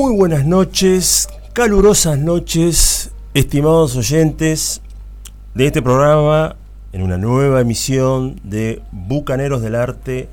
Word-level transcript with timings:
Muy 0.00 0.16
buenas 0.16 0.46
noches, 0.46 1.28
calurosas 1.52 2.18
noches, 2.18 3.10
estimados 3.34 3.96
oyentes 3.96 4.80
de 5.54 5.66
este 5.66 5.82
programa 5.82 6.56
en 6.94 7.02
una 7.02 7.18
nueva 7.18 7.60
emisión 7.60 8.40
de 8.42 8.80
Bucaneros 8.92 9.60
del 9.60 9.74
Arte, 9.74 10.30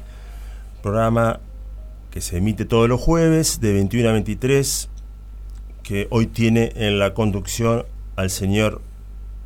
programa 0.82 1.42
que 2.12 2.22
se 2.22 2.38
emite 2.38 2.64
todos 2.64 2.88
los 2.88 3.02
jueves 3.02 3.60
de 3.60 3.74
21 3.74 4.08
a 4.08 4.14
23, 4.14 4.88
que 5.84 6.08
hoy 6.12 6.28
tiene 6.28 6.72
en 6.78 6.98
la 6.98 7.14
conducción 7.14 7.84
al 8.16 8.30
señor 8.30 8.82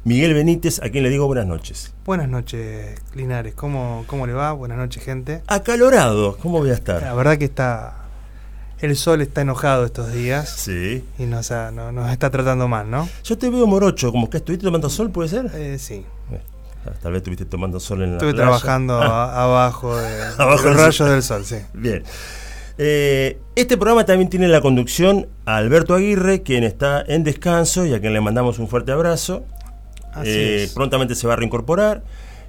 Miguel 0.03 0.35
Benítez, 0.35 0.83
a 0.83 0.89
quien 0.91 1.03
le 1.03 1.09
digo 1.09 1.25
buenas 1.25 1.47
noches. 1.47 1.95
Buenas 2.05 2.29
noches, 2.29 3.01
Linares. 3.15 3.55
¿Cómo, 3.55 4.03
cómo 4.05 4.27
le 4.27 4.33
va? 4.33 4.51
Buenas 4.51 4.77
noches, 4.77 5.03
gente. 5.03 5.41
Acalorado, 5.47 6.37
¿cómo 6.37 6.59
voy 6.59 6.69
a 6.69 6.73
estar? 6.73 7.01
La 7.01 7.15
verdad 7.15 7.39
que 7.39 7.45
está. 7.45 8.00
El 8.81 8.95
sol 8.95 9.21
está 9.21 9.41
enojado 9.41 9.85
estos 9.85 10.11
días. 10.11 10.49
Sí. 10.49 11.03
Y 11.19 11.23
nos, 11.25 11.51
ha- 11.51 11.71
no- 11.71 11.91
nos 11.91 12.11
está 12.11 12.29
tratando 12.31 12.67
mal, 12.67 12.89
¿no? 12.89 13.07
Yo 13.23 13.37
te 13.37 13.49
veo 13.49 13.67
morocho, 13.67 14.11
como 14.11 14.29
que 14.29 14.37
estuviste 14.37 14.65
tomando 14.65 14.89
sol, 14.89 15.11
¿puede 15.11 15.29
ser? 15.29 15.51
Eh, 15.53 15.77
sí. 15.79 16.03
Tal 17.03 17.11
vez 17.11 17.19
estuviste 17.19 17.45
tomando 17.45 17.79
sol 17.79 18.01
en 18.01 18.09
la 18.11 18.15
Estuve 18.17 18.31
playa. 18.33 18.43
trabajando 18.47 18.99
Ah, 18.99 19.43
abajo 19.43 19.95
de, 19.95 20.23
Abajo 20.39 20.63
de 20.63 20.69
del 20.69 20.73
los 20.77 20.81
rayos 20.99 21.09
del 21.09 21.21
sol, 21.23 21.45
sí. 21.45 21.57
Bien. 21.73 22.03
Eh, 22.79 23.37
este 23.55 23.77
programa 23.77 24.05
también 24.05 24.29
tiene 24.29 24.47
la 24.47 24.61
conducción 24.61 25.27
a 25.45 25.57
Alberto 25.57 25.93
Aguirre, 25.93 26.41
quien 26.41 26.63
está 26.63 27.03
en 27.07 27.23
descanso 27.23 27.85
y 27.85 27.93
a 27.93 27.99
quien 28.01 28.13
le 28.13 28.21
mandamos 28.21 28.57
un 28.57 28.67
fuerte 28.67 28.91
abrazo. 28.91 29.43
Así 30.13 30.29
Eh, 30.31 30.63
es. 30.63 30.73
prontamente 30.73 31.13
se 31.13 31.27
va 31.27 31.33
a 31.33 31.35
reincorporar. 31.35 32.01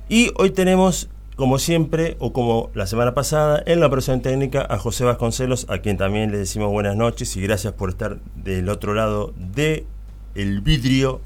Y 0.08 0.30
hoy 0.36 0.50
tenemos, 0.50 1.10
como 1.36 1.58
siempre, 1.58 2.16
o 2.18 2.32
como 2.32 2.70
la 2.74 2.86
semana 2.86 3.14
pasada, 3.14 3.62
en 3.66 3.80
la 3.80 3.86
operación 3.86 4.20
técnica 4.20 4.66
a 4.68 4.78
José 4.78 5.04
Vasconcelos, 5.04 5.66
a 5.68 5.78
quien 5.78 5.96
también 5.96 6.30
le 6.30 6.38
decimos 6.38 6.70
buenas 6.70 6.96
noches 6.96 7.36
y 7.36 7.42
gracias 7.42 7.72
por 7.72 7.90
estar 7.90 8.18
del 8.36 8.68
otro 8.68 8.94
lado 8.94 9.32
de 9.36 9.86
el 10.34 10.60
vidrio, 10.60 11.20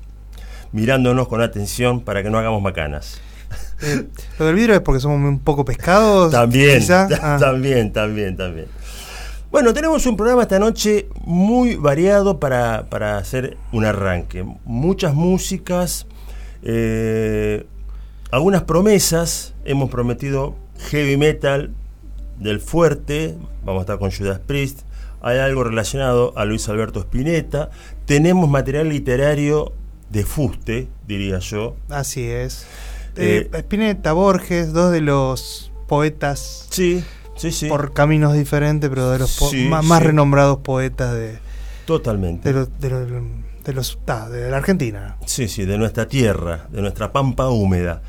mirándonos 0.72 1.28
con 1.28 1.42
atención 1.42 2.00
para 2.00 2.22
que 2.22 2.30
no 2.30 2.38
hagamos 2.38 2.62
macanas. 2.62 3.20
Eh, 3.82 4.06
lo 4.38 4.46
del 4.46 4.54
vidrio 4.54 4.74
es 4.74 4.80
porque 4.80 5.00
somos 5.00 5.18
un 5.18 5.38
poco 5.40 5.64
pescados. 5.64 6.32
También, 6.32 6.82
Ah, 6.90 7.36
también, 7.38 7.92
también, 7.92 8.36
también. 8.36 8.66
Bueno, 9.50 9.72
tenemos 9.72 10.04
un 10.06 10.16
programa 10.16 10.42
esta 10.42 10.58
noche 10.58 11.08
muy 11.24 11.76
variado 11.76 12.40
para, 12.40 12.86
para 12.90 13.16
hacer 13.16 13.56
un 13.72 13.84
arranque. 13.84 14.44
Muchas 14.64 15.14
músicas, 15.14 16.06
eh, 16.62 17.64
algunas 18.30 18.62
promesas. 18.62 19.54
Hemos 19.64 19.90
prometido 19.90 20.54
heavy 20.90 21.16
metal 21.16 21.72
del 22.38 22.60
fuerte. 22.60 23.36
Vamos 23.64 23.80
a 23.80 23.82
estar 23.82 23.98
con 23.98 24.10
Judas 24.10 24.40
Priest. 24.46 24.80
Hay 25.22 25.38
algo 25.38 25.64
relacionado 25.64 26.32
a 26.36 26.44
Luis 26.44 26.68
Alberto 26.68 27.00
Spinetta. 27.00 27.70
Tenemos 28.04 28.48
material 28.48 28.88
literario 28.90 29.72
de 30.10 30.24
fuste, 30.24 30.88
diría 31.06 31.38
yo. 31.40 31.76
así 31.88 32.24
es. 32.28 32.66
Eh, 33.16 33.48
Eh, 33.52 33.58
Spinetta, 33.60 34.12
Borges, 34.12 34.72
dos 34.72 34.92
de 34.92 35.00
los 35.00 35.72
poetas 35.88 36.66
Sí, 36.70 37.02
sí, 37.36 37.50
sí. 37.50 37.66
por 37.68 37.92
caminos 37.94 38.34
diferentes, 38.34 38.88
pero 38.90 39.10
de 39.10 39.18
los 39.18 39.36
po- 39.38 39.48
Sí, 39.48 39.66
más, 39.68 39.84
sí. 39.86 40.04
renombrados 40.04 40.58
poetas 40.58 41.14
de, 41.14 41.38
Totalmente. 41.86 42.52
de, 42.52 42.66
de 43.66 43.72
los 43.72 43.98
de 44.30 44.48
la 44.48 44.58
Argentina. 44.58 45.16
Sí, 45.26 45.48
sí, 45.48 45.64
de 45.64 45.76
nuestra 45.76 46.06
tierra, 46.06 46.68
de 46.70 46.80
nuestra 46.80 47.12
pampa 47.12 47.48
húmeda. 47.48 48.00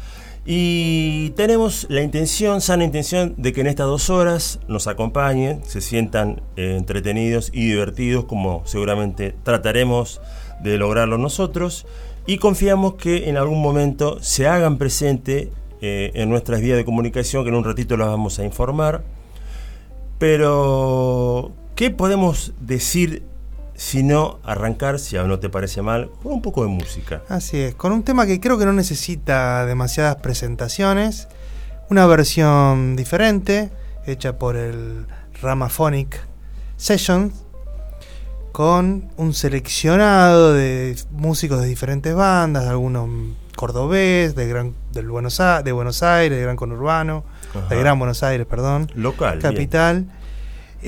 Y 0.45 1.31
tenemos 1.31 1.88
la 1.90 2.01
intención, 2.03 2.62
sana 2.62 2.85
intención, 2.85 3.34
de 3.38 3.51
que 3.51 3.62
en 3.62 3.67
estas 3.67 3.88
dos 3.88 4.09
horas 4.09 4.59
nos 4.67 4.88
acompañen, 4.88 5.62
se 5.66 5.81
sientan 5.81 6.41
eh, 6.56 6.75
entretenidos 6.78 7.50
y 7.53 7.69
divertidos, 7.69 8.25
como 8.25 8.62
seguramente 8.66 9.35
trataremos 9.44 10.22
de 10.62 10.78
lograrlo 10.78 11.17
nosotros. 11.17 11.85
Y 12.28 12.38
confiamos 12.38 12.94
que 12.94 13.28
en 13.28 13.35
algún 13.35 13.62
momento 13.62 14.22
se 14.22 14.47
hagan 14.47 14.78
presente 14.78 15.51
eh, 15.81 16.12
en 16.13 16.29
nuestras 16.29 16.62
vías 16.62 16.78
de 16.78 16.85
comunicación, 16.85 17.44
que 17.44 17.50
en 17.50 17.56
un 17.56 17.63
ratito 17.63 17.97
las 17.97 18.07
vamos 18.07 18.38
a 18.40 18.46
informar. 18.46 19.03
Pero, 20.19 21.51
¿qué 21.75 21.90
podemos 21.90 22.53
decir 22.62 23.23
si 23.77 24.03
no 24.03 24.39
arrancar, 24.43 24.99
si 24.99 25.15
a 25.15 25.23
no 25.23 25.39
te 25.39 25.47
parece 25.49 25.81
mal, 25.81 26.09
con 26.21 26.33
un 26.33 26.41
poco 26.41 26.63
de 26.63 26.67
música? 26.69 27.21
Así 27.29 27.57
es, 27.59 27.75
con 27.75 27.93
un 27.93 28.03
tema 28.03 28.25
que 28.25 28.39
creo 28.41 28.57
que 28.57 28.65
no 28.65 28.73
necesita 28.73 29.65
demasiadas 29.65 30.17
presentaciones, 30.17 31.27
una 31.89 32.05
versión 32.07 32.95
diferente, 32.97 33.69
hecha 34.05 34.37
por 34.37 34.55
el 34.57 35.05
Ramaphonic 35.41 36.19
Sessions, 36.75 37.33
con 38.51 39.09
un 39.17 39.33
seleccionado 39.33 40.53
de 40.53 40.95
músicos 41.11 41.61
de 41.61 41.67
diferentes 41.67 42.16
bandas, 42.16 42.66
algunos 42.66 43.07
cordobés, 43.55 44.35
de, 44.35 44.47
gran, 44.47 44.73
del 44.91 45.09
Buenos, 45.09 45.39
A- 45.39 45.61
de 45.61 45.71
Buenos 45.71 46.01
Aires, 46.03 46.37
de 46.37 46.43
Gran 46.43 46.55
Conurbano, 46.55 47.23
Ajá. 47.55 47.67
de 47.69 47.79
Gran 47.79 47.99
Buenos 47.99 48.23
Aires, 48.23 48.47
perdón, 48.47 48.91
Local. 48.95 49.37
bien. 49.37 49.45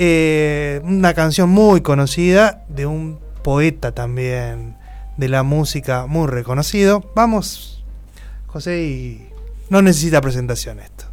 Eh, 0.01 0.79
una 0.85 1.13
canción 1.13 1.49
muy 1.49 1.81
conocida 1.81 2.63
de 2.69 2.85
un 2.85 3.19
poeta 3.43 3.91
también 3.91 4.77
de 5.17 5.27
la 5.27 5.43
música 5.43 6.05
muy 6.05 6.25
reconocido. 6.27 7.11
Vamos, 7.15 7.83
José, 8.47 8.81
y 8.81 9.29
no 9.69 9.81
necesita 9.81 10.21
presentación 10.21 10.79
esto. 10.79 11.09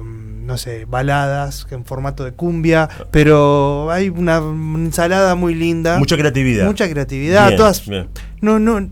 no 0.45 0.57
sé, 0.57 0.87
baladas 0.87 1.67
en 1.71 1.85
formato 1.85 2.25
de 2.25 2.33
cumbia, 2.33 2.89
pero 3.11 3.91
hay 3.91 4.09
una 4.09 4.37
ensalada 4.39 5.35
muy 5.35 5.55
linda. 5.55 5.99
Mucha 5.99 6.17
creatividad. 6.17 6.67
Mucha 6.67 6.89
creatividad, 6.89 7.49
Bien, 7.49 7.57
todas 7.59 7.87
bien. 7.87 8.09
no, 8.41 8.59
no, 8.59 8.89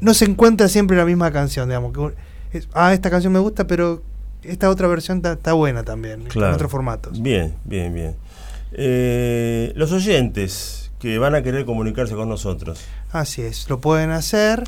no 0.00 0.14
se 0.14 0.24
encuentra 0.24 0.68
siempre 0.68 0.96
la 0.96 1.04
misma 1.04 1.30
canción, 1.32 1.68
digamos. 1.68 1.92
Que, 2.50 2.58
es- 2.58 2.68
ah, 2.74 2.92
esta 2.92 3.08
canción 3.10 3.32
me 3.32 3.38
gusta, 3.38 3.66
pero 3.66 4.02
esta 4.42 4.68
otra 4.68 4.88
versión 4.88 5.22
está- 5.24 5.52
buena 5.52 5.82
también, 5.84 6.24
Claro. 6.24 6.48
en 6.48 6.54
otros 6.54 6.70
formatos. 6.70 7.20
Bien, 7.22 7.54
bien, 7.64 7.94
bien. 7.94 8.16
Eh, 8.72 9.72
los 9.76 9.92
oyentes 9.92 10.90
que 10.98 11.18
van 11.18 11.34
a 11.34 11.42
querer 11.42 11.64
comunicarse 11.64 12.14
con 12.14 12.28
nosotros, 12.28 12.80
Así 13.12 13.42
es, 13.42 13.68
lo 13.70 13.80
pueden 13.80 14.10
hacer 14.10 14.64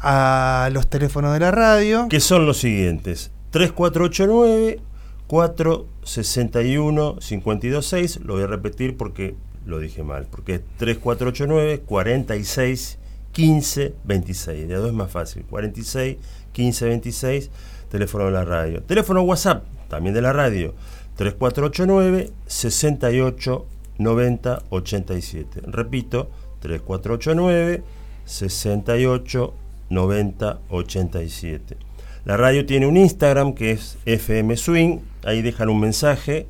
a 0.00 0.68
los 0.72 0.88
teléfonos 0.88 1.32
de 1.32 1.40
la 1.40 1.50
radio. 1.50 2.06
que 2.08 2.20
son 2.20 2.46
los 2.46 2.58
siguientes: 2.58 3.30
3489 3.50 4.80
461 5.26 7.18
526. 7.20 8.20
Lo 8.24 8.34
voy 8.34 8.42
a 8.42 8.46
repetir 8.46 8.96
porque 8.96 9.34
lo 9.66 9.78
dije 9.78 10.02
mal, 10.02 10.26
porque 10.30 10.54
es 10.54 10.60
3489 10.78 11.82
46 11.86 12.98
15 13.32 13.94
26. 14.04 14.68
De 14.68 14.74
a 14.74 14.78
dos 14.78 14.88
es 14.88 14.94
más 14.94 15.10
fácil: 15.10 15.44
46 15.44 16.16
15 16.52 16.84
26, 16.86 17.50
teléfono 17.88 18.26
de 18.26 18.32
la 18.32 18.44
radio. 18.44 18.82
Teléfono 18.82 19.22
WhatsApp, 19.22 19.64
también 19.88 20.14
de 20.14 20.22
la 20.22 20.32
radio: 20.32 20.74
3489 21.16 22.32
68 22.46 23.66
90 23.98 24.62
87. 24.70 25.60
Repito: 25.66 26.30
3489 26.60 27.82
68 28.24 29.54
90 29.90 30.58
87. 30.68 31.76
La 32.24 32.36
radio 32.36 32.66
tiene 32.66 32.86
un 32.86 32.96
Instagram 32.96 33.54
que 33.54 33.72
es 33.72 33.96
FM 34.04 34.56
Swing, 34.56 34.98
ahí 35.24 35.40
dejan 35.40 35.70
un 35.70 35.80
mensaje 35.80 36.46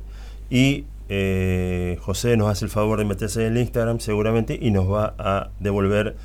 y 0.49 0.85
eh, 1.07 1.97
José 2.01 2.35
nos 2.35 2.49
hace 2.49 2.65
el 2.65 2.71
favor 2.71 2.99
de 2.99 3.05
meterse 3.05 3.45
en 3.45 3.53
el 3.53 3.59
Instagram 3.59 3.99
seguramente 3.99 4.57
y 4.61 4.71
nos 4.71 4.91
va 4.91 5.15
a 5.17 5.49
devolver 5.59 6.15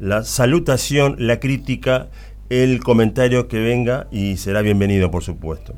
la 0.00 0.24
salutación, 0.24 1.14
la 1.18 1.38
crítica, 1.38 2.08
el 2.50 2.80
comentario 2.80 3.46
que 3.46 3.60
venga 3.60 4.08
y 4.10 4.36
será 4.36 4.62
bienvenido 4.62 5.10
por 5.10 5.22
supuesto. 5.22 5.74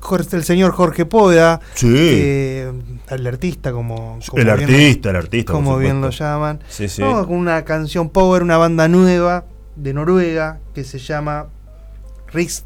Jorge- 0.00 0.36
el 0.36 0.44
señor 0.44 0.72
Jorge 0.72 1.04
Poda, 1.04 1.60
Sí. 1.74 1.92
eh, 1.92 2.72
al 3.08 3.26
artista 3.26 3.72
como, 3.72 4.18
como 4.28 4.40
el 4.42 4.48
artista, 4.50 5.10
el 5.10 5.16
artista. 5.16 5.52
como 5.52 5.76
bien 5.78 6.00
lo 6.00 6.10
llaman. 6.10 6.60
Sí, 6.68 6.88
sí. 6.88 7.02
Vamos 7.02 7.26
con 7.26 7.36
una 7.36 7.64
canción 7.64 8.08
power, 8.10 8.42
una 8.42 8.56
banda 8.56 8.86
nueva 8.88 9.44
de 9.74 9.92
Noruega 9.92 10.60
que 10.74 10.84
se 10.84 10.98
llama 10.98 11.46
Risk 12.32 12.64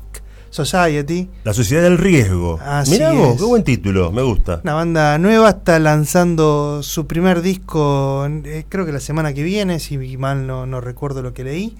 Society. 0.50 1.28
La 1.44 1.54
sociedad 1.54 1.82
del 1.82 1.96
riesgo. 1.96 2.58
Así 2.62 2.92
Mirá 2.92 3.12
vos, 3.12 3.36
qué 3.38 3.44
buen 3.44 3.64
título, 3.64 4.12
me 4.12 4.22
gusta. 4.22 4.60
Una 4.62 4.74
banda 4.74 5.18
nueva 5.18 5.50
está 5.50 5.78
lanzando 5.78 6.82
su 6.82 7.06
primer 7.06 7.40
disco, 7.40 8.26
eh, 8.26 8.64
creo 8.68 8.84
que 8.84 8.92
la 8.92 9.00
semana 9.00 9.32
que 9.32 9.42
viene, 9.42 9.78
si 9.78 10.16
mal 10.16 10.46
no, 10.46 10.66
no 10.66 10.80
recuerdo 10.80 11.22
lo 11.22 11.32
que 11.32 11.44
leí. 11.44 11.76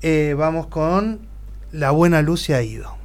Eh, 0.00 0.34
vamos 0.38 0.68
con 0.68 1.20
La 1.72 1.90
Buena 1.90 2.22
Luz 2.22 2.42
se 2.42 2.54
ha 2.54 2.62
ido. 2.62 2.97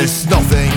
não 0.00 0.24
nothing. 0.24 0.69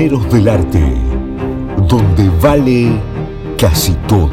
Pioneros 0.00 0.32
del 0.32 0.48
Arte, 0.48 0.94
donde 1.86 2.30
vale 2.40 2.98
casi 3.58 3.92
todo. 4.08 4.30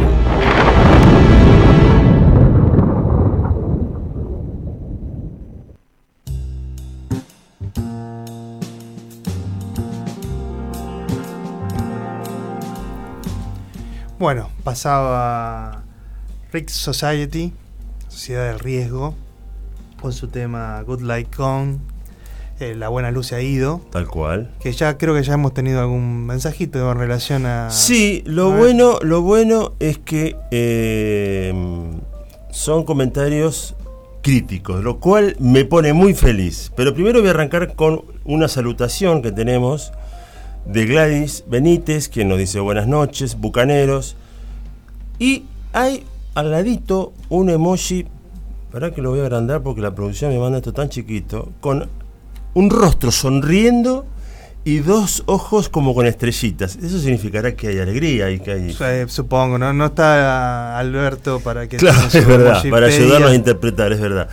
Bueno, 14.18 14.50
pasaba 14.64 15.84
Rick 16.54 16.70
Society, 16.70 17.54
Sociedad 18.08 18.46
del 18.46 18.60
Riesgo, 18.60 19.16
con 20.02 20.14
su 20.14 20.30
tema 20.30 20.82
Good 20.84 21.02
Like 21.02 21.36
Kong 21.36 21.80
eh, 22.60 22.74
la 22.76 22.90
buena 22.90 23.12
luz 23.12 23.28
se 23.28 23.36
ha 23.36 23.42
ido. 23.42 23.82
Tal 23.92 24.08
cual. 24.08 24.52
Que 24.60 24.72
ya 24.72 24.98
creo 24.98 25.14
que 25.14 25.22
ya 25.22 25.34
hemos 25.34 25.54
tenido 25.54 25.80
algún 25.80 26.26
mensajito 26.26 26.92
en 26.92 26.98
relación 26.98 27.46
a. 27.46 27.70
Sí, 27.70 28.24
lo 28.26 28.52
bueno, 28.52 28.98
lo 29.02 29.22
bueno 29.22 29.74
es 29.80 30.00
que 30.00 30.36
em, 30.50 32.00
son 32.50 32.84
comentarios 32.84 33.76
críticos, 34.24 34.84
lo 34.84 35.00
cual 35.00 35.36
me 35.40 35.66
pone 35.66 35.94
muy 35.94 36.16
feliz. 36.16 36.72
Pero 36.76 36.94
primero 36.96 37.20
voy 37.20 37.28
a 37.28 37.32
arrancar 37.32 37.76
con 37.76 38.04
una 38.26 38.48
salutación 38.48 39.22
que 39.22 39.32
tenemos 39.32 39.94
de 40.66 40.86
Gladys 40.86 41.44
Benítez, 41.48 42.10
quien 42.10 42.28
nos 42.28 42.40
dice 42.40 42.60
buenas 42.60 42.88
noches, 42.88 43.38
bucaneros. 43.38 44.16
Y 45.20 45.46
hay 45.74 46.04
al 46.34 46.52
ladito 46.52 47.14
un 47.30 47.50
emoji, 47.50 48.06
para 48.72 48.92
que 48.92 49.02
lo 49.02 49.12
voy 49.12 49.20
a 49.20 49.24
agrandar 49.24 49.62
porque 49.62 49.82
la 49.82 49.96
producción 49.96 50.32
me 50.32 50.40
manda 50.40 50.58
esto 50.58 50.74
tan 50.74 50.90
chiquito, 50.90 51.50
con 51.62 51.88
un 52.58 52.72
rostro 52.72 53.12
sonriendo 53.12 54.04
y 54.66 54.80
dos 54.80 55.22
ojos 55.28 55.70
como 55.70 55.94
con 55.94 56.08
estrellitas. 56.08 56.76
Eso 56.76 57.00
significará 57.00 57.56
que 57.56 57.68
hay 57.68 57.78
alegría 57.78 58.32
y 58.32 58.40
que 58.40 58.52
hay... 58.52 59.08
Supongo, 59.08 59.60
¿no? 59.60 59.72
No 59.74 59.86
está 59.86 60.72
ah, 60.74 60.80
Alberto 60.80 61.40
para 61.40 61.70
que... 61.70 61.78
Claro, 61.78 62.08
es 62.12 62.26
verdad, 62.26 62.64
para 62.72 62.88
ayudarnos 62.88 63.30
a 63.30 63.36
interpretar, 63.36 63.94
es 63.94 64.00
verdad. 64.00 64.28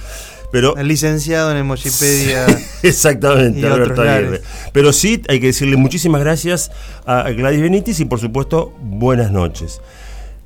Pero, 0.50 0.74
el 0.78 0.88
licenciado 0.88 1.50
en 1.50 1.58
Emojipedia. 1.58 2.46
exactamente, 2.82 3.66
Alberto 3.66 4.00
Aguirre. 4.00 4.40
Pero 4.72 4.94
sí, 4.94 5.20
hay 5.28 5.38
que 5.38 5.48
decirle 5.48 5.76
muchísimas 5.76 6.22
gracias 6.22 6.70
a 7.04 7.28
Gladys 7.30 7.60
Benítez 7.60 8.00
y 8.00 8.06
por 8.06 8.20
supuesto, 8.20 8.72
buenas 8.80 9.32
noches. 9.32 9.82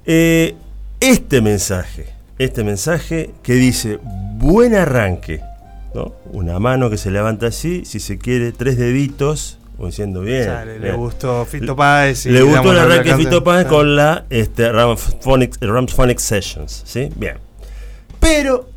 Eh, 0.05 0.57
este 0.99 1.41
mensaje, 1.41 2.07
este 2.41 2.65
mensaje 2.65 3.31
que 3.45 3.55
dice, 3.55 4.01
buen 4.03 4.75
arranque, 4.75 5.43
¿no? 5.95 6.15
Una 6.33 6.59
mano 6.59 6.91
que 6.91 6.97
se 6.99 7.11
levanta 7.11 7.47
así, 7.47 7.85
si 7.85 8.01
se 8.01 8.19
quiere, 8.19 8.53
tres 8.53 8.77
deditos, 8.79 9.59
diciendo 9.87 10.23
bien. 10.23 10.43
O 10.43 10.45
sea, 10.45 10.65
le, 10.65 10.93
gustó 10.93 11.45
Fito 11.45 11.77
Páez. 11.77 12.27
y 12.27 12.31
Le 12.31 12.43
gustó 12.43 12.73
el 12.73 12.79
arranque 12.79 13.11
de. 13.11 13.17
Fito 13.17 13.45
Páez 13.45 13.67
Ah. 13.67 13.69
con 13.69 13.97
la 13.97 14.25
este, 14.31 14.71
Ramphonic, 14.73 15.57
Ramphonic 15.61 16.19
Sessions, 16.19 16.83
¿sí? 16.85 17.09
Bien. 17.17 17.37
Pero 18.19 18.69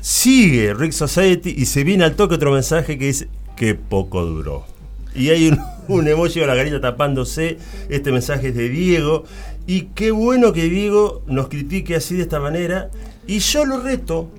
sigue 0.00 0.74
Rick 0.74 0.92
Society 0.92 1.54
y 1.56 1.66
se 1.66 1.84
viene 1.84 2.04
al 2.04 2.14
toque 2.14 2.34
otro 2.34 2.52
mensaje 2.52 2.98
que 2.98 3.06
dice 3.06 3.28
que 3.56 3.74
poco 3.74 4.24
duró. 4.24 4.66
Y 5.14 5.30
hay 5.30 5.48
un, 5.48 5.58
un 5.88 6.06
emoji 6.06 6.40
con 6.40 6.48
la 6.48 6.54
carita 6.54 6.80
tapándose. 6.80 7.58
Este 7.88 8.12
mensaje 8.12 8.48
es 8.48 8.54
de 8.54 8.68
Diego. 8.68 9.24
Y 9.66 9.82
qué 9.94 10.10
bueno 10.10 10.52
que 10.52 10.68
Diego 10.68 11.22
nos 11.26 11.48
critique 11.48 11.96
así 11.96 12.16
de 12.16 12.22
esta 12.22 12.40
manera. 12.40 12.90
Y 13.26 13.40
yo 13.40 13.64
lo 13.64 13.80
reto 13.80 14.30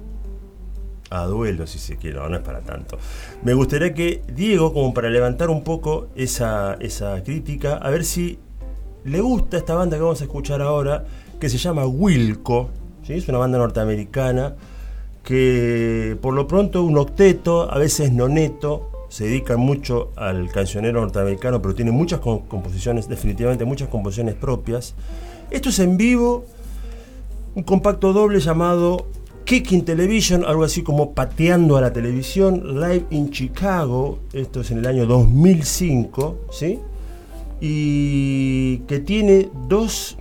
a 1.09 1.25
duelo, 1.25 1.65
si 1.67 1.79
se 1.79 1.97
quiere, 1.97 2.17
no, 2.17 2.29
no 2.29 2.35
es 2.37 2.41
para 2.43 2.61
tanto. 2.61 2.97
Me 3.43 3.53
gustaría 3.53 3.93
que 3.93 4.21
Diego, 4.33 4.73
como 4.73 4.93
para 4.93 5.09
levantar 5.09 5.49
un 5.49 5.63
poco 5.63 6.07
esa, 6.15 6.75
esa 6.79 7.23
crítica, 7.23 7.77
a 7.77 7.89
ver 7.89 8.05
si 8.05 8.37
le 9.05 9.21
gusta 9.21 9.57
esta 9.57 9.75
banda 9.75 9.97
que 9.97 10.03
vamos 10.03 10.21
a 10.21 10.25
escuchar 10.25 10.61
ahora, 10.61 11.05
que 11.39 11.49
se 11.49 11.57
llama 11.57 11.85
Wilco, 11.85 12.69
¿sí? 13.03 13.13
es 13.13 13.27
una 13.29 13.37
banda 13.37 13.57
norteamericana 13.57 14.55
que 15.23 16.17
por 16.21 16.33
lo 16.33 16.47
pronto 16.47 16.83
un 16.83 16.97
octeto, 16.97 17.71
a 17.71 17.77
veces 17.77 18.11
noneto, 18.11 18.89
se 19.09 19.25
dedica 19.25 19.57
mucho 19.57 20.11
al 20.15 20.51
cancionero 20.51 21.01
norteamericano, 21.01 21.61
pero 21.61 21.73
tiene 21.75 21.91
muchas 21.91 22.19
com- 22.19 22.47
composiciones, 22.47 23.07
definitivamente 23.07 23.65
muchas 23.65 23.89
composiciones 23.89 24.35
propias. 24.35 24.95
Esto 25.49 25.69
es 25.69 25.79
en 25.79 25.97
vivo, 25.97 26.45
un 27.55 27.63
compacto 27.63 28.13
doble 28.13 28.39
llamado 28.39 29.07
Kicking 29.49 29.83
Television, 29.83 30.45
algo 30.45 30.63
así 30.63 30.83
como 30.83 31.15
pateando 31.15 31.75
a 31.75 31.81
la 31.81 31.91
televisión, 31.91 32.79
live 32.79 33.07
in 33.09 33.31
Chicago, 33.31 34.19
esto 34.31 34.62
es 34.62 34.69
en 34.69 34.77
el 34.77 34.85
año 34.85 35.07
2005, 35.07 36.38
¿sí? 36.51 36.77
Y 37.59 38.77
que 38.85 38.99
tiene 38.99 39.49
dos, 39.67 40.19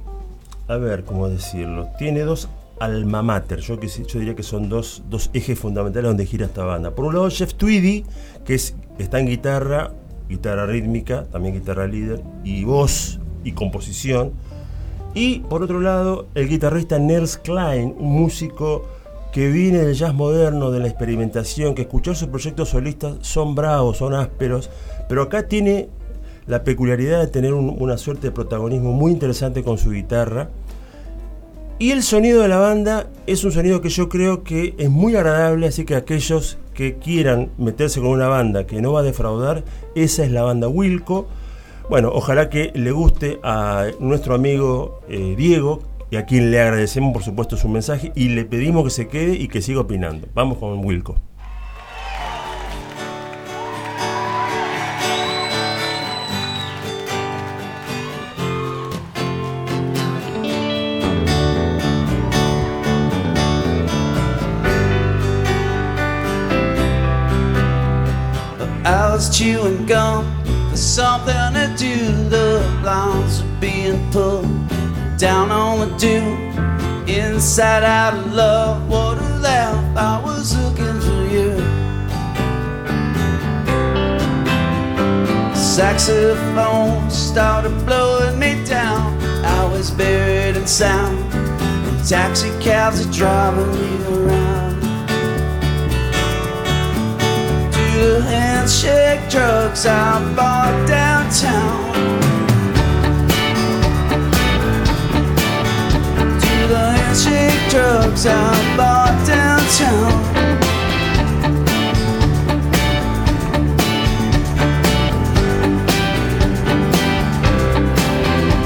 a 0.66 0.78
ver, 0.78 1.04
¿cómo 1.04 1.28
decirlo? 1.28 1.90
Tiene 1.98 2.20
dos 2.20 2.48
alma 2.80 3.22
mater, 3.22 3.60
yo, 3.60 3.78
que, 3.78 3.88
yo 3.88 4.18
diría 4.18 4.34
que 4.34 4.42
son 4.42 4.70
dos, 4.70 5.02
dos 5.10 5.28
ejes 5.34 5.58
fundamentales 5.58 6.08
donde 6.08 6.24
gira 6.24 6.46
esta 6.46 6.64
banda. 6.64 6.92
Por 6.92 7.04
un 7.04 7.12
lado, 7.12 7.28
Jeff 7.28 7.52
Tweedy, 7.52 8.06
que 8.46 8.54
es, 8.54 8.76
está 8.98 9.20
en 9.20 9.26
guitarra, 9.26 9.92
guitarra 10.30 10.64
rítmica, 10.64 11.24
también 11.24 11.54
guitarra 11.54 11.86
líder, 11.86 12.22
y 12.44 12.64
voz 12.64 13.20
y 13.44 13.52
composición. 13.52 14.32
Y 15.12 15.40
por 15.40 15.62
otro 15.62 15.80
lado, 15.80 16.28
el 16.34 16.48
guitarrista 16.48 16.98
Nels 16.98 17.36
Klein, 17.36 17.94
un 17.98 18.10
músico 18.10 18.96
que 19.32 19.48
viene 19.50 19.78
del 19.78 19.94
jazz 19.94 20.14
moderno, 20.14 20.70
de 20.70 20.80
la 20.80 20.88
experimentación, 20.88 21.74
que 21.74 21.82
escuchar 21.82 22.16
sus 22.16 22.28
proyectos 22.28 22.70
solistas 22.70 23.16
son 23.20 23.54
bravos, 23.54 23.98
son 23.98 24.14
ásperos, 24.14 24.70
pero 25.08 25.22
acá 25.22 25.46
tiene 25.48 25.88
la 26.46 26.64
peculiaridad 26.64 27.20
de 27.20 27.26
tener 27.26 27.52
un- 27.52 27.76
una 27.78 27.98
suerte 27.98 28.28
de 28.28 28.32
protagonismo 28.32 28.92
muy 28.92 29.12
interesante 29.12 29.62
con 29.62 29.76
su 29.76 29.90
guitarra. 29.90 30.48
Y 31.78 31.92
el 31.92 32.02
sonido 32.02 32.42
de 32.42 32.48
la 32.48 32.58
banda 32.58 33.06
es 33.26 33.44
un 33.44 33.52
sonido 33.52 33.80
que 33.80 33.90
yo 33.90 34.08
creo 34.08 34.42
que 34.42 34.74
es 34.78 34.90
muy 34.90 35.14
agradable, 35.14 35.68
así 35.68 35.84
que 35.84 35.94
aquellos 35.94 36.58
que 36.74 36.96
quieran 36.96 37.50
meterse 37.58 38.00
con 38.00 38.08
una 38.10 38.28
banda 38.28 38.66
que 38.66 38.80
no 38.80 38.92
va 38.94 39.00
a 39.00 39.04
defraudar, 39.04 39.62
esa 39.94 40.24
es 40.24 40.32
la 40.32 40.42
banda 40.42 40.68
Wilco. 40.68 41.26
Bueno, 41.88 42.10
ojalá 42.12 42.48
que 42.50 42.72
le 42.74 42.90
guste 42.92 43.38
a 43.42 43.86
nuestro 44.00 44.34
amigo 44.34 45.00
eh, 45.08 45.34
Diego, 45.36 45.80
y 46.10 46.16
a 46.16 46.26
quien 46.26 46.50
le 46.50 46.60
agradecemos 46.60 47.12
por 47.12 47.22
supuesto 47.22 47.56
su 47.56 47.68
mensaje, 47.68 48.12
y 48.14 48.28
le 48.30 48.44
pedimos 48.44 48.84
que 48.84 48.90
se 48.90 49.08
quede 49.08 49.34
y 49.34 49.48
que 49.48 49.62
siga 49.62 49.80
opinando. 49.80 50.28
Vamos 50.34 50.58
con 50.58 50.84
Wilco. 50.84 51.16
Was 69.18 69.36
chewing 69.36 69.84
gum 69.84 70.24
for 70.70 70.76
something 70.76 71.52
to 71.54 71.74
do. 71.76 71.96
The 72.28 72.62
blinds 72.82 73.42
were 73.42 73.48
being 73.58 73.98
pulled 74.12 74.46
down 75.18 75.50
on 75.50 75.80
the 75.80 75.96
dew. 75.98 77.12
Inside 77.12 77.82
out 77.82 78.14
of 78.14 78.32
love, 78.32 78.88
what 78.88 79.18
a 79.18 79.38
laugh. 79.38 79.96
I 79.96 80.22
was 80.24 80.56
looking 80.56 81.00
for 81.00 81.22
you. 81.34 81.58
Saxophone 85.56 87.10
started 87.10 87.74
blowing 87.84 88.38
me 88.38 88.64
down. 88.64 89.18
I 89.44 89.64
was 89.64 89.90
buried 89.90 90.56
in 90.56 90.66
sound. 90.66 91.18
Taxi 92.08 92.50
cabs 92.60 93.04
are 93.04 93.12
driving 93.12 93.72
me 93.72 94.04
around. 94.06 94.80
To 97.72 98.04
the 98.04 98.22
handshake 98.22 99.28
drugs 99.28 99.84
I 99.84 100.34
bought 100.36 100.86
downtown. 100.86 101.97
The 106.68 106.76
handshake 106.76 107.70
drugs 107.70 108.26
I 108.26 108.76
bought 108.76 109.16
downtown. 109.26 110.12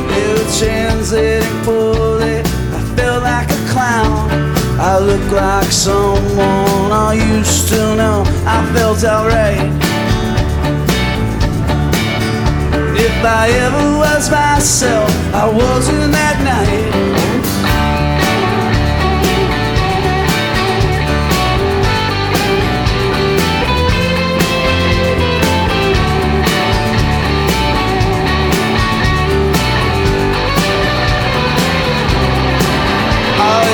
Were 0.08 0.44
translating 0.58 1.62
poorly. 1.62 2.40
I 2.40 2.80
felt 2.96 3.22
like 3.22 3.48
a 3.48 3.70
clown. 3.70 4.28
I 4.80 4.98
look 4.98 5.30
like 5.30 5.70
someone 5.70 6.90
I 6.90 7.14
used 7.14 7.68
to 7.68 7.94
know. 7.94 8.24
I 8.44 8.68
felt 8.74 9.04
alright. 9.04 9.70
If 12.98 13.24
I 13.24 13.48
ever 13.48 13.98
was 13.98 14.28
myself, 14.28 15.08
I 15.32 15.48
wasn't 15.48 16.10
that 16.10 16.42
night. 16.42 17.01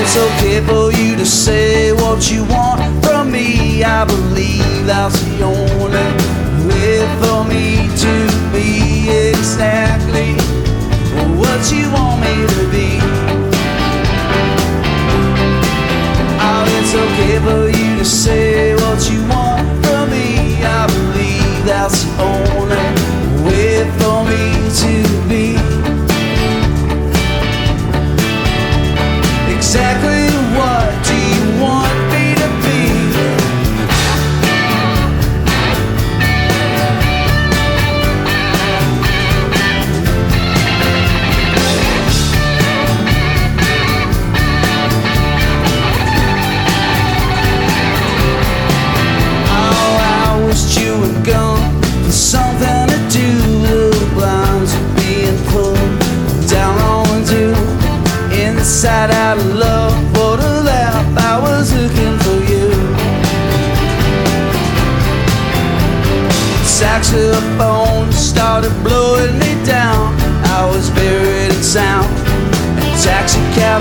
It's 0.09 0.17
okay 0.17 0.65
for 0.65 0.91
you 0.91 1.17
to 1.17 1.27
say 1.27 1.93
what 1.93 2.31
you 2.31 2.43
want 2.45 2.81
from 3.05 3.31
me. 3.31 3.85
I 3.85 4.07
believe 4.07 4.87
that's 4.87 5.21
the 5.21 5.43
only 5.43 6.09
way 6.67 7.05
for 7.21 7.45
me 7.45 7.77
to 8.05 8.15
be 8.51 9.11
exactly 9.29 10.33
what 11.37 11.61
you 11.71 11.93
want 11.93 12.23
me 12.23 12.35
to 12.55 12.71
be. 12.71 12.99
Oh, 16.41 16.65
it's 16.79 16.95
okay 17.05 17.39
for 17.45 17.69
you 17.79 17.99
to 17.99 18.05
say 18.05 18.75
what 18.77 19.11
you 19.11 19.21
want 19.29 19.48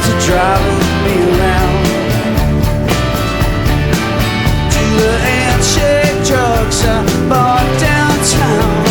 are 0.06 0.22
driving 0.22 0.84
me 1.06 1.16
around. 1.28 1.86
To 4.74 4.84
the 5.00 5.14
I 6.84 7.04
bought 7.28 7.68
downtown. 7.80 8.86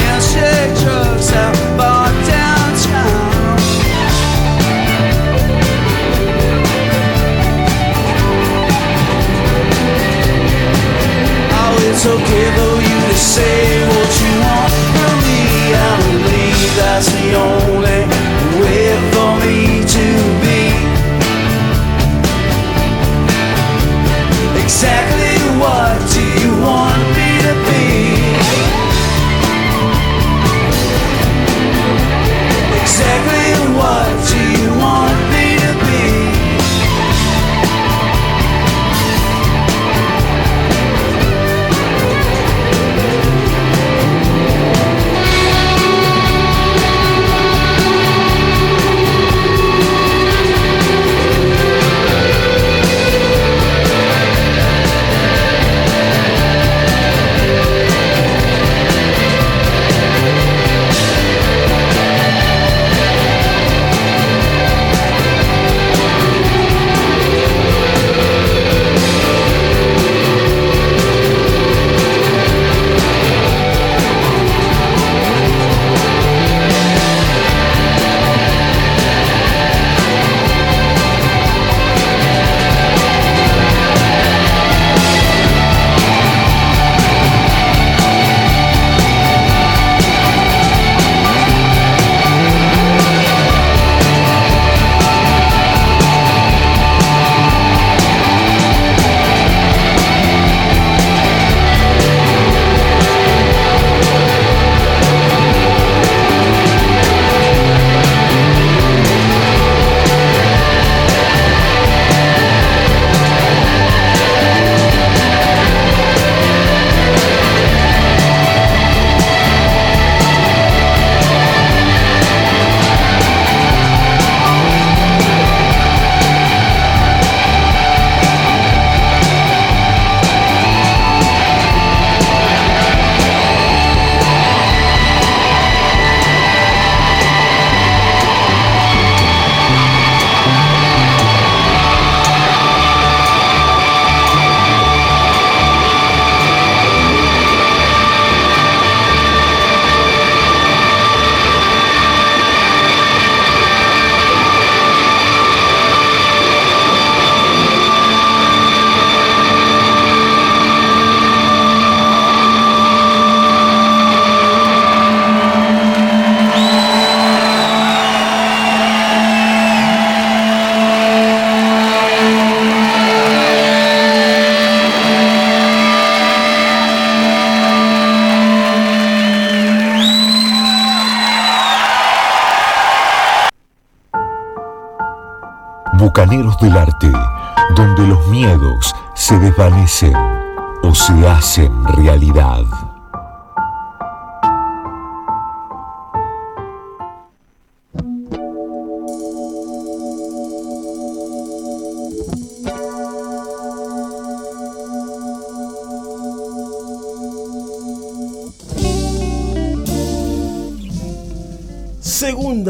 Handshake 0.00 0.74
drugs 0.82 1.28
I 1.32 1.52
bought 1.76 2.14
downtown. 2.24 3.58
Oh, 11.52 11.74
it's 11.88 12.06
okay 12.06 12.46
for 12.56 12.74
you 12.80 12.98
to 13.08 13.14
say 13.14 13.73
that's 16.94 17.10
the 17.10 17.34
only 17.34 18.13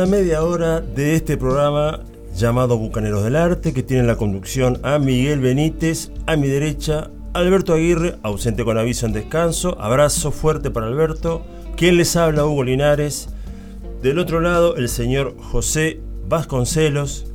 Media 0.07 0.43
hora 0.43 0.83
de 0.83 1.15
este 1.15 1.39
programa 1.39 2.01
llamado 2.37 2.77
Bucaneros 2.77 3.25
del 3.25 3.37
Arte, 3.37 3.73
que 3.73 3.83
tiene 3.83 4.03
en 4.03 4.07
la 4.07 4.17
conducción 4.17 4.79
a 4.83 4.99
Miguel 4.99 5.41
Benítez, 5.41 6.11
a 6.27 6.37
mi 6.37 6.47
derecha, 6.47 7.11
Alberto 7.33 7.73
Aguirre, 7.73 8.17
ausente 8.23 8.65
con 8.65 8.77
aviso 8.77 9.07
en 9.07 9.15
descanso. 9.15 9.81
Abrazo 9.81 10.31
fuerte 10.31 10.71
para 10.71 10.89
Alberto. 10.89 11.43
Quien 11.77 11.97
les 11.97 12.17
habla, 12.17 12.45
Hugo 12.45 12.65
Linares. 12.65 13.31
Del 14.03 14.19
otro 14.19 14.41
lado, 14.41 14.77
el 14.77 14.91
señor 14.91 15.37
José 15.41 16.01
Vasconcelos. 16.29 17.27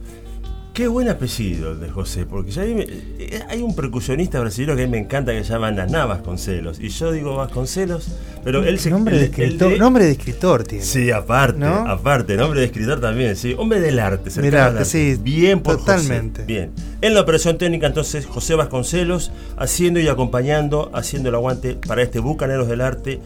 Qué 0.73 0.87
buen 0.87 1.09
apellido 1.09 1.71
el 1.71 1.79
de 1.79 1.89
José, 1.89 2.27
porque 2.27 2.51
ya 2.51 2.61
hay, 2.61 2.85
eh, 3.19 3.41
hay 3.49 3.61
un 3.63 3.75
percusionista 3.75 4.39
brasileño 4.39 4.75
que 4.75 4.83
a 4.83 4.85
mí 4.85 4.91
me 4.91 4.99
encanta 4.99 5.31
que 5.31 5.43
se 5.43 5.53
llama 5.53 5.71
Naná 5.71 6.05
Vasconcelos. 6.05 6.79
Y 6.79 6.89
yo 6.89 7.11
digo 7.11 7.35
Vasconcelos, 7.35 8.18
pero 8.43 8.63
él 8.63 8.79
se 8.79 8.89
nombre, 8.89 9.15
de 9.17 9.25
el- 9.25 9.33
el 9.33 9.43
escritor, 9.43 9.71
de- 9.71 9.77
nombre 9.77 10.05
de 10.05 10.11
escritor 10.11 10.63
tiene. 10.63 10.83
Sí, 10.83 11.11
aparte, 11.11 11.59
¿No? 11.59 11.87
aparte, 11.87 12.35
nombre 12.37 12.59
de 12.61 12.65
escritor 12.67 12.99
también, 13.01 13.35
sí. 13.35 13.55
Hombre 13.57 13.79
del 13.81 13.99
arte, 13.99 14.29
cercano 14.29 14.55
Del 14.55 14.61
arte, 14.77 14.85
sí, 14.85 15.15
Bien 15.21 15.59
por 15.61 15.77
totalmente. 15.77 16.41
José, 16.41 16.53
Bien. 16.53 16.71
En 17.01 17.13
la 17.13 17.21
operación 17.21 17.57
técnica, 17.57 17.87
entonces, 17.87 18.25
José 18.25 18.55
Vasconcelos, 18.55 19.31
haciendo 19.57 19.99
y 19.99 20.07
acompañando, 20.07 20.91
haciendo 20.93 21.29
el 21.29 21.35
aguante 21.35 21.75
para 21.75 22.01
este 22.01 22.19
Bucaneros 22.19 22.67
del 22.67 22.81
Arte, 22.81 23.19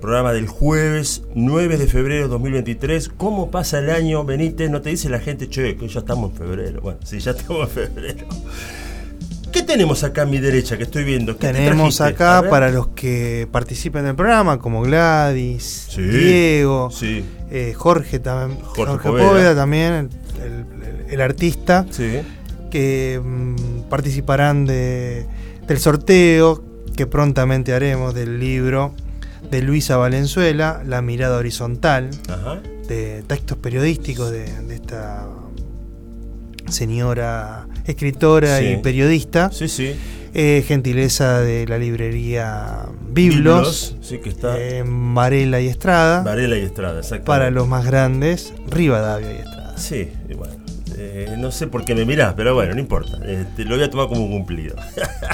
programa 0.00 0.32
del 0.34 0.46
jueves 0.46 1.22
9 1.34 1.78
de 1.78 1.86
febrero 1.86 2.24
de 2.24 2.28
2023. 2.28 3.08
¿Cómo 3.16 3.50
pasa 3.50 3.78
el 3.78 3.88
año, 3.90 4.24
Benítez? 4.24 4.70
No 4.70 4.82
te 4.82 4.90
dice 4.90 5.08
la 5.08 5.18
gente, 5.20 5.48
che, 5.48 5.74
que 5.76 5.88
ya 5.88 6.00
estamos 6.00 6.32
en 6.32 6.36
febrero. 6.36 6.80
Bueno, 6.82 6.98
sí, 7.02 7.18
ya 7.18 7.30
estamos 7.32 7.62
en 7.62 7.68
febrero. 7.88 8.26
¿Qué 9.66 9.72
tenemos 9.72 10.04
acá 10.04 10.22
a 10.22 10.26
mi 10.26 10.38
derecha 10.38 10.76
que 10.76 10.84
estoy 10.84 11.02
viendo? 11.04 11.36
¿Qué 11.36 11.48
te 11.48 11.52
Tenemos 11.54 12.00
acá 12.00 12.44
para 12.48 12.70
los 12.70 12.88
que 12.88 13.48
participen 13.50 14.04
del 14.04 14.14
programa, 14.14 14.58
como 14.58 14.82
Gladys, 14.82 15.86
Sí, 15.90 16.02
Diego, 16.02 16.90
Sí, 16.92 17.24
eh, 17.50 17.72
Jorge, 17.76 18.18
también, 18.20 18.60
Jorge 18.60 18.92
Jorge, 18.92 19.08
Poveda. 19.08 19.28
Poveda. 19.28 19.54
también, 19.56 19.92
el, 19.92 20.08
el- 20.46 21.12
el 21.12 21.20
artista, 21.20 21.84
sí. 21.90 22.20
que 22.70 23.20
mm, 23.24 23.88
participarán 23.88 24.66
de, 24.66 25.26
del 25.66 25.78
sorteo 25.78 26.62
que 26.96 27.06
prontamente 27.06 27.72
haremos 27.74 28.14
del 28.14 28.38
libro 28.40 28.94
de 29.50 29.62
Luisa 29.62 29.96
Valenzuela, 29.96 30.82
La 30.86 31.02
mirada 31.02 31.36
horizontal, 31.38 32.10
Ajá. 32.28 32.60
de 32.88 33.22
textos 33.26 33.58
periodísticos 33.58 34.30
de, 34.30 34.44
de 34.62 34.74
esta 34.74 35.26
señora 36.68 37.66
escritora 37.86 38.58
Sí. 38.58 38.66
y 38.66 38.76
periodista. 38.78 39.50
Sí, 39.52 39.68
sí. 39.68 39.94
Eh, 40.34 40.62
gentileza 40.68 41.40
de 41.40 41.66
la 41.66 41.78
librería 41.78 42.86
Biblos, 43.10 43.96
Sí, 44.02 44.18
que 44.18 44.28
está. 44.28 44.58
eh, 44.60 44.82
Varela 44.86 45.60
y 45.62 45.68
Estrada. 45.68 46.22
Varela 46.22 46.58
y 46.58 46.62
Estrada, 46.62 46.98
exactamente. 46.98 47.26
para 47.26 47.50
los 47.50 47.66
más 47.68 47.86
grandes, 47.86 48.52
Rivadavia 48.68 49.32
y 49.32 49.36
Estrada. 49.36 49.78
Sí, 49.78 50.08
y 50.28 50.34
bueno. 50.34 50.54
eh, 50.98 51.34
no 51.38 51.50
sé 51.52 51.66
por 51.68 51.84
qué 51.86 51.94
me 51.94 52.04
mirás, 52.04 52.34
pero 52.34 52.54
bueno, 52.54 52.74
no 52.74 52.80
importa. 52.80 53.18
Este, 53.26 53.64
lo 53.64 53.76
voy 53.76 53.84
a 53.84 53.90
tomar 53.90 54.08
como 54.08 54.24
un 54.24 54.30
cumplido. 54.30 54.76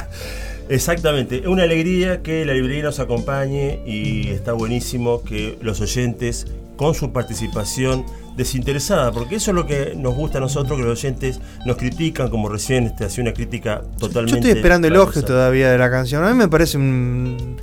Exactamente. 0.69 1.39
Es 1.41 1.47
una 1.47 1.65
alegría 1.65 2.23
que 2.23 2.45
la 2.45 2.55
librería 2.55 2.85
nos 2.85 3.01
acompañe 3.01 3.81
y 3.87 4.29
está 4.29 4.53
buenísimo 4.53 5.23
que 5.23 5.59
los 5.61 5.81
oyentes, 5.81 6.47
con 6.77 6.95
su 6.95 7.13
participación 7.13 8.05
desinteresada, 8.37 9.13
porque 9.13 9.37
eso 9.37 9.51
es 9.51 9.55
lo 9.55 9.67
que 9.67 9.95
nos 9.97 10.15
gusta 10.15 10.39
a 10.39 10.41
nosotros, 10.41 10.79
que 10.79 10.85
los 10.85 10.99
oyentes 10.99 11.41
nos 11.67 11.77
critican, 11.77 12.31
como 12.31 12.49
recién 12.49 12.85
este, 12.85 13.05
hacía 13.05 13.23
una 13.23 13.33
crítica 13.33 13.83
totalmente. 13.99 14.33
Yo 14.33 14.37
estoy 14.37 14.51
esperando 14.53 14.89
el 14.89 14.95
elogio 14.95 15.15
falsa. 15.15 15.27
todavía 15.27 15.71
de 15.71 15.79
la 15.79 15.91
canción. 15.91 16.25
A 16.25 16.31
mí 16.31 16.37
me 16.37 16.49
parece 16.49 16.79
un. 16.79 17.57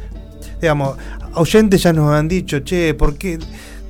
Digamos, 0.61 0.97
oyentes 1.35 1.81
ya 1.81 1.93
nos 1.93 2.11
han 2.11 2.27
dicho, 2.27 2.59
che, 2.59 2.93
¿por 2.93 3.17
qué? 3.17 3.39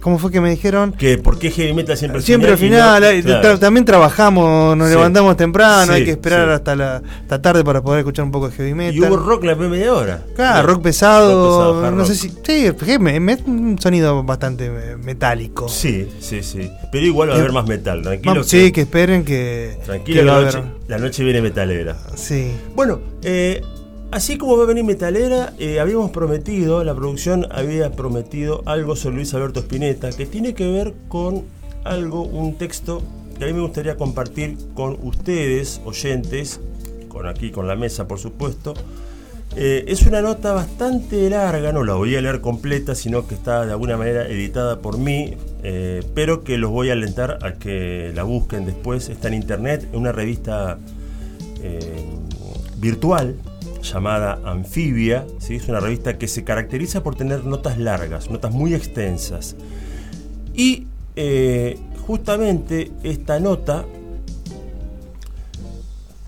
¿Cómo 0.01 0.17
fue 0.17 0.31
que 0.31 0.39
me 0.39 0.49
dijeron? 0.49 0.93
Que 0.93 1.17
por 1.17 1.37
qué 1.37 1.51
heavy 1.51 1.73
metal 1.73 1.97
siempre 1.97 2.21
Siempre 2.21 2.51
al 2.51 2.57
final 2.57 3.03
final, 3.03 3.03
eh, 3.03 3.21
no- 3.23 3.29
tra- 3.29 3.41
claro. 3.41 3.59
también 3.59 3.83
trabajamos, 3.85 4.77
nos 4.77 4.87
Sí. 4.87 4.93
levantamos 4.95 5.35
temprano, 5.35 5.91
hay 5.93 6.05
que 6.05 6.11
esperar 6.11 6.47
sí. 6.47 6.53
hasta 6.53 6.75
la 6.75 7.01
hasta 7.21 7.41
tarde 7.41 7.63
para 7.63 7.81
poder 7.81 7.99
escuchar 7.99 8.23
un 8.25 8.31
poco 8.31 8.49
de 8.49 8.55
heavy 8.55 8.73
metal. 8.73 8.95
Y 8.95 9.01
hubo 9.01 9.17
rock 9.17 9.43
la 9.43 9.55
primera 9.57 9.71
media 9.71 9.93
hora. 9.93 10.21
Claro, 10.35 10.67
rock 10.67 10.81
pesado, 10.83 11.29
Rock 11.29 11.73
pesado, 11.81 11.85
hard 11.85 11.93
no 11.95 12.05
sé 12.05 12.15
si. 12.15 12.29
Sí, 12.29 12.99
me- 13.19 13.19
un 13.45 13.77
sonido 13.79 14.23
bastante 14.23 14.67
eh, 14.67 14.95
metálico. 14.97 15.67
Sí, 15.67 16.07
sí, 16.19 16.43
sí. 16.43 16.71
Pero 16.91 17.05
igual 17.05 17.29
va 17.29 17.33
a 17.33 17.37
Eh, 17.37 17.39
haber 17.41 17.51
más 17.51 17.67
metal, 17.67 18.01
tranquilo. 18.01 18.31
Vamos- 18.35 18.47
sí, 18.47 18.71
que 18.71 18.81
esperen 18.81 19.25
que. 19.25 19.77
Tranquilo, 19.85 20.21
que 20.21 20.25
la 20.25 20.41
noche, 20.41 20.63
la 20.87 20.97
noche 20.97 21.23
viene 21.23 21.41
metalera. 21.41 21.97
Sí. 22.15 22.51
Bueno, 22.75 22.99
eh, 23.21 23.61
así 24.11 24.37
como 24.37 24.57
va 24.57 24.63
a 24.63 24.67
venir 24.67 24.83
metalera, 24.83 25.53
eh, 25.59 25.79
habíamos 25.79 26.11
prometido, 26.11 26.83
la 26.83 26.95
producción 26.95 27.47
había 27.51 27.91
prometido 27.91 28.63
algo 28.65 28.95
sobre 28.95 29.17
Luis 29.17 29.33
Alberto 29.33 29.59
Spinetta, 29.61 30.11
que 30.11 30.25
tiene 30.25 30.53
que 30.53 30.69
ver 30.71 30.93
con 31.07 31.43
algo, 31.83 32.23
un 32.23 32.57
texto 32.57 33.01
que 33.37 33.45
a 33.45 33.47
mí 33.47 33.53
me 33.53 33.61
gustaría 33.61 33.95
compartir 33.97 34.57
con 34.73 34.97
ustedes, 35.03 35.81
oyentes, 35.85 36.59
con 37.07 37.27
aquí, 37.27 37.51
con 37.51 37.67
la 37.67 37.75
mesa, 37.75 38.07
por 38.07 38.19
supuesto. 38.19 38.73
Eh, 39.55 39.85
es 39.87 40.03
una 40.05 40.21
nota 40.21 40.53
bastante 40.53 41.29
larga, 41.29 41.71
no 41.71 41.83
la 41.83 41.95
voy 41.95 42.15
a 42.15 42.21
leer 42.21 42.39
completa, 42.39 42.93
sino 42.93 43.27
que 43.27 43.33
está 43.33 43.65
de 43.65 43.71
alguna 43.71 43.97
manera 43.97 44.27
editada 44.27 44.79
por 44.79 44.97
mí, 44.97 45.35
eh, 45.63 46.03
pero 46.13 46.43
que 46.43 46.57
los 46.57 46.69
voy 46.69 46.89
a 46.89 46.93
alentar 46.93 47.39
a 47.41 47.53
que 47.53 48.11
la 48.13 48.23
busquen 48.23 48.65
después. 48.65 49.09
Está 49.09 49.29
en 49.29 49.35
internet, 49.35 49.87
en 49.91 49.99
una 49.99 50.11
revista 50.11 50.77
virtual 52.77 53.35
llamada 53.81 54.39
Anfibia. 54.45 55.25
Es 55.49 55.67
una 55.67 55.79
revista 55.79 56.17
que 56.17 56.27
se 56.27 56.43
caracteriza 56.43 57.03
por 57.03 57.15
tener 57.15 57.45
notas 57.45 57.77
largas, 57.77 58.29
notas 58.29 58.53
muy 58.53 58.73
extensas. 58.73 59.55
Y 60.53 60.87
eh, 61.15 61.77
justamente 62.05 62.91
esta 63.03 63.39
nota 63.39 63.85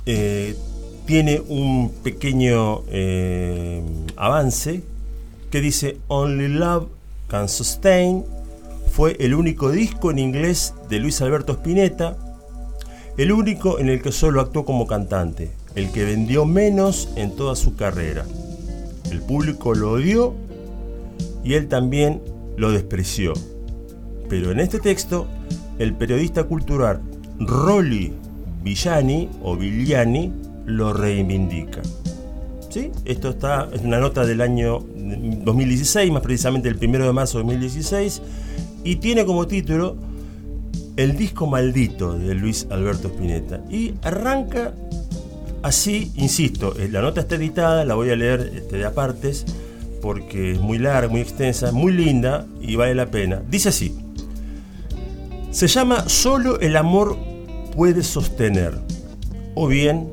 eh, 0.06 0.56
tiene 1.06 1.42
un 1.48 1.92
pequeño 2.04 2.84
eh, 2.88 3.84
avance 4.16 4.84
que 5.50 5.62
dice 5.62 5.98
Only 6.08 6.48
Love 6.48 6.88
Can 7.28 7.50
Sustain. 7.50 8.24
Fue 8.92 9.16
el 9.20 9.34
único 9.34 9.72
disco 9.72 10.12
en 10.12 10.20
inglés 10.20 10.74
de 10.90 11.00
Luis 11.00 11.22
Alberto 11.22 11.54
Spinetta, 11.54 12.18
el 13.18 13.32
único 13.32 13.80
en 13.80 13.90
el 13.90 14.02
que 14.02 14.12
solo 14.12 14.42
actuó 14.42 14.66
como 14.66 14.88
cantante, 14.88 15.52
el 15.76 15.92
que 15.92 16.06
vendió 16.06 16.46
menos 16.46 17.10
en 17.16 17.36
toda 17.36 17.56
su 17.56 17.76
carrera. 17.76 18.26
El 19.12 19.22
público 19.22 19.74
lo 19.74 19.92
odió 19.92 20.34
y 21.44 21.54
él 21.54 21.68
también 21.68 22.22
lo 22.58 22.72
despreció. 22.72 23.34
Pero 24.30 24.52
en 24.52 24.60
este 24.60 24.80
texto, 24.80 25.28
el 25.80 25.94
periodista 25.94 26.44
cultural 26.44 27.02
Rolly 27.40 28.14
Villani 28.64 29.30
o 29.42 29.56
Vigliani 29.56 30.32
lo 30.66 30.94
reivindica. 30.94 31.82
¿Sí? 32.70 32.92
Esto 33.04 33.30
está, 33.32 33.68
es 33.74 33.82
una 33.82 34.00
nota 34.00 34.26
del 34.26 34.40
año 34.40 34.80
2016, 34.80 36.12
más 36.12 36.22
precisamente 36.22 36.70
el 36.70 36.78
1 36.82 37.06
de 37.06 37.12
marzo 37.12 37.40
de 37.40 37.44
2016, 37.44 38.22
y 38.86 38.96
tiene 38.98 39.26
como 39.26 39.46
título 39.46 39.98
El 40.96 41.18
disco 41.18 41.48
maldito 41.48 42.18
de 42.18 42.34
Luis 42.34 42.68
Alberto 42.70 43.10
Spinetta. 43.10 43.62
Y 43.70 43.96
arranca 44.04 44.74
así, 45.64 46.12
insisto, 46.16 46.76
eh, 46.78 46.90
la 46.90 47.02
nota 47.02 47.22
está 47.22 47.36
editada, 47.36 47.86
la 47.86 47.96
voy 47.96 48.10
a 48.10 48.16
leer 48.16 48.52
este, 48.56 48.78
de 48.78 48.86
apartes, 48.86 49.46
porque 50.02 50.52
es 50.54 50.60
muy 50.60 50.78
larga, 50.78 51.10
muy 51.10 51.22
extensa, 51.22 51.72
muy 51.72 51.94
linda 51.94 52.48
y 52.60 52.76
vale 52.76 52.96
la 52.96 53.12
pena. 53.12 53.42
Dice 53.50 53.70
así, 53.70 53.96
se 55.52 55.68
llama 55.68 56.08
Solo 56.08 56.60
el 56.60 56.76
amor 56.78 57.18
puede 57.76 58.04
sostener, 58.04 58.74
o 59.56 59.68
bien 59.68 60.10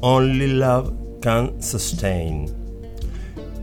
Only 0.00 0.48
Love 0.48 0.92
Can 1.20 1.62
Sustain. 1.62 2.46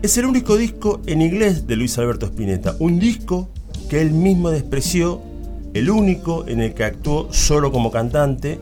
Es 0.02 0.16
el 0.16 0.26
único 0.26 0.56
disco 0.56 1.00
en 1.06 1.22
inglés 1.22 1.66
de 1.66 1.76
Luis 1.76 1.98
Alberto 1.98 2.26
Spinetta, 2.26 2.76
un 2.78 2.98
disco 2.98 3.48
que 3.90 4.00
él 4.00 4.12
mismo 4.12 4.50
despreció, 4.50 5.20
el 5.74 5.90
único 5.90 6.46
en 6.46 6.60
el 6.60 6.74
que 6.74 6.84
actuó 6.84 7.32
solo 7.32 7.72
como 7.72 7.90
cantante, 7.90 8.58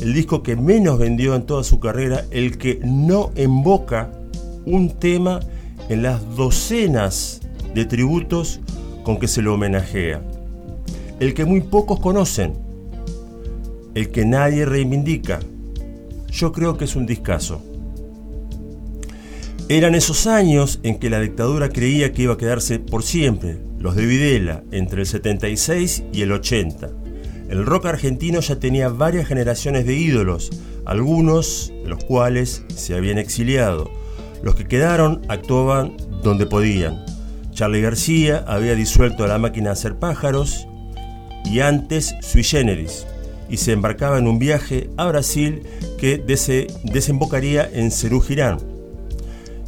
el 0.00 0.14
disco 0.14 0.42
que 0.42 0.56
menos 0.56 0.98
vendió 0.98 1.34
en 1.34 1.46
toda 1.46 1.64
su 1.64 1.80
carrera, 1.80 2.24
el 2.30 2.58
que 2.58 2.80
no 2.84 3.32
invoca 3.36 4.10
un 4.66 4.90
tema 4.90 5.40
en 5.88 6.02
las 6.02 6.36
docenas 6.36 7.40
de 7.74 7.84
tributos 7.84 8.60
con 9.02 9.18
que 9.18 9.28
se 9.28 9.42
lo 9.42 9.54
homenajea, 9.54 10.22
el 11.20 11.34
que 11.34 11.44
muy 11.44 11.60
pocos 11.60 12.00
conocen, 12.00 12.54
el 13.94 14.10
que 14.10 14.24
nadie 14.24 14.64
reivindica. 14.64 15.40
Yo 16.30 16.52
creo 16.52 16.76
que 16.76 16.84
es 16.84 16.96
un 16.96 17.06
discazo. 17.06 17.60
Eran 19.68 19.94
esos 19.94 20.26
años 20.26 20.80
en 20.82 20.98
que 20.98 21.10
la 21.10 21.20
dictadura 21.20 21.68
creía 21.70 22.12
que 22.12 22.22
iba 22.22 22.34
a 22.34 22.38
quedarse 22.38 22.78
por 22.78 23.02
siempre, 23.02 23.58
los 23.78 23.94
de 23.96 24.04
Videla, 24.04 24.62
entre 24.72 25.02
el 25.02 25.06
76 25.06 26.04
y 26.12 26.22
el 26.22 26.32
80. 26.32 27.03
El 27.54 27.64
rock 27.66 27.86
argentino 27.86 28.40
ya 28.40 28.58
tenía 28.58 28.88
varias 28.88 29.28
generaciones 29.28 29.86
de 29.86 29.94
ídolos, 29.94 30.50
algunos 30.84 31.72
de 31.84 31.88
los 31.88 32.02
cuales 32.02 32.64
se 32.74 32.96
habían 32.96 33.16
exiliado. 33.16 33.92
Los 34.42 34.56
que 34.56 34.64
quedaron 34.66 35.22
actuaban 35.28 35.96
donde 36.24 36.46
podían. 36.46 37.04
Charlie 37.52 37.80
García 37.80 38.44
había 38.48 38.74
disuelto 38.74 39.22
a 39.22 39.28
la 39.28 39.38
máquina 39.38 39.66
de 39.66 39.74
hacer 39.74 39.94
pájaros 40.00 40.66
y 41.44 41.60
antes 41.60 42.16
sui 42.22 42.42
generis, 42.42 43.06
y 43.48 43.58
se 43.58 43.70
embarcaba 43.70 44.18
en 44.18 44.26
un 44.26 44.40
viaje 44.40 44.90
a 44.96 45.06
Brasil 45.06 45.62
que 45.96 46.20
dese- 46.26 46.66
desembocaría 46.82 47.70
en 47.72 47.92
Cerú 47.92 48.20
Girán. 48.20 48.58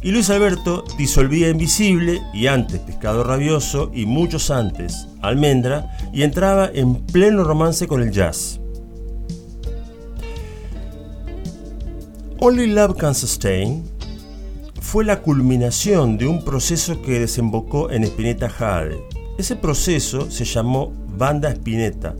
Y 0.01 0.11
Luis 0.11 0.29
Alberto 0.29 0.83
disolvía 0.97 1.49
Invisible 1.49 2.21
y 2.33 2.47
antes 2.47 2.79
Pescado 2.79 3.23
Rabioso 3.23 3.91
y 3.93 4.05
muchos 4.05 4.51
antes 4.51 5.07
Almendra 5.21 5.97
y 6.13 6.21
entraba 6.21 6.69
en 6.71 6.95
pleno 6.95 7.43
romance 7.43 7.87
con 7.87 8.01
el 8.01 8.11
jazz. 8.11 8.59
Only 12.39 12.67
Love 12.67 12.95
Can 12.97 13.15
Sustain 13.15 13.83
fue 14.79 15.03
la 15.03 15.21
culminación 15.21 16.17
de 16.17 16.27
un 16.27 16.45
proceso 16.45 17.01
que 17.01 17.19
desembocó 17.19 17.89
en 17.89 18.03
Spinetta 18.03 18.47
Jade. 18.47 19.03
Ese 19.39 19.55
proceso 19.55 20.29
se 20.29 20.45
llamó 20.45 20.93
Banda 21.17 21.49
Spinetta, 21.49 22.15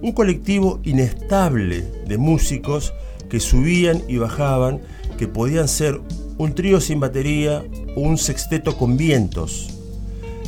un 0.00 0.12
colectivo 0.12 0.80
inestable 0.84 1.82
de 2.06 2.16
músicos 2.16 2.94
que 3.28 3.40
subían 3.40 4.02
y 4.08 4.16
bajaban, 4.16 4.80
que 5.18 5.28
podían 5.28 5.68
ser 5.68 6.00
un 6.42 6.54
trío 6.54 6.80
sin 6.80 6.98
batería 6.98 7.64
o 7.94 8.00
un 8.00 8.18
sexteto 8.18 8.76
con 8.76 8.96
vientos. 8.96 9.68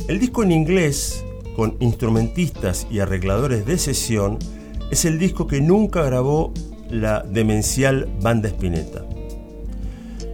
El 0.09 0.19
disco 0.19 0.43
en 0.43 0.51
inglés, 0.51 1.23
con 1.55 1.77
instrumentistas 1.79 2.85
y 2.91 2.99
arregladores 2.99 3.65
de 3.65 3.77
sesión, 3.77 4.37
es 4.91 5.05
el 5.05 5.17
disco 5.17 5.47
que 5.47 5.61
nunca 5.61 6.03
grabó 6.03 6.53
la 6.89 7.21
demencial 7.21 8.09
banda 8.21 8.49
Spinetta. 8.49 9.05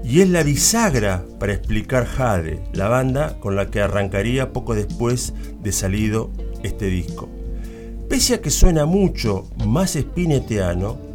Y 0.04 0.21
es 0.21 0.30
la 0.30 0.41
bisagra 0.41 1.24
para 1.39 1.54
explicar 1.54 2.06
Jade, 2.06 2.63
la 2.74 2.88
banda 2.88 3.39
con 3.39 3.56
la 3.56 3.69
que 3.69 3.82
arrancaría 3.82 4.54
poco 4.54 4.74
después 4.74 5.34
de 5.62 5.71
salido 5.71 6.32
este 6.63 6.88
disco. 6.88 7.30
Pese 8.10 8.34
a 8.34 8.41
que 8.41 8.50
suena 8.50 8.86
mucho 8.88 9.45
más 9.63 9.91
spinetteano, 9.93 11.11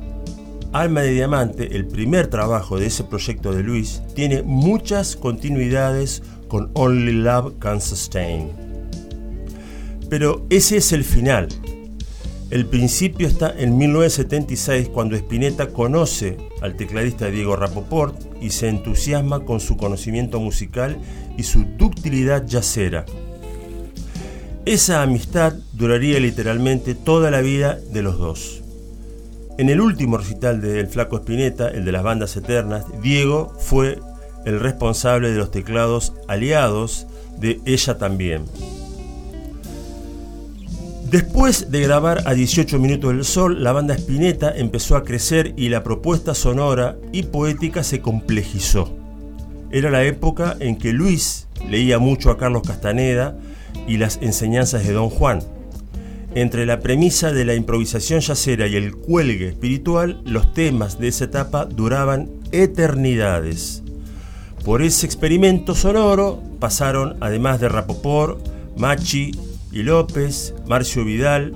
Alma 0.81 1.01
de 1.01 1.13
Diamante, 1.13 1.75
el 1.75 1.87
primer 1.87 2.27
trabajo 2.27 2.79
de 2.79 2.87
ese 2.87 3.03
proyecto 3.03 3.55
de 3.55 3.63
Luis, 3.63 4.03
tiene 4.15 4.43
muchas 4.43 5.17
continuidades 5.17 6.23
con 6.49 6.71
Only 6.75 7.13
Love 7.13 7.55
Can 7.59 7.81
Sustain. 7.81 8.51
Pero 10.11 10.45
ese 10.51 10.77
es 10.77 10.93
el 10.93 11.03
final. 11.03 11.49
El 12.51 12.67
principio 12.67 13.27
está 13.27 13.55
en 13.57 13.79
1976 13.79 14.91
cuando 14.91 15.17
Spinetta 15.17 15.69
conoce 15.69 16.37
al 16.61 16.77
tecladista 16.77 17.31
Diego 17.31 17.57
Rapoport 17.57 18.15
y 18.43 18.51
se 18.51 18.69
entusiasma 18.69 19.47
con 19.47 19.61
su 19.61 19.79
conocimiento 19.79 20.41
musical 20.41 20.99
y 21.39 21.45
su 21.45 21.65
ductilidad 21.79 22.47
yacera. 22.47 23.07
Esa 24.67 25.01
amistad 25.01 25.55
duraría 25.73 26.21
literalmente 26.21 26.95
toda 26.95 27.31
la 27.31 27.41
vida 27.41 27.79
de 27.93 28.03
los 28.03 28.19
dos. 28.19 28.63
En 29.59 29.71
el 29.71 29.81
último 29.81 30.19
recital 30.19 30.61
del 30.61 30.87
Flaco 30.87 31.17
Spinetta, 31.17 31.69
el 31.69 31.87
de 31.87 31.93
las 31.93 32.03
bandas 32.03 32.37
eternas, 32.37 32.85
Diego 33.03 33.55
fue 33.59 33.99
el 34.45 34.61
responsable 34.61 35.31
de 35.31 35.39
los 35.39 35.51
teclados 35.51 36.13
aliados 36.29 37.07
de 37.39 37.61
Ella 37.65 37.97
también. 37.97 38.45
Después 41.11 41.71
de 41.71 41.81
grabar 41.81 42.23
a 42.27 42.35
18 42.35 42.79
minutos 42.79 43.13
del 43.13 43.25
sol, 43.25 43.63
la 43.63 43.73
banda 43.73 43.95
Spinetta 43.95 44.51
empezó 44.55 44.95
a 44.95 45.05
crecer 45.05 45.55
y 45.57 45.71
la 45.71 45.83
propuesta 45.83 46.35
sonora 46.35 46.97
y 47.13 47.23
poética 47.23 47.83
se 47.83 48.03
complejizó. 48.03 48.93
Era 49.71 49.91
la 49.91 50.05
época 50.05 50.57
en 50.61 50.77
que 50.77 50.93
Luis 50.93 51.49
leía 51.71 51.99
mucho 51.99 52.31
a 52.31 52.37
Carlos 52.37 52.63
Castaneda 52.67 53.39
y 53.87 53.97
las 53.97 54.19
enseñanzas 54.21 54.87
de 54.87 54.93
Don 54.93 55.09
Juan. 55.09 55.41
Entre 56.37 56.67
la 56.67 56.81
premisa 56.81 57.33
de 57.33 57.47
la 57.47 57.55
improvisación 57.55 58.21
yacera 58.21 58.67
y 58.67 58.77
el 58.77 58.95
cuelgue 58.95 59.49
espiritual, 59.49 60.21
los 60.27 60.53
temas 60.53 61.01
de 61.01 61.09
esa 61.09 61.25
etapa 61.25 61.65
duraban 61.65 62.29
eternidades. 62.53 63.83
Por 64.63 64.83
ese 64.83 65.07
experimento 65.07 65.75
sonoro 65.75 66.43
pasaron, 66.61 67.17
además 67.21 67.59
de 67.59 67.71
Rapoport, 67.71 68.39
Machi 68.77 69.31
y 69.73 69.83
López, 69.83 70.53
Marcio 70.67 71.07
Vidal 71.07 71.55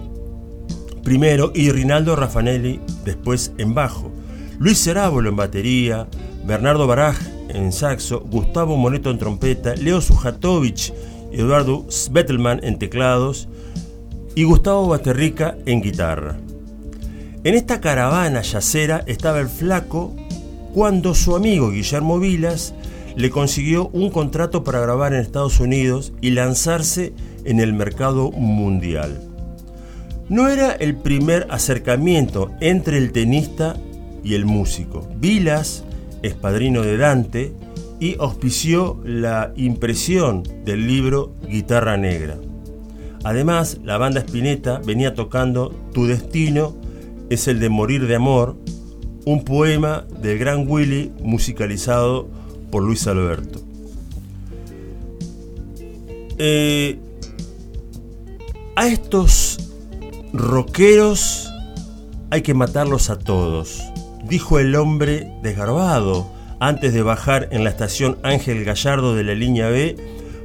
primero 1.04 1.52
y 1.54 1.70
Rinaldo 1.70 2.16
Raffanelli 2.16 2.80
después 3.04 3.52
en 3.58 3.74
bajo, 3.74 4.10
Luis 4.58 4.82
Cerábolo 4.82 5.28
en 5.28 5.36
batería, 5.36 6.08
Bernardo 6.46 6.86
Baraj 6.86 7.18
en 7.50 7.70
saxo, 7.72 8.20
Gustavo 8.20 8.78
Moneto 8.78 9.10
en 9.10 9.18
trompeta, 9.18 9.74
Leo 9.74 10.00
Sujatovich 10.00 10.94
y 11.30 11.40
Eduardo 11.40 11.84
Svettelman 11.90 12.60
en 12.62 12.78
teclados 12.78 13.46
y 14.34 14.44
Gustavo 14.44 14.88
Basterrica 14.88 15.56
en 15.66 15.82
guitarra. 15.82 16.36
En 17.42 17.54
esta 17.54 17.80
caravana 17.80 18.42
yacera 18.42 19.02
estaba 19.06 19.40
el 19.40 19.48
flaco 19.48 20.14
cuando 20.74 21.14
su 21.14 21.34
amigo 21.34 21.70
Guillermo 21.70 22.18
Vilas 22.18 22.74
le 23.16 23.30
consiguió 23.30 23.88
un 23.88 24.10
contrato 24.10 24.62
para 24.62 24.80
grabar 24.80 25.14
en 25.14 25.20
Estados 25.20 25.58
Unidos 25.60 26.12
y 26.20 26.30
lanzarse 26.30 27.12
en 27.44 27.60
el 27.60 27.72
mercado 27.72 28.30
mundial. 28.30 29.20
No 30.28 30.48
era 30.48 30.72
el 30.72 30.96
primer 30.96 31.46
acercamiento 31.50 32.52
entre 32.60 32.98
el 32.98 33.10
tenista 33.10 33.76
y 34.22 34.34
el 34.34 34.44
músico. 34.44 35.08
Vilas 35.16 35.84
es 36.22 36.34
padrino 36.34 36.82
de 36.82 36.96
Dante 36.98 37.52
y 37.98 38.16
auspició 38.20 39.00
la 39.04 39.52
impresión 39.56 40.42
del 40.64 40.86
libro 40.86 41.34
Guitarra 41.48 41.96
Negra. 41.96 42.36
Además, 43.24 43.78
la 43.84 43.98
banda 43.98 44.20
Spinetta 44.20 44.80
venía 44.84 45.14
tocando 45.14 45.70
Tu 45.92 46.06
destino 46.06 46.74
es 47.28 47.46
el 47.48 47.60
de 47.60 47.68
morir 47.68 48.06
de 48.06 48.16
amor, 48.16 48.56
un 49.24 49.44
poema 49.44 50.06
del 50.20 50.38
gran 50.38 50.66
Willy 50.66 51.12
musicalizado 51.22 52.28
por 52.70 52.82
Luis 52.82 53.06
Alberto. 53.06 53.60
Eh, 56.38 56.98
a 58.74 58.88
estos 58.88 59.58
rockeros 60.32 61.52
hay 62.30 62.40
que 62.40 62.54
matarlos 62.54 63.10
a 63.10 63.18
todos, 63.18 63.82
dijo 64.24 64.58
el 64.58 64.74
hombre 64.74 65.32
desgarbado 65.42 66.30
antes 66.60 66.94
de 66.94 67.02
bajar 67.02 67.48
en 67.52 67.64
la 67.64 67.70
estación 67.70 68.18
Ángel 68.22 68.64
Gallardo 68.64 69.14
de 69.14 69.24
la 69.24 69.34
línea 69.34 69.68
B, 69.68 69.96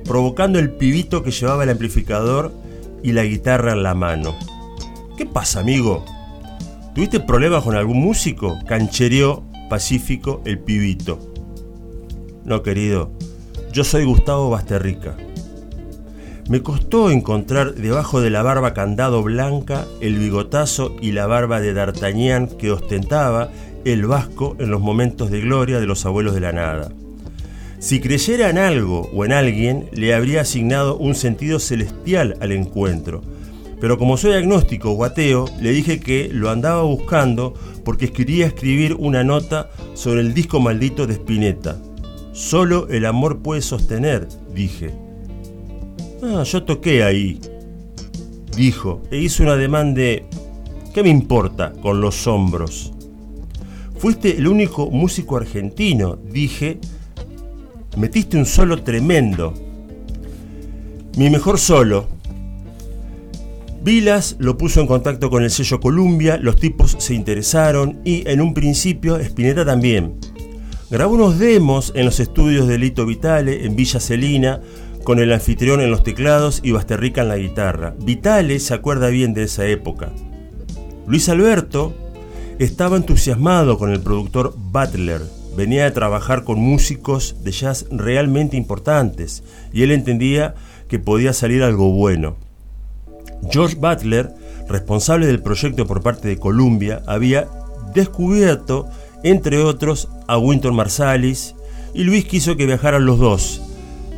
provocando 0.03 0.59
el 0.59 0.71
pibito 0.71 1.23
que 1.23 1.31
llevaba 1.31 1.63
el 1.63 1.69
amplificador 1.69 2.51
y 3.05 3.11
la 3.11 3.23
guitarra 3.23 3.73
en 3.73 3.83
la 3.83 3.93
mano. 3.93 4.35
¿Qué 5.15 5.27
pasa, 5.27 5.59
amigo? 5.59 6.03
¿Tuviste 6.95 7.19
problemas 7.19 7.63
con 7.63 7.75
algún 7.75 8.01
músico? 8.01 8.57
Canchereó 8.67 9.43
pacífico 9.69 10.41
el 10.43 10.57
pibito. 10.57 11.19
No, 12.45 12.63
querido, 12.63 13.11
yo 13.71 13.83
soy 13.83 14.05
Gustavo 14.05 14.49
Basterrica. 14.49 15.15
Me 16.49 16.63
costó 16.63 17.11
encontrar 17.11 17.75
debajo 17.75 18.21
de 18.21 18.31
la 18.31 18.41
barba 18.41 18.73
candado 18.73 19.21
blanca 19.21 19.85
el 20.01 20.17
bigotazo 20.17 20.95
y 20.99 21.11
la 21.11 21.27
barba 21.27 21.61
de 21.61 21.73
D'Artagnan 21.73 22.47
que 22.47 22.71
ostentaba 22.71 23.49
el 23.83 24.07
vasco 24.07 24.55
en 24.57 24.71
los 24.71 24.81
momentos 24.81 25.29
de 25.29 25.41
gloria 25.41 25.79
de 25.79 25.85
los 25.85 26.07
abuelos 26.07 26.33
de 26.33 26.41
la 26.41 26.53
nada. 26.53 26.89
Si 27.79 27.99
creyera 27.99 28.49
en 28.49 28.57
algo 28.57 29.09
o 29.13 29.25
en 29.25 29.33
alguien, 29.33 29.89
le 29.91 30.13
habría 30.13 30.41
asignado 30.41 30.97
un 30.97 31.15
sentido 31.15 31.59
celestial 31.59 32.37
al 32.39 32.51
encuentro. 32.51 33.21
Pero 33.79 33.97
como 33.97 34.17
soy 34.17 34.33
agnóstico 34.33 34.91
o 34.91 35.03
ateo, 35.03 35.45
le 35.59 35.71
dije 35.71 35.99
que 35.99 36.29
lo 36.31 36.49
andaba 36.49 36.83
buscando 36.83 37.53
porque 37.83 38.11
quería 38.11 38.47
escribir 38.47 38.95
una 38.95 39.23
nota 39.23 39.69
sobre 39.93 40.21
el 40.21 40.33
disco 40.33 40.59
maldito 40.59 41.05
de 41.05 41.13
Spinetta. 41.13 41.77
Solo 42.31 42.87
el 42.89 43.05
amor 43.05 43.39
puede 43.39 43.61
sostener, 43.61 44.27
dije. 44.53 44.91
Ah, 46.23 46.43
yo 46.43 46.63
toqué 46.63 47.03
ahí, 47.03 47.39
dijo, 48.55 49.03
e 49.11 49.17
hizo 49.19 49.43
un 49.43 49.49
ademán 49.49 49.93
de... 49.93 50.25
¿Qué 50.93 51.03
me 51.03 51.09
importa? 51.09 51.73
con 51.73 52.01
los 52.01 52.25
hombros. 52.25 52.93
Fuiste 53.97 54.37
el 54.37 54.47
único 54.47 54.89
músico 54.89 55.37
argentino, 55.37 56.15
dije. 56.15 56.79
Metiste 57.97 58.37
un 58.37 58.45
solo 58.45 58.83
tremendo. 58.83 59.53
Mi 61.17 61.29
mejor 61.29 61.57
solo. 61.57 62.07
Vilas 63.81 64.35
lo 64.39 64.57
puso 64.57 64.81
en 64.81 64.87
contacto 64.87 65.29
con 65.29 65.43
el 65.43 65.51
sello 65.51 65.79
Columbia, 65.79 66.37
los 66.37 66.57
tipos 66.57 66.95
se 66.99 67.13
interesaron 67.13 68.01
y 68.03 68.27
en 68.27 68.41
un 68.41 68.53
principio 68.53 69.17
Spinetta 69.17 69.63
también. 69.63 70.15
Grabó 70.89 71.13
unos 71.15 71.39
demos 71.39 71.93
en 71.95 72.05
los 72.05 72.19
estudios 72.19 72.67
de 72.67 72.77
Lito 72.77 73.05
Vitale 73.05 73.65
en 73.65 73.75
Villa 73.75 73.99
Celina, 73.99 74.59
con 75.03 75.19
el 75.19 75.31
anfitrión 75.31 75.81
en 75.81 75.91
los 75.91 76.03
teclados 76.03 76.59
y 76.63 76.71
Basterrica 76.71 77.21
en 77.21 77.27
la 77.29 77.37
guitarra. 77.37 77.95
Vitale 78.01 78.59
se 78.59 78.73
acuerda 78.73 79.07
bien 79.07 79.33
de 79.33 79.43
esa 79.43 79.67
época. 79.67 80.11
Luis 81.07 81.29
Alberto 81.29 81.93
estaba 82.59 82.97
entusiasmado 82.97 83.77
con 83.77 83.91
el 83.91 84.01
productor 84.01 84.53
Butler. 84.57 85.21
Venía 85.55 85.85
de 85.85 85.91
trabajar 85.91 86.43
con 86.43 86.59
músicos 86.59 87.37
de 87.43 87.51
jazz 87.51 87.85
realmente 87.89 88.57
importantes 88.57 89.43
y 89.71 89.83
él 89.83 89.91
entendía 89.91 90.55
que 90.87 90.99
podía 90.99 91.33
salir 91.33 91.63
algo 91.63 91.91
bueno. 91.91 92.35
George 93.49 93.75
Butler, 93.75 94.33
responsable 94.67 95.27
del 95.27 95.41
proyecto 95.41 95.85
por 95.87 96.01
parte 96.01 96.27
de 96.27 96.37
Columbia, 96.37 97.03
había 97.07 97.47
descubierto, 97.93 98.87
entre 99.23 99.59
otros, 99.59 100.09
a 100.27 100.37
Winton 100.37 100.75
Marsalis 100.75 101.55
y 101.93 102.03
Luis 102.03 102.25
quiso 102.25 102.57
que 102.57 102.65
viajaran 102.65 103.05
los 103.05 103.19
dos, 103.19 103.61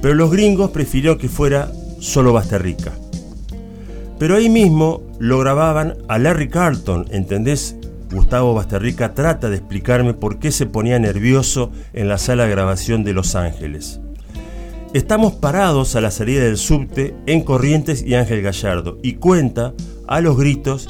pero 0.02 0.16
los 0.16 0.32
gringos 0.32 0.72
prefirieron 0.72 1.18
que 1.18 1.30
fuera 1.30 1.72
solo 2.00 2.34
Basterrica. 2.34 2.94
Pero 4.20 4.36
ahí 4.36 4.50
mismo 4.50 5.04
lo 5.20 5.38
grababan 5.40 5.96
a 6.08 6.18
Larry 6.18 6.50
Carlton, 6.50 7.06
¿entendés? 7.12 7.76
Gustavo 8.12 8.54
Basterrica 8.54 9.14
trata 9.14 9.50
de 9.50 9.58
explicarme 9.58 10.14
por 10.14 10.40
qué 10.40 10.52
se 10.52 10.66
ponía 10.66 10.98
nervioso 11.00 11.72
en 11.94 12.08
la 12.08 12.18
sala 12.18 12.46
de 12.46 12.52
grabación 12.52 13.04
de 13.04 13.14
Los 13.14 13.36
Ángeles. 13.36 14.00
Estamos 14.94 15.34
parados 15.34 15.96
a 15.96 16.02
la 16.02 16.12
salida 16.12 16.44
del 16.44 16.58
subte 16.58 17.14
en 17.26 17.44
Corrientes 17.44 18.04
y 18.04 18.16
Ángel 18.16 18.42
Gallardo 18.42 18.98
y 19.04 19.16
cuenta 19.16 19.74
a 20.08 20.22
los 20.22 20.38
gritos 20.38 20.88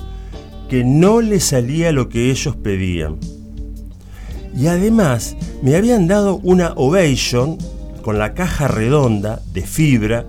que 0.69 0.83
no 0.83 1.21
le 1.21 1.39
salía 1.39 1.91
lo 1.91 2.07
que 2.07 2.29
ellos 2.29 2.55
pedían. 2.55 3.17
Y 4.55 4.67
además 4.67 5.35
me 5.61 5.75
habían 5.75 6.07
dado 6.07 6.39
una 6.43 6.73
ovation 6.75 7.57
con 8.03 8.19
la 8.19 8.33
caja 8.33 8.67
redonda 8.67 9.41
de 9.53 9.63
fibra 9.63 10.25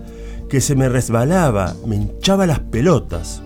que 0.48 0.60
se 0.60 0.74
me 0.74 0.88
resbalaba, 0.88 1.74
me 1.86 1.96
hinchaba 1.96 2.46
las 2.46 2.60
pelotas. 2.60 3.42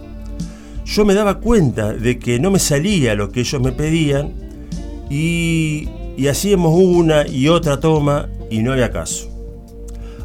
Yo 0.92 1.06
me 1.06 1.14
daba 1.14 1.40
cuenta 1.40 1.94
de 1.94 2.18
que 2.18 2.38
no 2.38 2.50
me 2.50 2.58
salía 2.58 3.14
lo 3.14 3.30
que 3.30 3.40
ellos 3.40 3.62
me 3.62 3.72
pedían 3.72 4.34
y, 5.08 5.88
hacíamos 6.28 6.78
una 6.78 7.26
y 7.26 7.48
otra 7.48 7.80
toma 7.80 8.28
y 8.50 8.58
no 8.58 8.72
había 8.72 8.90
caso. 8.90 9.30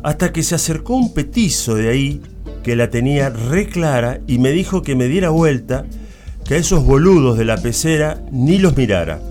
Hasta 0.03 0.33
que 0.33 0.43
se 0.43 0.55
acercó 0.55 0.97
un 0.97 1.13
petizo 1.13 1.75
de 1.75 1.87
ahí 1.87 2.21
que 2.63 2.75
la 2.75 2.89
tenía 2.89 3.29
re 3.29 3.67
clara 3.67 4.19
y 4.27 4.39
me 4.39 4.51
dijo 4.51 4.81
que 4.81 4.97
me 4.97 5.07
diera 5.07 5.29
vuelta, 5.29 5.85
que 6.43 6.55
a 6.55 6.57
esos 6.57 6.83
boludos 6.83 7.37
de 7.37 7.45
la 7.45 7.55
pecera 7.55 8.21
ni 8.33 8.57
los 8.57 8.75
mirara. 8.75 9.21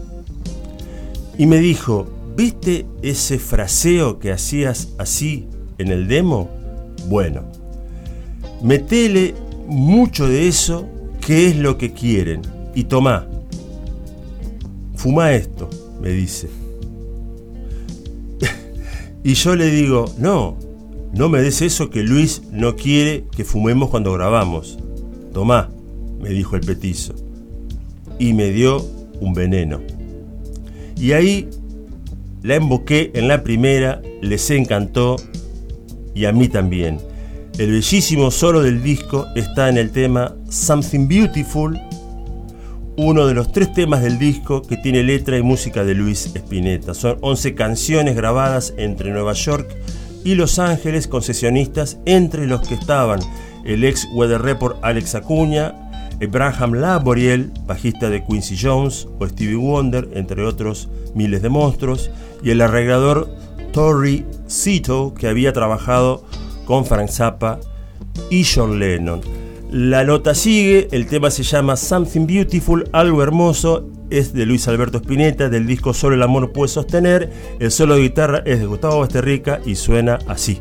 Y 1.36 1.44
me 1.44 1.58
dijo, 1.58 2.08
¿viste 2.34 2.86
ese 3.02 3.38
fraseo 3.38 4.18
que 4.18 4.32
hacías 4.32 4.88
así 4.96 5.48
en 5.76 5.88
el 5.88 6.08
demo, 6.08 6.48
bueno, 7.08 7.42
metele 8.62 9.34
mucho 9.66 10.26
de 10.28 10.48
eso 10.48 10.88
que 11.26 11.48
es 11.48 11.56
lo 11.56 11.76
que 11.76 11.92
quieren. 11.92 12.40
Y 12.72 12.84
tomá, 12.84 13.26
fuma 14.94 15.32
esto, 15.32 15.68
me 16.00 16.10
dice. 16.10 16.48
y 19.24 19.34
yo 19.34 19.56
le 19.56 19.66
digo, 19.66 20.04
no, 20.18 20.56
no 21.12 21.28
me 21.28 21.42
des 21.42 21.62
eso 21.62 21.90
que 21.90 22.04
Luis 22.04 22.42
no 22.52 22.76
quiere 22.76 23.24
que 23.36 23.42
fumemos 23.42 23.90
cuando 23.90 24.12
grabamos. 24.12 24.78
Tomá, 25.34 25.68
me 26.20 26.28
dijo 26.28 26.54
el 26.54 26.62
petizo. 26.62 27.16
Y 28.20 28.32
me 28.32 28.52
dio 28.52 28.86
un 29.20 29.34
veneno. 29.34 29.80
Y 30.96 31.10
ahí 31.10 31.48
la 32.42 32.54
emboqué 32.54 33.10
en 33.14 33.26
la 33.26 33.42
primera, 33.42 34.00
les 34.22 34.48
encantó 34.50 35.16
y 36.14 36.26
a 36.26 36.32
mí 36.32 36.46
también. 36.46 36.98
El 37.58 37.70
bellísimo 37.70 38.30
solo 38.30 38.60
del 38.60 38.82
disco 38.82 39.28
está 39.34 39.70
en 39.70 39.78
el 39.78 39.90
tema 39.90 40.34
Something 40.50 41.08
Beautiful, 41.08 41.80
uno 42.98 43.26
de 43.26 43.32
los 43.32 43.50
tres 43.50 43.72
temas 43.72 44.02
del 44.02 44.18
disco 44.18 44.60
que 44.60 44.76
tiene 44.76 45.02
letra 45.02 45.38
y 45.38 45.42
música 45.42 45.82
de 45.82 45.94
Luis 45.94 46.30
Spinetta. 46.34 46.92
Son 46.92 47.16
11 47.22 47.54
canciones 47.54 48.14
grabadas 48.14 48.74
entre 48.76 49.10
Nueva 49.10 49.32
York 49.32 49.74
y 50.22 50.34
Los 50.34 50.58
Ángeles 50.58 51.08
con 51.08 51.22
sesionistas, 51.22 51.96
entre 52.04 52.46
los 52.46 52.60
que 52.60 52.74
estaban 52.74 53.20
el 53.64 53.84
ex 53.84 54.06
Weather 54.12 54.42
Report 54.42 54.76
Alex 54.82 55.14
Acuña, 55.14 55.74
Abraham 56.22 56.74
Laboriel, 56.74 57.52
bajista 57.66 58.10
de 58.10 58.22
Quincy 58.22 58.58
Jones 58.60 59.08
o 59.18 59.26
Stevie 59.26 59.56
Wonder, 59.56 60.10
entre 60.12 60.44
otros 60.44 60.90
miles 61.14 61.40
de 61.40 61.48
monstruos, 61.48 62.10
y 62.42 62.50
el 62.50 62.60
arreglador 62.60 63.34
Torrey 63.72 64.26
Cito, 64.46 65.14
que 65.14 65.26
había 65.26 65.54
trabajado 65.54 66.22
con 66.66 66.84
Frank 66.84 67.08
Zappa 67.08 67.58
y 68.28 68.44
John 68.44 68.78
Lennon. 68.78 69.22
La 69.70 70.04
nota 70.04 70.34
sigue, 70.34 70.88
el 70.92 71.06
tema 71.06 71.30
se 71.30 71.42
llama 71.42 71.76
Something 71.76 72.26
Beautiful, 72.26 72.88
algo 72.92 73.22
hermoso, 73.22 73.88
es 74.10 74.32
de 74.32 74.46
Luis 74.46 74.68
Alberto 74.68 74.98
Spinetta, 74.98 75.48
del 75.48 75.66
disco 75.66 75.92
Solo 75.92 76.14
el 76.14 76.22
amor 76.22 76.52
puede 76.52 76.68
sostener, 76.68 77.32
el 77.58 77.70
solo 77.70 77.94
de 77.94 78.02
guitarra 78.02 78.42
es 78.44 78.60
de 78.60 78.66
Gustavo 78.66 79.00
Basterrica 79.00 79.60
y 79.64 79.74
suena 79.74 80.18
así. 80.28 80.60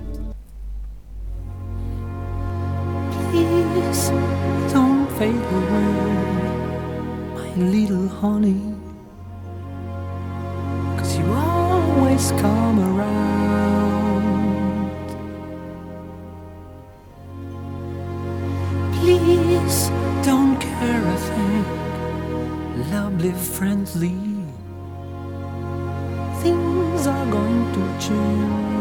Things 26.42 27.08
are 27.08 27.26
going 27.32 27.72
to 27.72 27.80
change. 28.06 28.76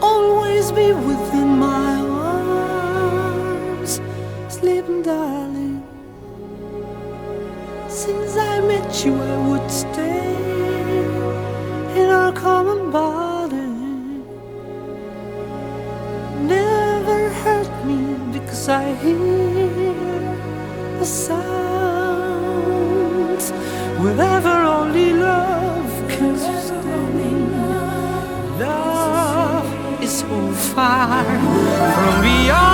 always 0.00 0.72
be 0.72 0.92
within 0.94 1.58
my 1.58 2.00
arms, 2.80 4.00
sleeping, 4.48 5.02
darling. 5.02 5.82
Since 7.88 8.34
I 8.36 8.60
met 8.60 9.04
you, 9.04 9.14
I 9.20 9.36
would 9.48 9.70
far 30.82 31.24
from 31.94 32.22
beyond. 32.22 32.71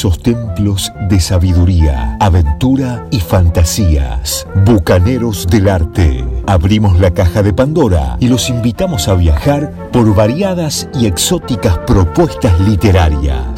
Esos 0.00 0.22
templos 0.22 0.94
de 1.10 1.20
sabiduría, 1.20 2.16
aventura 2.20 3.06
y 3.10 3.20
fantasías. 3.20 4.46
Bucaneros 4.64 5.46
del 5.46 5.68
arte. 5.68 6.24
Abrimos 6.46 6.98
la 6.98 7.10
caja 7.10 7.42
de 7.42 7.52
Pandora 7.52 8.16
y 8.18 8.28
los 8.28 8.48
invitamos 8.48 9.08
a 9.08 9.14
viajar 9.14 9.90
por 9.92 10.14
variadas 10.14 10.88
y 10.94 11.04
exóticas 11.04 11.76
propuestas 11.86 12.58
literarias. 12.60 13.49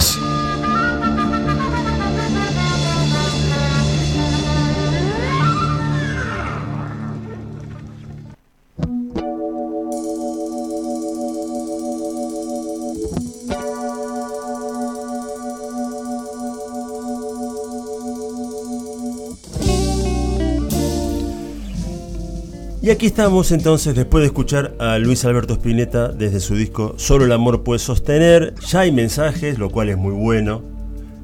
Aquí 22.93 23.07
estamos 23.07 23.53
entonces 23.53 23.95
después 23.95 24.21
de 24.21 24.27
escuchar 24.27 24.75
a 24.79 24.99
Luis 24.99 25.25
Alberto 25.25 25.55
Spinetta 25.55 26.09
desde 26.09 26.41
su 26.41 26.55
disco 26.55 26.95
Solo 26.99 27.25
el 27.25 27.33
amor 27.33 27.63
puede 27.63 27.79
sostener. 27.79 28.55
Ya 28.69 28.81
hay 28.81 28.93
mensajes, 28.93 29.59
lo 29.59 29.71
cual 29.71 29.89
es 29.89 29.97
muy 29.97 30.13
bueno. 30.13 30.63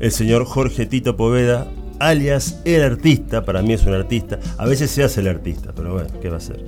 El 0.01 0.11
señor 0.11 0.47
Jorge 0.47 0.87
Tito 0.87 1.17
Poveda, 1.17 1.67
alias 1.99 2.61
el 2.65 2.83
artista, 2.83 3.45
para 3.45 3.61
mí 3.61 3.75
es 3.75 3.85
un 3.85 3.93
artista. 3.93 4.39
A 4.57 4.65
veces 4.65 4.91
se 4.91 5.05
hace 5.05 5.21
el 5.21 5.29
artista, 5.29 5.73
pero 5.77 5.93
bueno, 5.93 6.09
¿qué 6.23 6.31
va 6.31 6.39
a 6.39 6.41
ser? 6.41 6.65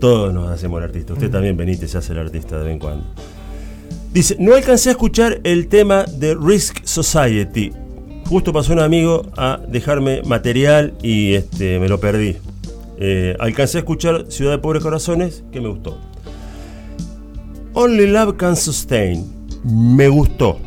Todos 0.00 0.32
nos 0.32 0.48
hacemos 0.48 0.78
el 0.78 0.84
artista. 0.84 1.12
Usted 1.12 1.30
también, 1.30 1.58
Benítez, 1.58 1.90
se 1.90 1.98
hace 1.98 2.12
el 2.12 2.20
artista 2.20 2.56
de 2.56 2.64
vez 2.64 2.72
en 2.72 2.78
cuando. 2.78 3.04
Dice, 4.14 4.36
no 4.38 4.54
alcancé 4.54 4.88
a 4.88 4.92
escuchar 4.92 5.40
el 5.44 5.68
tema 5.68 6.04
de 6.04 6.34
Risk 6.34 6.82
Society. 6.84 7.72
Justo 8.26 8.54
pasó 8.54 8.72
un 8.72 8.80
amigo 8.80 9.26
a 9.36 9.60
dejarme 9.68 10.22
material 10.22 10.94
y 11.02 11.34
este, 11.34 11.78
me 11.78 11.88
lo 11.88 12.00
perdí. 12.00 12.36
Eh, 13.02 13.34
alcancé 13.40 13.78
a 13.78 13.80
escuchar 13.80 14.26
Ciudad 14.28 14.52
de 14.52 14.58
Pobres 14.58 14.82
Corazones, 14.82 15.42
que 15.50 15.60
me 15.60 15.68
gustó. 15.68 15.98
Only 17.72 18.06
Love 18.06 18.36
Can 18.36 18.56
Sustain. 18.56 19.24
Me 19.64 20.08
gustó. 20.08 20.58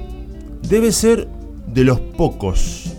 Debe 0.67 0.91
ser 0.91 1.27
de 1.67 1.83
los 1.83 1.99
pocos. 1.99 2.91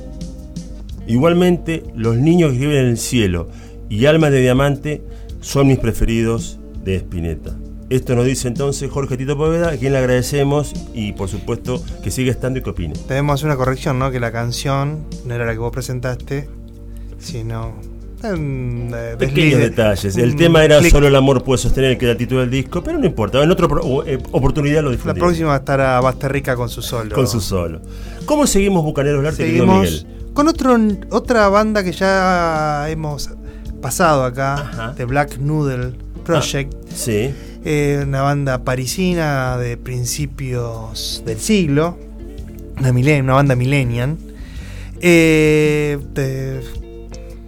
Igualmente, 1.07 1.83
Los 1.97 2.17
niños 2.17 2.53
que 2.53 2.59
viven 2.59 2.77
en 2.77 2.87
el 2.87 2.99
cielo 2.99 3.49
y 3.89 4.07
Almas 4.07 4.31
de 4.31 4.41
Diamante 4.41 5.03
son 5.41 5.67
mis 5.67 5.79
preferidos 5.79 6.59
de 6.85 6.97
Spinetta. 6.97 7.57
Esto 7.91 8.15
nos 8.15 8.25
dice 8.25 8.49
entonces 8.49 8.91
Jorge 8.91 9.17
Tito 9.17 9.37
Poveda, 9.37 9.71
a 9.71 9.77
quien 9.77 9.93
le 9.93 9.99
agradecemos 9.99 10.73
y 10.95 11.13
por 11.13 11.29
supuesto 11.29 11.83
que 12.03 12.11
siga 12.11 12.31
estando 12.31 12.61
y 12.61 12.63
que 12.63 12.71
opine. 12.71 12.95
Hacer 12.95 13.47
una 13.47 13.57
corrección, 13.57 13.99
¿no? 13.99 14.11
Que 14.11 14.21
la 14.21 14.33
canción 14.33 15.05
no 15.27 15.35
era 15.35 15.45
la 15.45 15.53
que 15.53 15.59
vos 15.59 15.73
presentaste, 15.73 16.49
sino. 17.19 17.94
Un, 18.33 18.91
eh, 18.97 19.17
Pequeños 19.19 19.61
detalles. 19.61 20.17
El 20.17 20.35
tema 20.37 20.65
era. 20.65 20.83
Solo 20.83 21.09
el 21.09 21.17
amor 21.17 21.43
puede 21.45 21.59
sostener, 21.59 21.99
que 21.99 22.07
era 22.07 22.13
el 22.13 22.19
título 22.19 22.41
del 22.41 22.51
disco, 22.51 22.83
pero 22.83 22.99
no 22.99 23.05
importa. 23.07 23.43
En 23.43 23.51
otra 23.51 23.67
oportunidad 23.67 24.83
lo 24.83 24.89
La 24.89 24.93
disfrutaremos. 24.93 25.29
próxima 25.29 25.57
estará 25.57 26.01
Basta 26.01 26.29
Rica 26.29 26.57
con 26.57 26.69
su 26.69 26.81
solo. 26.83 27.15
Con 27.15 27.27
su 27.27 27.41
solo. 27.41 27.81
¿Cómo 28.27 28.47
seguimos 28.47 28.83
Bucaneros 28.85 29.19
del 29.23 29.27
Arte, 29.33 29.45
Miguel? 29.45 30.07
con 30.33 30.49
otro, 30.49 30.77
otra 31.11 31.49
banda 31.49 31.85
que 31.85 31.93
ya 31.93 32.87
hemos 32.89 33.31
pasado 33.81 34.25
acá, 34.25 34.55
Ajá. 34.55 34.95
The 34.97 35.05
Black 35.05 35.39
Noodle 35.39 35.93
Project. 36.25 36.73
Sí. 36.95 37.33
Eh, 37.67 38.03
una 38.07 38.23
banda 38.23 38.65
parisina 38.65 39.57
de 39.59 39.77
principios 39.77 41.23
del 41.25 41.39
siglo, 41.39 41.97
una, 42.79 42.93
milen- 42.93 43.23
una 43.23 43.35
banda 43.35 43.55
millennial. 43.57 44.17
Eh, 45.01 45.99
de 46.15 46.61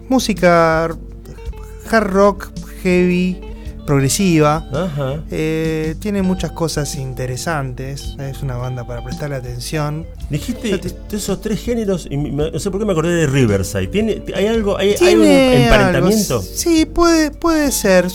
música 0.09 0.85
hard 0.85 2.07
rock, 2.07 2.49
heavy, 2.83 3.41
progresiva. 3.85 4.67
Ajá. 4.73 5.21
Eh, 5.31 5.95
tiene 5.99 6.21
muchas 6.21 6.51
cosas 6.51 6.95
interesantes. 6.95 8.15
Es 8.19 8.41
una 8.43 8.57
banda 8.57 8.85
para 8.85 9.03
prestarle 9.03 9.37
atención. 9.37 10.05
Dijiste 10.29 10.77
te- 10.77 11.15
esos 11.15 11.39
tres 11.41 11.61
géneros, 11.63 12.07
y 12.09 12.17
me- 12.17 12.51
no 12.51 12.59
sé 12.59 12.69
por 12.69 12.79
qué 12.81 12.85
me 12.85 12.91
acordé 12.91 13.15
de 13.15 13.27
Riverside. 13.27 13.87
¿Tiene, 13.87 14.21
¿Hay 14.35 14.47
algo, 14.47 14.77
hay, 14.77 14.95
hay 15.01 15.15
un 15.15 15.23
emparentamiento? 15.25 16.35
algo- 16.39 16.41
sí, 16.53 16.85
puede, 16.85 17.31
puede 17.31 17.71
ser. 17.71 18.07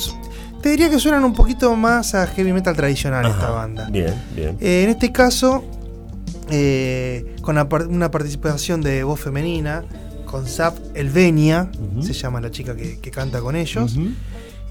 Te 0.60 0.68
diría 0.68 0.90
que 0.90 0.98
suenan 1.00 1.24
un 1.24 1.32
poquito 1.34 1.74
más 1.74 2.14
a 2.14 2.26
heavy 2.26 2.52
metal 2.52 2.76
tradicional 2.76 3.26
esta 3.26 3.50
banda. 3.50 3.88
Bien, 3.90 4.14
bien. 4.36 4.56
Eh, 4.60 4.84
en 4.84 4.90
este 4.90 5.10
caso, 5.10 5.64
eh, 6.50 7.34
con 7.42 7.56
una 7.90 8.10
participación 8.10 8.80
de 8.82 9.02
voz 9.04 9.18
femenina, 9.20 9.84
con 10.32 10.46
Zap 10.48 10.76
Elvenia, 10.94 11.70
se 12.00 12.12
llama 12.12 12.40
la 12.40 12.50
chica 12.50 12.74
que, 12.74 12.98
que 12.98 13.10
canta 13.12 13.40
con 13.40 13.54
ellos. 13.54 13.96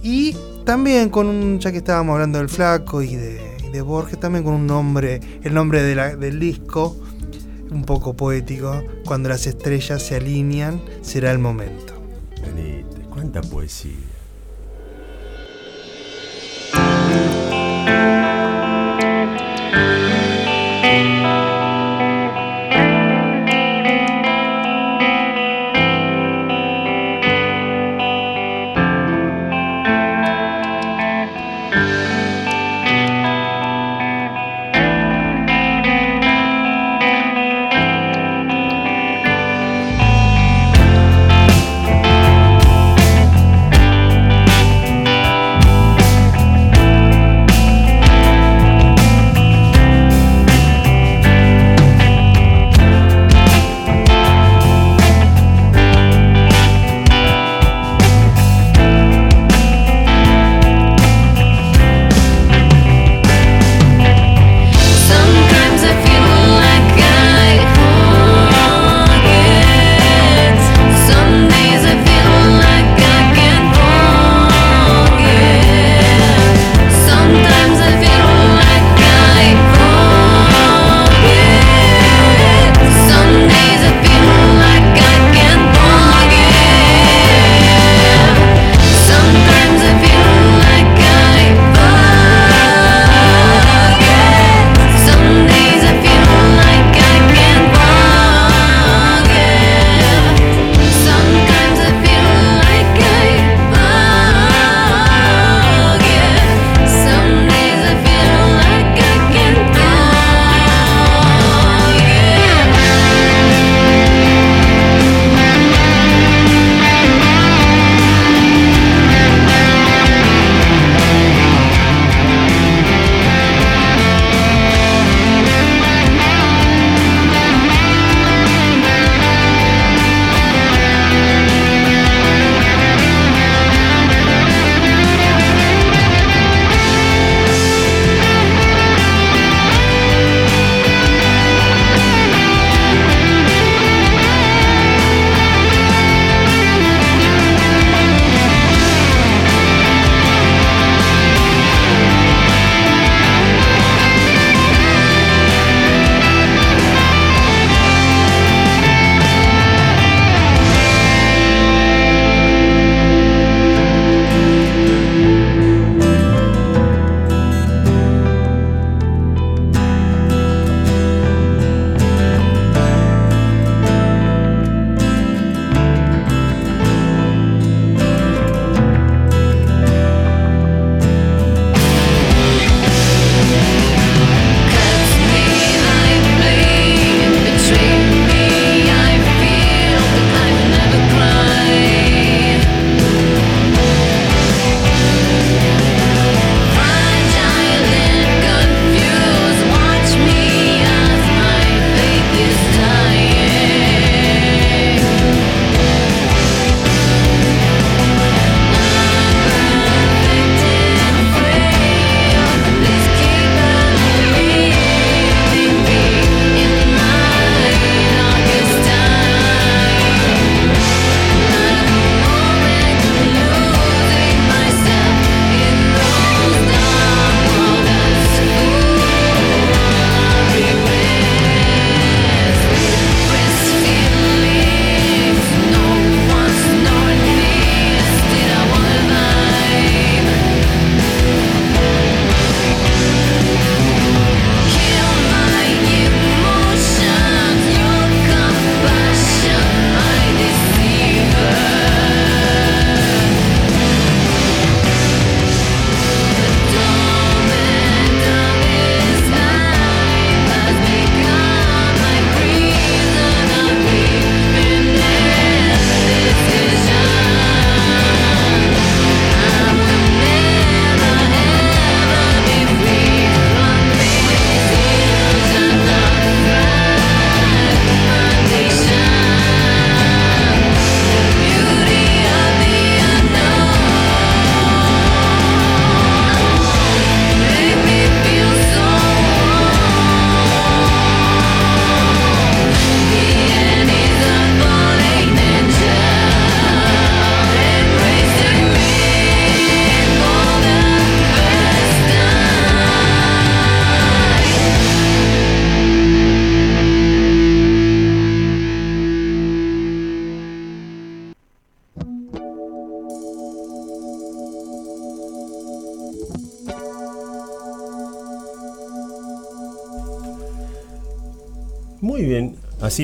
Y 0.04 0.36
también 0.66 1.10
con 1.10 1.28
un, 1.28 1.60
ya 1.60 1.72
que 1.72 1.78
estábamos 1.78 2.14
hablando 2.16 2.40
del 2.40 2.50
flaco 2.50 3.02
y 3.04 3.16
de, 3.16 3.40
y 3.66 3.70
de 3.72 3.82
Borges, 3.82 4.20
también 4.20 4.44
con 4.44 4.56
un 4.56 4.66
nombre, 4.68 5.22
el 5.44 5.54
nombre 5.54 5.84
de 5.84 5.96
la- 5.96 6.16
del 6.16 6.40
disco, 6.40 6.98
un 7.70 7.84
poco 7.86 8.14
poético, 8.16 8.84
cuando 9.06 9.30
las 9.30 9.46
estrellas 9.48 10.02
se 10.02 10.16
alinean, 10.18 10.82
será 11.04 11.32
el 11.32 11.38
momento. 11.40 11.94
Benítez, 12.44 13.06
cuánta 13.10 13.42
poesía. 13.42 13.92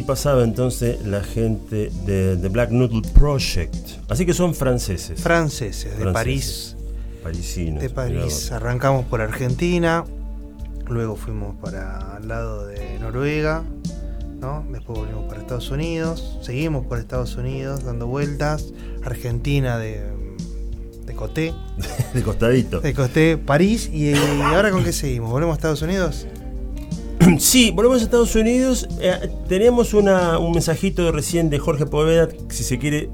Pasaba 0.07 0.43
entonces 0.43 1.05
la 1.05 1.21
gente 1.21 1.91
de 2.05 2.37
The 2.37 2.47
Black 2.49 2.71
Noodle 2.71 3.01
Project. 3.13 3.75
Así 4.09 4.25
que 4.25 4.33
son 4.33 4.55
franceses. 4.55 5.21
Franceses, 5.21 5.91
de 5.91 6.03
Franceses. 6.03 6.13
París. 6.13 6.75
Parisinos. 7.21 7.83
De 7.83 7.89
París. 7.89 8.51
Arrancamos 8.51 9.05
por 9.05 9.19
Argentina, 9.21 10.05
luego 10.87 11.15
fuimos 11.17 11.55
para 11.57 12.17
el 12.21 12.27
lado 12.29 12.65
de 12.67 12.97
Noruega, 12.99 13.63
¿no? 14.39 14.65
Después 14.71 14.99
volvimos 14.99 15.25
para 15.27 15.41
Estados 15.41 15.69
Unidos, 15.69 16.39
seguimos 16.41 16.85
por 16.85 16.99
Estados 16.99 17.35
Unidos 17.35 17.83
dando 17.83 18.07
vueltas, 18.07 18.73
Argentina 19.03 19.77
de, 19.77 20.01
de 21.05 21.13
Coté, 21.13 21.53
De 22.13 22.23
costadito. 22.23 22.79
de 22.79 22.93
Coté, 22.93 23.37
París, 23.37 23.89
y, 23.91 24.11
y 24.11 24.41
ahora 24.41 24.71
con 24.71 24.85
qué 24.85 24.93
seguimos, 24.93 25.29
¿volvemos 25.29 25.53
a 25.53 25.57
Estados 25.57 25.81
Unidos? 25.81 26.25
Sí, 27.39 27.71
volvemos 27.71 27.99
a 27.99 28.03
Estados 28.05 28.35
Unidos. 28.35 28.86
Eh, 28.99 29.29
tenemos 29.47 29.93
un 29.93 30.05
mensajito 30.51 31.11
recién 31.11 31.49
de 31.49 31.59
Jorge 31.59 31.85
Poveda, 31.85 32.29
si 32.49 32.63
se 32.63 32.79
quiere, 32.79 33.09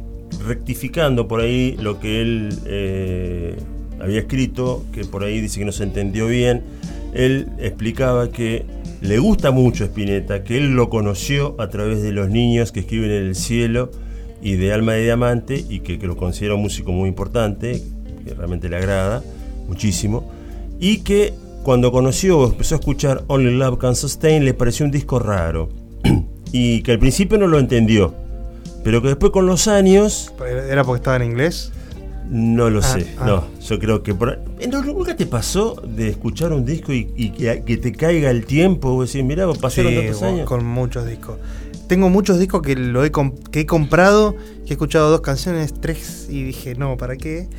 rectificando 0.45 1.27
por 1.27 1.41
ahí 1.41 1.75
lo 1.79 1.99
que 1.99 2.21
él 2.21 2.57
eh, 2.65 3.57
había 3.99 4.19
escrito, 4.19 4.85
que 4.93 5.05
por 5.05 5.23
ahí 5.23 5.41
dice 5.41 5.59
que 5.59 5.65
no 5.65 5.71
se 5.71 5.83
entendió 5.83 6.27
bien. 6.27 6.63
Él 7.13 7.49
explicaba 7.59 8.29
que 8.29 8.65
le 9.01 9.19
gusta 9.19 9.51
mucho 9.51 9.83
Spinetta, 9.83 10.43
que 10.43 10.57
él 10.57 10.71
lo 10.71 10.89
conoció 10.89 11.55
a 11.59 11.69
través 11.69 12.01
de 12.01 12.11
los 12.11 12.29
niños 12.29 12.71
que 12.71 12.79
escriben 12.81 13.11
en 13.11 13.23
el 13.23 13.35
cielo 13.35 13.91
y 14.41 14.55
de 14.55 14.73
Alma 14.73 14.93
de 14.93 15.03
Diamante, 15.03 15.63
y 15.69 15.81
que, 15.81 15.99
que 15.99 16.07
lo 16.07 16.15
considera 16.15 16.55
un 16.55 16.61
músico 16.61 16.91
muy 16.91 17.09
importante, 17.09 17.81
que 18.25 18.33
realmente 18.33 18.69
le 18.69 18.77
agrada 18.77 19.23
muchísimo, 19.67 20.31
y 20.79 20.99
que 20.99 21.33
cuando 21.63 21.91
conoció 21.91 22.39
o 22.39 22.47
empezó 22.49 22.75
a 22.75 22.79
escuchar 22.79 23.23
Only 23.27 23.55
Love 23.57 23.77
Can 23.79 23.95
Sustain 23.95 24.43
le 24.45 24.53
pareció 24.53 24.85
un 24.85 24.91
disco 24.91 25.19
raro, 25.19 25.69
y 26.51 26.81
que 26.83 26.91
al 26.91 26.99
principio 26.99 27.37
no 27.37 27.47
lo 27.47 27.57
entendió, 27.59 28.13
pero 28.83 29.01
que 29.01 29.07
después 29.09 29.31
con 29.31 29.45
los 29.45 29.67
años 29.67 30.33
¿Era 30.69 30.83
porque 30.83 30.97
estaba 30.99 31.15
en 31.17 31.23
inglés? 31.23 31.71
no 32.29 32.69
lo 32.69 32.79
Ah, 32.79 32.83
sé, 32.83 33.07
ah. 33.19 33.25
no, 33.25 33.43
yo 33.61 33.79
creo 33.79 34.01
que 34.03 34.13
por 34.15 34.39
¿Eh, 34.59 34.67
¿no- 34.67 34.81
¿Nunca 34.83 35.15
te 35.15 35.25
pasó 35.25 35.81
de 35.85 36.09
escuchar 36.09 36.51
un 36.53 36.65
disco 36.65 36.91
y, 36.93 37.11
y 37.15 37.29
que, 37.31 37.63
que 37.65 37.77
te 37.77 37.91
caiga 37.91 38.29
el 38.31 38.45
tiempo? 38.45 38.91
Vos 38.93 39.11
decís, 39.11 39.25
mirá, 39.27 39.45
pasaron 39.53 39.91
Sí, 39.91 39.97
tantos 39.99 40.23
años. 40.23 40.47
con 40.47 40.65
muchos 40.65 41.05
discos. 41.05 41.37
Tengo 41.87 42.09
muchos 42.09 42.39
discos 42.39 42.61
que, 42.61 42.75
lo 42.77 43.03
he, 43.03 43.11
que 43.51 43.59
he 43.59 43.65
comprado, 43.65 44.35
que 44.65 44.69
he 44.69 44.73
escuchado 44.73 45.11
dos 45.11 45.19
canciones, 45.21 45.73
tres, 45.79 46.27
y 46.29 46.43
dije, 46.43 46.75
no, 46.75 46.95
¿para 46.97 47.17
qué? 47.17 47.49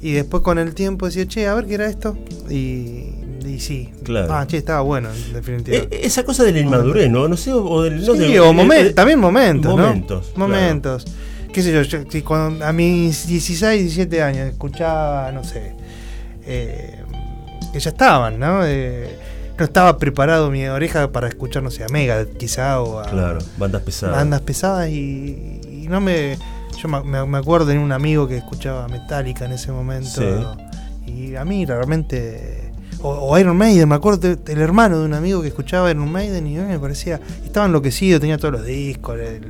Y 0.00 0.12
después 0.12 0.42
con 0.42 0.58
el 0.58 0.74
tiempo 0.74 1.06
decía, 1.06 1.26
che, 1.28 1.46
a 1.46 1.54
ver 1.54 1.66
qué 1.66 1.74
era 1.74 1.86
esto. 1.86 2.16
Y, 2.50 3.10
y 3.48 3.60
sí. 3.60 3.90
Claro. 4.04 4.32
Ah, 4.32 4.46
che, 4.46 4.56
estaba 4.58 4.80
bueno, 4.82 5.08
en 5.12 5.32
definitiva. 5.32 5.76
Eh, 5.76 5.88
esa 6.02 6.24
cosa 6.24 6.44
de 6.44 6.52
la 6.52 6.60
inmadurez, 6.60 7.10
¿no? 7.10 7.26
No 7.28 7.36
sé, 7.36 7.52
o, 7.52 7.82
del. 7.82 8.04
no 8.04 8.12
Sí, 8.14 8.18
de- 8.18 8.40
o 8.40 8.52
eh, 8.52 8.80
eh, 8.80 8.90
también 8.90 9.18
momentos, 9.18 9.74
¿no? 9.76 9.82
Momentos. 9.82 10.26
claro. 10.34 10.38
Momentos. 10.38 11.04
Qué 11.52 11.62
sé 11.62 11.72
yo, 11.72 11.82
yo 11.82 11.98
si 12.10 12.22
cuando 12.22 12.64
a 12.64 12.72
mis 12.72 13.26
16, 13.26 13.80
17 13.82 14.22
años 14.22 14.48
escuchaba, 14.48 15.32
no 15.32 15.42
sé, 15.44 15.72
eh, 16.44 17.02
que 17.72 17.80
ya 17.80 17.90
estaban, 17.90 18.38
¿no? 18.38 18.60
Eh, 18.64 19.16
no 19.58 19.64
estaba 19.64 19.96
preparado 19.98 20.50
mi 20.50 20.66
oreja 20.66 21.10
para 21.10 21.26
escuchar, 21.26 21.62
no 21.62 21.70
sé, 21.70 21.82
a 21.84 21.88
Mega 21.88 22.24
quizá 22.38 22.80
o 22.80 23.00
a 23.00 23.04
Claro, 23.04 23.38
bandas 23.56 23.82
pesadas. 23.82 24.16
bandas 24.16 24.40
pesadas 24.42 24.88
y, 24.90 25.60
y 25.68 25.86
no 25.88 26.00
me... 26.00 26.36
Yo 26.80 26.86
me, 26.88 27.02
me- 27.02 27.26
me 27.26 27.38
acuerdo 27.38 27.66
de 27.66 27.76
un 27.78 27.90
amigo 27.90 28.28
que 28.28 28.36
escuchaba 28.36 28.86
Metallica 28.86 29.46
en 29.46 29.52
ese 29.52 29.72
momento 29.72 30.56
y 31.06 31.34
a 31.34 31.44
mí 31.44 31.66
realmente... 31.66 32.67
O, 33.02 33.10
o 33.10 33.38
Iron 33.38 33.56
Maiden, 33.56 33.88
me 33.88 33.94
acuerdo 33.94 34.34
del 34.36 34.58
hermano 34.60 34.98
de 34.98 35.04
un 35.06 35.14
amigo 35.14 35.40
que 35.42 35.48
escuchaba 35.48 35.90
Iron 35.90 36.10
Maiden 36.10 36.46
y 36.46 36.58
a 36.58 36.62
mí 36.62 36.68
me 36.68 36.78
parecía... 36.78 37.20
Estaba 37.44 37.66
enloquecido, 37.66 38.18
tenía 38.18 38.38
todos 38.38 38.54
los 38.54 38.66
discos, 38.66 39.18
el 39.20 39.46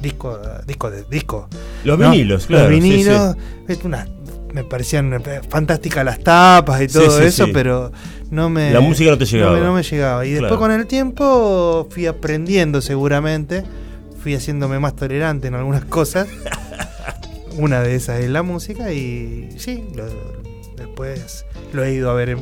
disco, 0.00 0.38
disco 0.66 0.90
de 0.90 1.04
disco. 1.04 1.48
Los 1.84 1.98
¿no? 1.98 2.10
vinilos, 2.10 2.46
claro. 2.46 2.68
Los 2.70 2.74
sí, 2.74 2.82
sí. 2.82 2.90
vinilos, 2.90 3.36
es 3.68 3.84
una- 3.84 4.08
me 4.52 4.64
parecían 4.64 5.22
fantásticas 5.48 6.04
las 6.04 6.18
tapas 6.18 6.82
y 6.82 6.88
Sí, 6.88 6.94
todo 6.98 7.18
sí, 7.18 7.24
eso, 7.24 7.46
sí. 7.46 7.50
pero 7.54 7.90
no 8.30 8.50
me... 8.50 8.70
La 8.72 8.80
música 8.80 9.10
no 9.12 9.16
te 9.18 9.24
llegaba. 9.26 9.52
No 9.52 9.58
me, 9.60 9.64
no 9.64 9.72
me 9.74 9.82
llegaba. 9.82 10.26
Y 10.26 10.32
después 10.32 10.56
con 10.56 10.70
el 10.72 10.86
tiempo 10.86 11.86
fui 11.90 12.06
aprendiendo 12.06 12.82
seguramente, 12.82 13.62
fui 14.22 14.34
haciéndome 14.34 14.78
más 14.80 14.94
tolerante 14.96 15.46
en 15.48 15.54
algunas 15.54 15.84
cosas. 15.84 16.26
Una 17.58 17.80
de 17.82 17.94
esas 17.94 18.20
es 18.20 18.30
la 18.30 18.42
música 18.42 18.92
y 18.92 19.50
sí, 19.58 19.84
lo- 19.94 20.41
después 20.86 21.44
lo 21.72 21.82
he 21.84 21.92
ido 21.94 22.10
a 22.10 22.14
ver 22.14 22.30
en, 22.30 22.40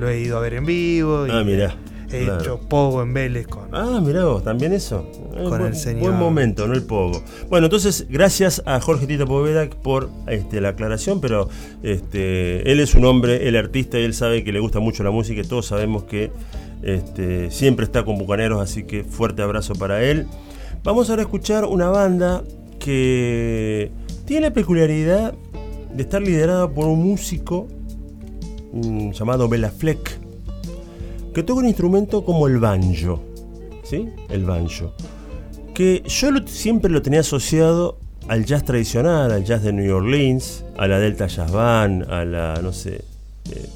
lo 0.00 0.08
he 0.08 0.20
ido 0.20 0.38
a 0.38 0.40
ver 0.40 0.54
en 0.54 0.64
vivo 0.66 1.26
y 1.26 1.30
Ah, 1.30 1.42
mirá. 1.44 1.76
he 2.10 2.24
claro. 2.24 2.40
hecho 2.40 2.60
pogo 2.60 3.02
en 3.02 3.12
Vélez 3.12 3.46
con 3.46 3.68
Ah, 3.72 4.00
mirá 4.02 4.24
vos, 4.24 4.42
también 4.44 4.72
eso. 4.72 5.06
Eh, 5.34 5.42
Con 5.42 5.48
buen, 5.58 5.66
el 5.66 5.76
señor. 5.76 6.02
buen 6.02 6.14
momento, 6.16 6.66
no 6.66 6.72
el 6.74 6.82
pogo. 6.84 7.22
Bueno, 7.50 7.66
entonces, 7.66 8.06
gracias 8.08 8.62
a 8.64 8.80
Jorge 8.80 9.06
Tito 9.06 9.26
Poveda 9.26 9.68
por 9.82 10.08
este, 10.28 10.60
la 10.62 10.70
aclaración, 10.70 11.20
pero 11.20 11.48
este, 11.82 12.70
él 12.72 12.80
es 12.80 12.94
un 12.94 13.04
hombre, 13.04 13.46
el 13.48 13.56
artista, 13.56 13.98
y 13.98 14.04
él 14.04 14.14
sabe 14.14 14.44
que 14.44 14.52
le 14.52 14.60
gusta 14.60 14.80
mucho 14.80 15.02
la 15.04 15.10
música, 15.10 15.40
y 15.42 15.44
todos 15.44 15.66
sabemos 15.66 16.04
que 16.04 16.30
este, 16.82 17.50
siempre 17.50 17.84
está 17.84 18.04
con 18.04 18.16
Bucaneros, 18.18 18.60
así 18.62 18.84
que 18.84 19.04
fuerte 19.04 19.42
abrazo 19.42 19.74
para 19.74 20.02
él. 20.02 20.26
Vamos 20.84 21.10
ahora 21.10 21.22
a 21.22 21.24
escuchar 21.24 21.64
una 21.64 21.88
banda 21.90 22.42
que 22.78 23.90
tiene 24.24 24.48
la 24.48 24.52
peculiaridad 24.54 25.34
de 25.96 26.02
estar 26.02 26.20
liderada 26.20 26.68
por 26.68 26.86
un 26.86 27.02
músico 27.02 27.66
mm, 28.72 29.12
llamado 29.12 29.48
Bela 29.48 29.70
Fleck, 29.70 30.18
que 31.34 31.42
toca 31.42 31.60
un 31.60 31.66
instrumento 31.66 32.24
como 32.24 32.46
el 32.46 32.58
banjo. 32.58 33.22
¿Sí? 33.82 34.08
El 34.28 34.44
banjo. 34.44 34.92
Que 35.74 36.02
yo 36.06 36.30
siempre 36.46 36.90
lo 36.90 37.02
tenía 37.02 37.20
asociado 37.20 37.98
al 38.28 38.44
jazz 38.44 38.64
tradicional, 38.64 39.30
al 39.30 39.44
jazz 39.44 39.62
de 39.62 39.72
New 39.72 39.94
Orleans, 39.94 40.64
a 40.76 40.86
la 40.86 40.98
Delta 40.98 41.28
Jazz 41.28 41.50
Band, 41.50 42.10
a 42.10 42.24
la, 42.24 42.60
no 42.62 42.72
sé, 42.72 43.04
eh, 43.50 43.66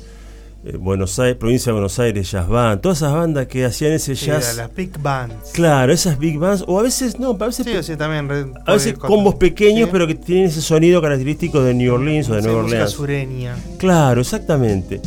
eh, 0.65 0.77
Buenos 0.77 1.19
Aires, 1.19 1.37
provincia 1.37 1.71
de 1.71 1.73
Buenos 1.75 1.99
Aires 1.99 2.31
Jazz 2.31 2.49
Band, 2.49 2.81
todas 2.81 2.99
esas 2.99 3.13
bandas 3.13 3.47
que 3.47 3.65
hacían 3.65 3.93
ese 3.93 4.15
sí, 4.17 4.27
jazz. 4.27 4.51
a 4.59 4.63
las 4.63 4.75
big 4.75 4.99
bands. 5.01 5.51
Claro, 5.53 5.93
esas 5.93 6.19
big 6.19 6.39
bands, 6.39 6.65
o 6.67 6.79
a 6.79 6.83
veces 6.83 7.19
no, 7.19 7.31
a 7.31 7.47
veces, 7.47 7.67
Sí, 7.67 7.73
sí, 7.93 7.97
también. 7.97 8.53
a 8.67 8.73
veces 8.73 8.95
combos 8.99 9.37
pequeños, 9.37 9.87
sí. 9.87 9.93
pero 9.93 10.07
que 10.07 10.15
tienen 10.15 10.45
ese 10.47 10.61
sonido 10.61 11.01
característico 11.01 11.63
de 11.63 11.75
New 11.75 11.95
Orleans 11.95 12.29
o 12.29 12.35
de 12.35 12.43
Sí, 12.43 12.47
Nueva 12.49 12.63
Orleans. 12.65 12.91
sureña. 12.91 13.57
Claro, 13.79 14.21
exactamente. 14.21 15.01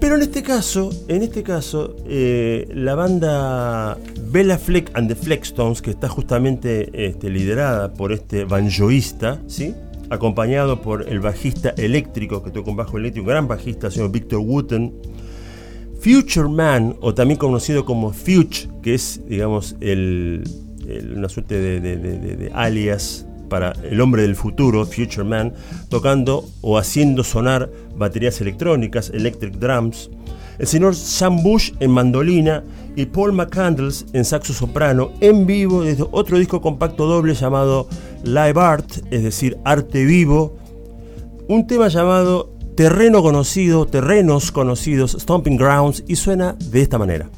Pero 0.00 0.14
en 0.14 0.22
este 0.22 0.44
caso, 0.44 0.90
en 1.08 1.22
este 1.22 1.42
caso, 1.42 1.96
eh, 2.06 2.68
la 2.72 2.94
banda 2.94 3.98
Bella 4.30 4.56
Fleck 4.56 4.92
and 4.94 5.08
the 5.08 5.16
Fleckstones, 5.16 5.82
que 5.82 5.90
está 5.90 6.08
justamente 6.08 6.88
este, 7.08 7.30
liderada 7.30 7.92
por 7.92 8.12
este 8.12 8.44
banjoísta, 8.44 9.40
¿sí? 9.48 9.74
Acompañado 10.10 10.80
por 10.82 11.08
el 11.08 11.20
bajista 11.20 11.70
eléctrico 11.76 12.42
que 12.42 12.50
toca 12.50 12.70
un 12.70 12.76
bajo 12.76 12.96
eléctrico, 12.98 13.24
un 13.24 13.28
gran 13.30 13.48
bajista, 13.48 13.90
señor 13.90 14.10
Victor 14.10 14.40
Wooten, 14.40 14.92
Future 16.00 16.48
Man, 16.48 16.96
o 17.00 17.12
también 17.14 17.38
conocido 17.38 17.84
como 17.84 18.12
Fuge, 18.12 18.68
que 18.82 18.94
es, 18.94 19.20
digamos, 19.28 19.74
una 19.80 21.28
suerte 21.28 21.58
de- 21.58 21.80
de 21.80 22.50
alias 22.54 23.26
para 23.48 23.72
el 23.82 24.00
hombre 24.00 24.22
del 24.22 24.36
futuro, 24.36 24.84
Future 24.86 25.24
Man, 25.24 25.54
tocando 25.88 26.44
o 26.60 26.78
haciendo 26.78 27.24
sonar 27.24 27.70
baterías 27.96 28.40
electrónicas, 28.40 29.10
electric 29.10 29.54
drums. 29.54 30.10
El 30.58 30.66
señor 30.66 30.94
Sam 30.94 31.42
Bush 31.42 31.72
en 31.80 31.90
mandolina 31.90 32.62
y 32.98 33.06
Paul 33.06 33.32
McCandles 33.32 34.06
en 34.12 34.24
saxo 34.24 34.52
soprano, 34.52 35.12
en 35.20 35.46
vivo 35.46 35.84
desde 35.84 36.04
otro 36.10 36.36
disco 36.36 36.60
compacto 36.60 37.06
doble 37.06 37.32
llamado 37.34 37.86
Live 38.24 38.60
Art, 38.60 38.90
es 39.12 39.22
decir, 39.22 39.56
arte 39.64 40.04
vivo, 40.04 40.56
un 41.46 41.68
tema 41.68 41.86
llamado 41.86 42.52
Terreno 42.74 43.22
Conocido, 43.22 43.86
Terrenos 43.86 44.50
Conocidos, 44.50 45.12
Stomping 45.12 45.56
Grounds, 45.56 46.02
y 46.08 46.16
suena 46.16 46.56
de 46.58 46.82
esta 46.82 46.98
manera. 46.98 47.30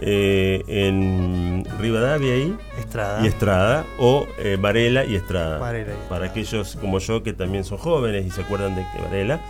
eh, 0.00 0.64
en 0.68 1.66
Rivadavia 1.78 2.32
ahí, 2.32 2.56
Estrada. 2.78 3.22
y 3.22 3.26
Estrada, 3.26 3.84
o 3.98 4.26
eh, 4.38 4.56
Varela 4.58 5.04
y 5.04 5.16
Estrada. 5.16 5.58
Varela 5.58 5.90
y 5.90 5.92
Estrada. 5.92 6.08
Para 6.08 6.24
aquellos 6.24 6.76
como 6.76 6.98
yo 6.98 7.22
que 7.22 7.34
también 7.34 7.64
son 7.64 7.76
jóvenes 7.76 8.24
y 8.24 8.30
se 8.30 8.40
acuerdan 8.40 8.74
de 8.74 8.86
que 8.90 9.02
Varela. 9.02 9.42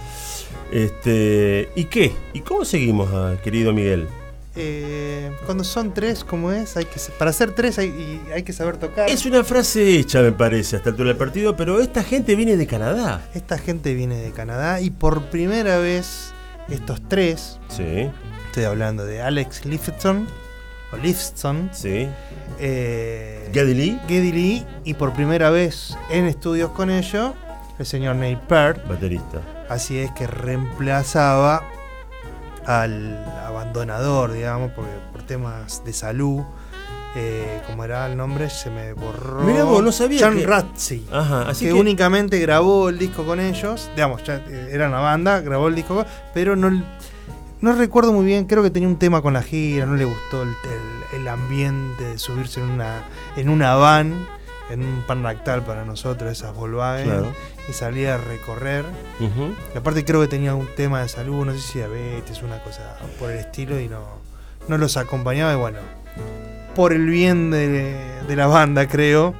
Este, 0.72 1.68
¿Y 1.76 1.84
qué? 1.84 2.12
¿Y 2.32 2.41
cómo 2.41 2.64
seguimos, 2.64 3.09
ah, 3.12 3.36
querido 3.45 3.72
Miguel? 3.72 4.09
Eh, 4.57 5.30
cuando 5.46 5.62
son 5.62 5.94
tres, 5.94 6.24
¿cómo 6.24 6.51
es? 6.51 6.76
Hay 6.76 6.84
que, 6.84 6.98
sa- 6.98 7.12
para 7.18 7.32
ser 7.32 7.53
tres 7.55 7.78
hay, 7.78 7.88
y 7.88 8.32
hay 8.32 8.42
que 8.42 8.53
saber 8.53 8.76
tocar. 8.78 9.09
Es 9.09 9.24
una 9.26 9.44
frase 9.44 9.96
hecha, 9.98 10.20
me 10.22 10.32
parece, 10.32 10.76
hasta 10.76 10.88
el 10.88 10.94
altura 10.94 11.09
del 11.11 11.16
partido, 11.18 11.57
pero 11.57 11.80
esta 11.80 12.03
gente 12.03 12.34
viene 12.34 12.57
de 12.57 12.66
Canadá. 12.66 13.22
Esta 13.34 13.59
gente 13.59 13.94
viene 13.94 14.16
de 14.16 14.32
Canadá 14.32 14.80
y 14.80 14.90
por 14.90 15.22
primera 15.26 15.78
vez 15.78 16.32
estos 16.68 17.01
tres, 17.09 17.59
Sí, 17.68 18.11
estoy 18.46 18.64
hablando 18.64 19.05
de 19.05 19.22
Alex 19.22 19.64
Lifton, 19.66 20.26
o 20.92 20.96
Lifton, 20.96 21.70
sí. 21.72 22.09
eh, 22.59 23.48
Geddy 23.53 23.74
Lee, 23.74 24.01
Geddy 24.09 24.32
Lee, 24.32 24.66
y 24.84 24.94
por 24.94 25.12
primera 25.12 25.51
vez 25.51 25.96
en 26.11 26.26
estudios 26.26 26.70
con 26.70 26.90
ellos, 26.90 27.32
el 27.78 27.86
señor 27.86 28.16
Neil 28.16 28.38
Peart. 28.48 28.86
baterista. 28.88 29.40
Así 29.68 29.98
es 29.98 30.11
que 30.12 30.26
reemplazaba 30.26 31.62
al 32.67 33.25
abandonador, 33.47 34.33
digamos, 34.33 34.71
porque 34.73 34.91
por 35.13 35.23
temas 35.23 35.83
de 35.85 35.93
salud, 35.93 36.43
eh, 37.17 37.61
como 37.67 37.85
era 37.85 38.07
el 38.07 38.17
nombre, 38.17 38.49
se 38.51 38.71
me 38.71 38.93
borró. 38.93 39.41
Mirá 39.43 39.65
vos, 39.65 39.83
no 39.83 39.91
sabía 39.93 40.21
John 40.27 40.37
que- 40.39 40.47
Ratsey. 40.47 41.07
Ajá, 41.13 41.49
así 41.49 41.65
que, 41.67 41.73
que, 41.73 41.79
únicamente 41.81 42.39
grabó 42.39 42.89
el 42.89 42.99
disco 42.99 43.25
con 43.25 43.41
ellos, 43.41 43.91
digamos, 43.97 44.23
ya 44.25 44.37
eh, 44.37 44.71
era 44.73 44.89
una 44.89 45.01
banda, 45.01 45.41
grabó 45.41 45.69
el 45.69 45.75
disco, 45.75 46.05
pero 46.35 46.55
no, 46.55 46.71
no 47.61 47.73
recuerdo 47.73 48.13
muy 48.13 48.25
bien, 48.25 48.45
creo 48.45 48.63
que 48.63 48.71
tenía 48.71 48.89
un 48.89 48.99
tema 48.99 49.23
con 49.23 49.33
la 49.33 49.43
gira, 49.43 49.87
no 49.87 49.97
le 49.97 50.05
gustó 50.05 50.43
el, 50.43 50.49
el- 50.51 51.01
el 51.21 51.27
ambiente 51.29 52.05
de 52.05 52.19
subirse 52.19 52.61
en 52.61 52.71
una, 52.71 53.03
en 53.37 53.49
una 53.49 53.75
van 53.75 54.15
en 54.71 54.83
un 54.85 55.03
pan 55.07 55.23
lactal 55.23 55.62
para 55.64 55.85
nosotros, 55.85 56.31
esas 56.31 56.55
Volkswagen, 56.55 57.07
Claro. 57.07 57.33
y 57.68 57.73
salía 57.73 58.14
a 58.14 58.18
recorrer. 58.18 58.85
Y 59.75 59.79
aparte 59.79 60.05
creo 60.05 60.21
que 60.21 60.29
tenía 60.29 60.55
un 60.55 60.68
tema 60.77 61.03
de 61.03 61.09
salud, 61.09 61.45
no 61.45 61.53
sé 61.53 61.59
si 61.61 61.79
diabetes, 61.79 62.43
una 62.43 62.59
cosa 62.62 62.97
por 63.18 63.31
el 63.31 63.39
estilo, 63.39 63.79
y 63.81 63.89
no, 63.89 64.01
no 64.68 64.79
los 64.79 64.97
acompañaba. 64.97 65.53
Y 65.53 65.57
bueno, 65.57 65.79
por 66.75 66.93
el 66.93 67.07
bien 67.07 67.51
de, 67.51 67.97
de 68.29 68.37
la 68.37 68.47
banda, 68.47 68.87
creo, 68.89 69.35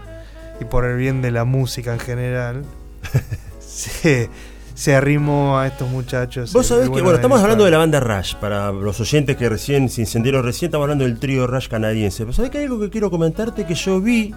y 0.61 0.64
por 0.64 0.85
el 0.85 0.97
bien 0.97 1.22
de 1.22 1.31
la 1.31 1.45
música 1.45 1.93
en 1.95 2.01
general, 2.01 2.64
se, 3.61 4.28
se 4.74 4.95
arrimó 4.95 5.59
a 5.59 5.66
estos 5.66 5.89
muchachos. 5.89 6.53
Vos 6.53 6.62
el- 6.70 6.76
sabés 6.76 6.91
que, 6.91 7.01
bueno 7.03 7.14
estamos 7.14 7.41
hablando 7.41 7.64
de 7.64 7.70
la 7.70 7.78
banda 7.78 8.01
Rush, 8.01 8.35
para 8.37 8.72
los 8.72 9.01
oyentes 9.01 9.37
que 9.37 9.49
recién 9.49 9.89
se 9.89 10.03
encendieron 10.03 10.43
recién, 10.45 10.68
estamos 10.68 10.85
hablando 10.85 11.05
del 11.05 11.18
trío 11.18 11.47
Rush 11.47 11.68
canadiense. 11.68 12.24
Pero 12.24 12.33
sabés 12.33 12.51
que 12.51 12.59
hay 12.59 12.64
algo 12.64 12.81
que 12.81 12.91
quiero 12.91 13.11
comentarte 13.11 13.64
que 13.64 13.74
yo 13.74 14.01
vi 14.01 14.35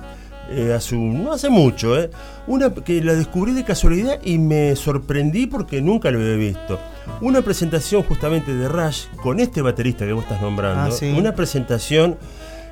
eh, 0.55 0.73
hace 0.73 0.95
un- 0.95 1.23
no 1.23 1.33
hace 1.33 1.49
mucho, 1.49 1.99
eh, 1.99 2.09
una 2.47 2.73
que 2.73 3.01
la 3.03 3.13
descubrí 3.13 3.53
de 3.53 3.63
casualidad 3.63 4.19
y 4.23 4.37
me 4.37 4.75
sorprendí 4.75 5.47
porque 5.47 5.81
nunca 5.81 6.11
lo 6.11 6.19
había 6.19 6.35
visto. 6.35 6.79
Una 7.21 7.41
presentación 7.41 8.03
justamente 8.03 8.53
de 8.53 8.67
Rush 8.69 9.05
con 9.21 9.39
este 9.39 9.61
baterista 9.61 10.05
que 10.05 10.13
vos 10.13 10.23
estás 10.23 10.41
nombrando. 10.41 10.81
Ah, 10.81 10.91
sí. 10.91 11.13
Una 11.17 11.33
presentación 11.35 12.17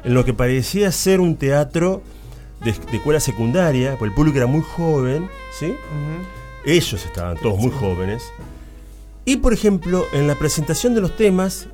en 0.03 0.13
lo 0.13 0.23
que 0.25 0.34
parecía 0.34 0.91
ser 0.91 1.19
un 1.19 1.36
teatro 1.36 2.01
de, 2.63 2.71
de 2.73 2.97
escuela 2.97 3.19
secundaria, 3.19 3.91
porque 3.91 4.05
el 4.05 4.13
público 4.13 4.38
era 4.38 4.47
muy 4.47 4.61
joven, 4.61 5.27
¿sí? 5.59 5.73
Ellos 6.65 7.05
estaban 7.05 7.38
todos 7.38 7.59
muy 7.59 7.71
jóvenes. 7.71 8.23
Y 9.25 9.38
por 9.38 9.53
ejemplo, 9.53 10.05
en 10.13 10.27
la 10.27 10.36
presentación 10.36 10.93
de 10.95 11.01
los 11.01 11.15
temas, 11.15 11.67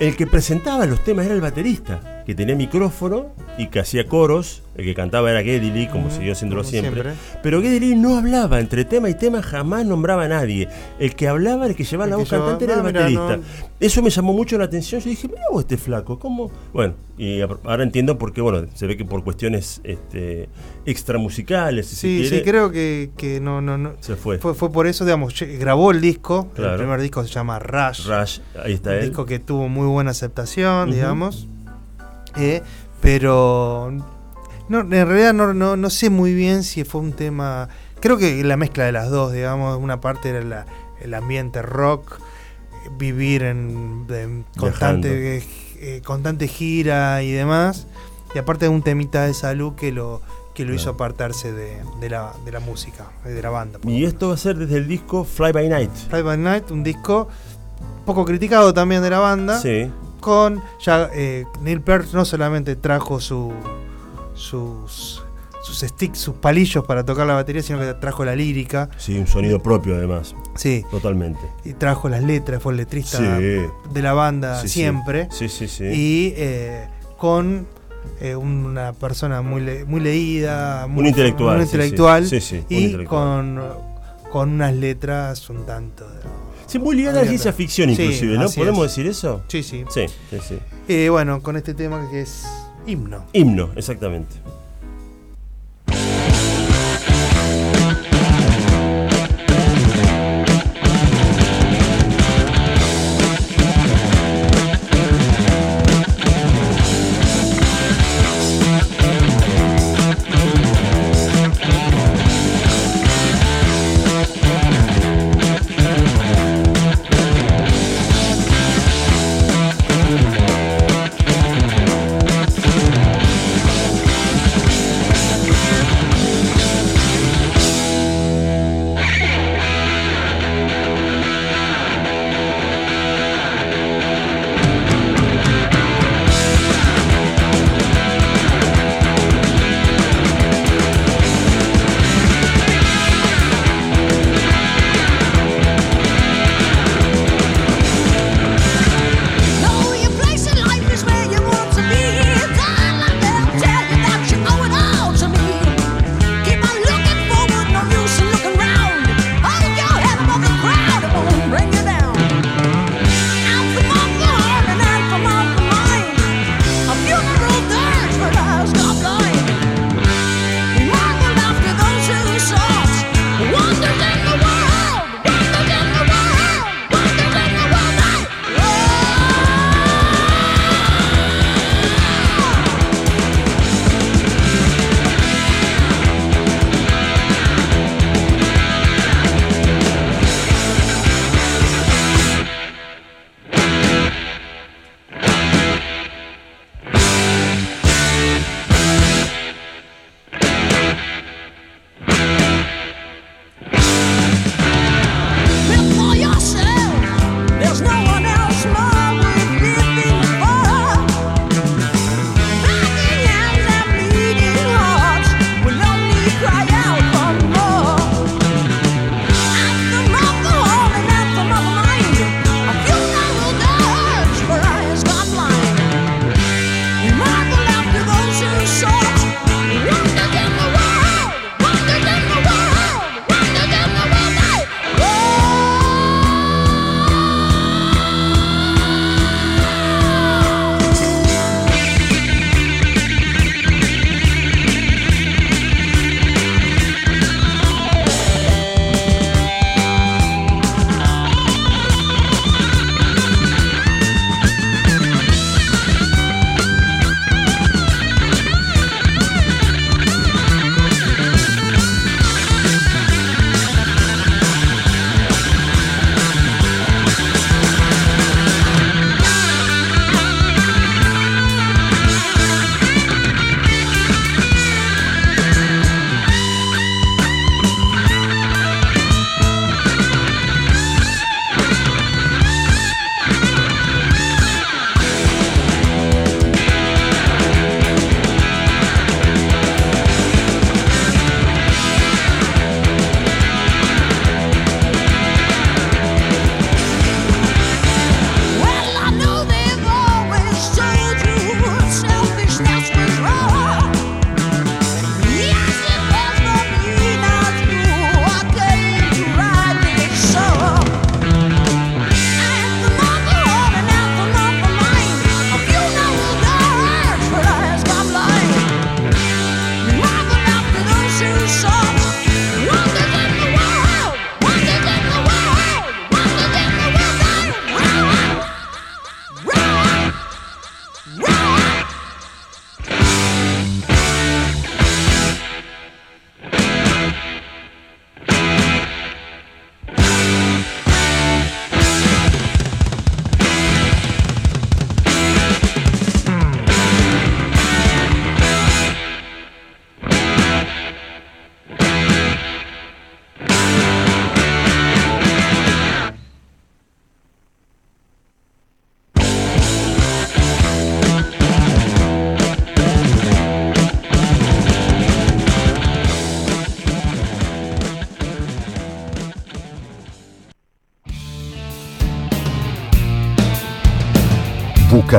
el 0.00 0.16
que 0.16 0.26
presentaba 0.26 0.86
los 0.86 1.02
temas 1.04 1.26
era 1.26 1.34
el 1.34 1.40
baterista, 1.40 2.21
que 2.24 2.34
tenía 2.34 2.54
micrófono 2.54 3.32
y 3.58 3.66
que 3.68 3.80
hacía 3.80 4.06
coros. 4.06 4.62
El 4.74 4.86
que 4.86 4.94
cantaba 4.94 5.30
era 5.30 5.42
Geddy 5.42 5.70
Lee, 5.70 5.86
como 5.88 6.10
siguió 6.10 6.32
haciéndolo 6.32 6.62
como 6.62 6.70
siempre. 6.70 7.02
siempre. 7.02 7.40
Pero 7.42 7.60
Geddy 7.60 7.78
Lee 7.78 7.94
no 7.94 8.16
hablaba, 8.16 8.58
entre 8.58 8.86
tema 8.86 9.10
y 9.10 9.14
tema 9.14 9.42
jamás 9.42 9.84
nombraba 9.84 10.24
a 10.24 10.28
nadie. 10.28 10.66
El 10.98 11.14
que 11.14 11.28
hablaba, 11.28 11.66
el 11.66 11.74
que 11.76 11.84
llevaba 11.84 12.04
El 12.06 12.10
la 12.12 12.16
voz 12.16 12.30
cantante 12.30 12.64
era 12.64 12.74
el 12.74 12.80
ah, 12.80 12.82
baterista. 12.84 13.40
Eso 13.78 14.00
me 14.00 14.08
llamó 14.08 14.32
mucho 14.32 14.56
la 14.56 14.64
atención. 14.64 15.00
Yo 15.02 15.10
dije, 15.10 15.28
mira 15.28 15.42
vos 15.50 15.60
este 15.60 15.76
flaco, 15.76 16.18
¿cómo? 16.18 16.50
Bueno, 16.72 16.94
y 17.18 17.42
ahora 17.42 17.82
entiendo 17.82 18.16
por 18.16 18.32
qué, 18.32 18.40
bueno, 18.40 18.66
se 18.74 18.86
ve 18.86 18.96
que 18.96 19.04
por 19.04 19.22
cuestiones 19.24 19.82
este, 19.84 20.48
extramusicales, 20.86 21.86
si 21.88 21.94
se 21.96 22.00
Sí, 22.00 22.20
quiere, 22.22 22.36
sí, 22.38 22.42
creo 22.42 22.70
que, 22.70 23.10
que 23.16 23.40
no, 23.40 23.60
no, 23.60 23.76
no. 23.76 23.92
se 24.00 24.16
fue. 24.16 24.38
Fue, 24.38 24.54
fue 24.54 24.72
por 24.72 24.86
eso, 24.86 25.04
digamos, 25.04 25.34
grabó 25.58 25.90
el 25.90 26.00
disco. 26.00 26.48
Claro. 26.54 26.72
El 26.72 26.78
primer 26.78 27.00
disco 27.02 27.22
se 27.24 27.30
llama 27.30 27.58
Rush. 27.58 28.06
Rush, 28.06 28.38
ahí 28.64 28.72
está 28.72 28.90
un 28.90 28.96
él. 28.96 29.02
disco 29.02 29.26
que 29.26 29.38
tuvo 29.38 29.68
muy 29.68 29.86
buena 29.86 30.12
aceptación, 30.12 30.90
digamos. 30.90 31.48
Eh, 32.36 32.62
pero 33.00 33.92
no, 34.68 34.80
en 34.80 34.90
realidad 34.90 35.32
no, 35.34 35.52
no, 35.54 35.76
no 35.76 35.90
sé 35.90 36.10
muy 36.10 36.34
bien 36.34 36.62
si 36.62 36.84
fue 36.84 37.00
un 37.00 37.12
tema. 37.12 37.68
Creo 38.00 38.16
que 38.18 38.42
la 38.44 38.56
mezcla 38.56 38.84
de 38.84 38.92
las 38.92 39.10
dos, 39.10 39.32
digamos. 39.32 39.78
Una 39.78 40.00
parte 40.00 40.30
era 40.30 40.42
la- 40.42 40.66
el 41.00 41.14
ambiente 41.14 41.62
rock, 41.62 42.18
vivir 42.98 43.42
en, 43.42 44.06
en 44.08 44.44
constante, 44.56 45.38
eh, 45.38 45.44
eh, 45.80 46.02
constante 46.04 46.46
gira 46.48 47.22
y 47.22 47.32
demás. 47.32 47.86
Y 48.34 48.38
aparte 48.38 48.64
de 48.66 48.68
un 48.70 48.82
temita 48.82 49.26
de 49.26 49.34
salud 49.34 49.74
que 49.74 49.92
lo, 49.92 50.20
que 50.54 50.62
lo 50.64 50.68
Claro. 50.68 50.80
hizo 50.80 50.90
apartarse 50.90 51.52
de, 51.52 51.76
de 52.00 52.08
la, 52.10 52.32
de 52.44 52.52
la 52.52 52.60
música, 52.60 53.06
de 53.24 53.42
la 53.42 53.50
banda. 53.50 53.78
Y 53.84 54.04
esto 54.04 54.28
va 54.28 54.34
a 54.34 54.38
ser 54.38 54.56
desde 54.56 54.76
el 54.78 54.88
disco 54.88 55.24
Fly 55.24 55.52
By 55.52 55.68
Night. 55.68 55.90
Fly 56.08 56.22
by 56.22 56.38
Night, 56.38 56.70
un 56.70 56.82
disco 56.82 57.28
poco 58.06 58.24
criticado 58.24 58.72
también 58.74 59.00
de 59.02 59.10
la 59.10 59.18
banda 59.20 59.60
Sí, 59.60 59.90
con 60.22 60.62
ya 60.80 61.10
eh, 61.12 61.44
Neil 61.60 61.82
Peart 61.82 62.06
no 62.14 62.24
solamente 62.24 62.76
trajo 62.76 63.20
su, 63.20 63.52
sus 64.34 65.22
sus 65.64 65.78
sticks, 65.78 66.18
sus 66.18 66.34
palillos 66.34 66.84
para 66.84 67.04
tocar 67.04 67.24
la 67.24 67.34
batería, 67.34 67.62
sino 67.62 67.78
que 67.78 67.94
trajo 67.94 68.24
la 68.24 68.34
lírica, 68.34 68.88
sí, 68.96 69.16
un 69.16 69.28
sonido 69.28 69.60
propio 69.62 69.94
además, 69.94 70.34
sí, 70.56 70.84
totalmente. 70.90 71.38
y 71.64 71.74
trajo 71.74 72.08
las 72.08 72.20
letras, 72.24 72.60
fue 72.60 72.72
el 72.72 72.78
letrista 72.78 73.18
Sí. 73.18 73.22
de 73.92 74.02
la 74.02 74.12
banda 74.12 74.60
Sí, 74.60 74.68
siempre, 74.68 75.28
Sí, 75.30 75.48
sí, 75.48 75.68
sí. 75.68 75.84
y 75.84 76.34
eh, 76.36 76.88
con 77.16 77.68
eh, 78.20 78.34
una 78.34 78.92
persona 78.92 79.40
muy 79.40 79.60
le- 79.62 79.84
muy 79.84 80.00
leída, 80.00 80.88
muy 80.88 81.02
un 81.02 81.06
intelectual. 81.06 81.58
un 81.58 81.62
sí, 81.62 81.68
sí. 81.70 81.76
intelectual 81.76 82.26
Sí, 82.26 82.40
sí, 82.40 82.56
un 82.56 82.64
y 82.68 82.84
intelectual. 82.86 83.06
con, 83.06 83.62
con 84.32 84.48
unas 84.54 84.74
letras 84.74 85.48
un 85.48 85.64
tanto. 85.64 86.04
Sí, 86.08 86.28
muy 86.78 86.96
ligada 86.96 87.20
a 87.20 87.22
la 87.22 87.28
ciencia 87.28 87.52
ficción 87.52 87.90
inclusive, 87.90 88.38
¿no? 88.38 88.48
¿Podemos 88.50 88.86
es. 88.86 88.96
decir 88.96 89.06
eso? 89.06 89.42
Sí, 89.48 89.62
sí. 89.62 89.84
Sí, 89.90 90.06
sí, 90.30 90.38
sí. 90.48 90.58
Eh, 90.88 91.08
bueno, 91.08 91.42
con 91.42 91.56
este 91.56 91.74
tema 91.74 92.08
que 92.10 92.22
es 92.22 92.44
himno. 92.86 93.24
Himno, 93.32 93.70
exactamente. 93.76 94.36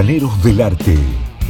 Bucaneros 0.03 0.43
del 0.43 0.59
Arte, 0.59 0.97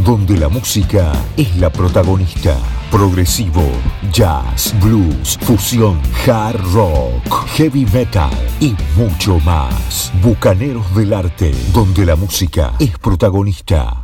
donde 0.05 0.37
la 0.37 0.47
música 0.47 1.11
es 1.35 1.57
la 1.57 1.71
protagonista. 1.71 2.55
Progresivo, 2.91 3.63
jazz, 4.11 4.75
blues, 4.79 5.39
fusión, 5.41 5.99
hard 6.27 6.61
rock, 6.71 7.47
heavy 7.55 7.87
metal 7.87 8.29
y 8.59 8.75
mucho 8.95 9.39
más. 9.39 10.13
Bucaneros 10.21 10.85
del 10.93 11.13
Arte, 11.13 11.51
donde 11.73 12.05
la 12.05 12.15
música 12.15 12.73
es 12.77 12.95
protagonista. 12.99 14.02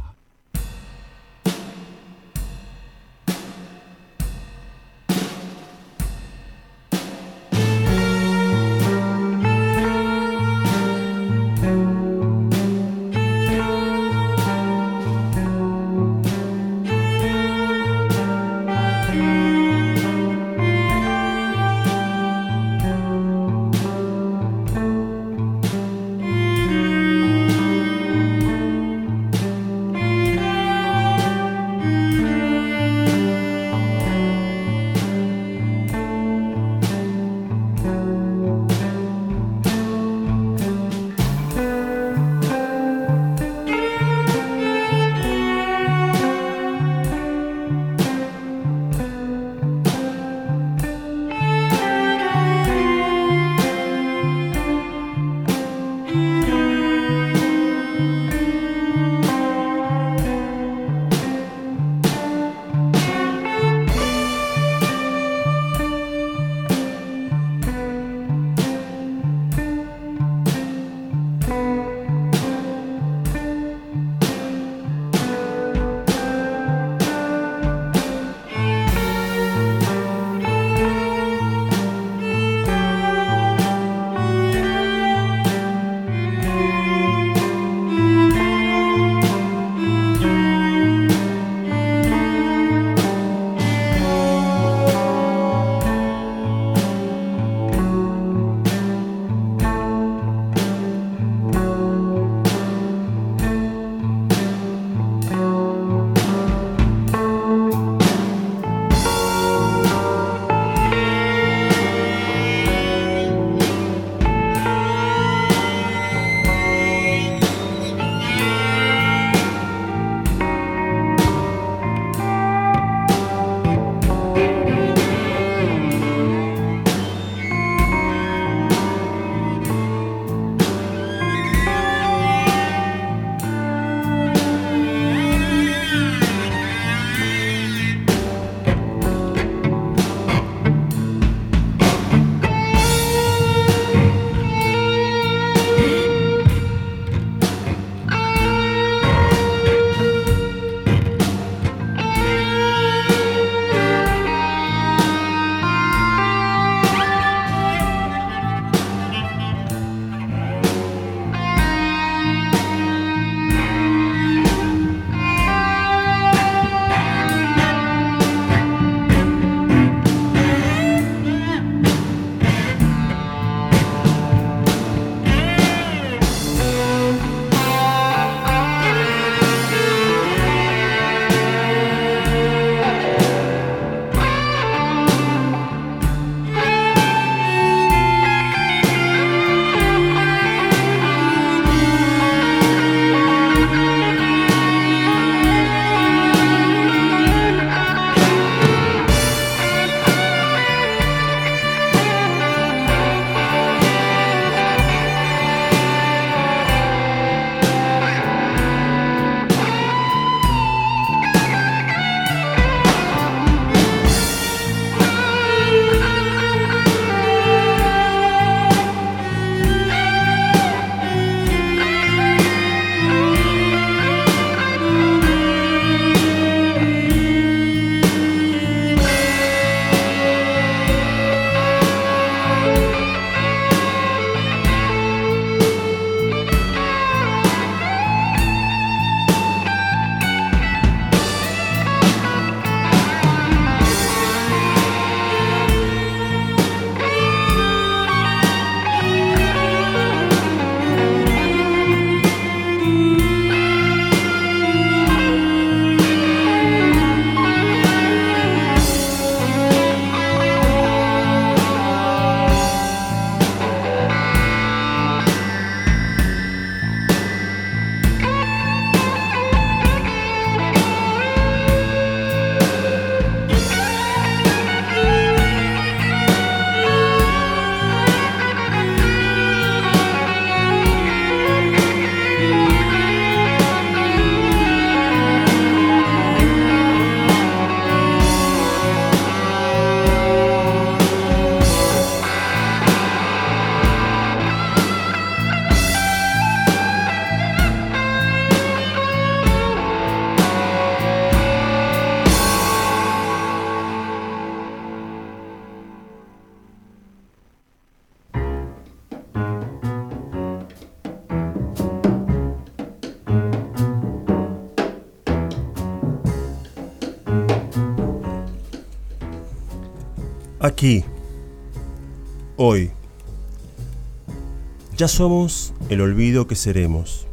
Ya 324.99 325.07
somos 325.07 325.73
el 325.88 326.01
olvido 326.01 326.45
que 326.45 326.55
seremos, 326.55 327.26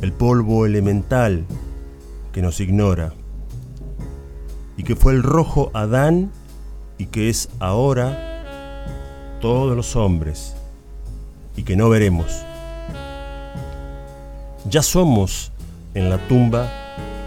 el 0.00 0.14
polvo 0.14 0.64
elemental 0.64 1.44
que 2.32 2.40
nos 2.40 2.58
ignora, 2.58 3.12
y 4.78 4.82
que 4.82 4.96
fue 4.96 5.12
el 5.12 5.22
rojo 5.22 5.70
Adán 5.74 6.30
y 6.96 7.04
que 7.04 7.28
es 7.28 7.50
ahora 7.58 9.36
todos 9.42 9.76
los 9.76 9.94
hombres, 9.94 10.54
y 11.54 11.64
que 11.64 11.76
no 11.76 11.90
veremos. 11.90 12.32
Ya 14.70 14.80
somos 14.80 15.52
en 15.92 16.08
la 16.08 16.16
tumba 16.28 16.72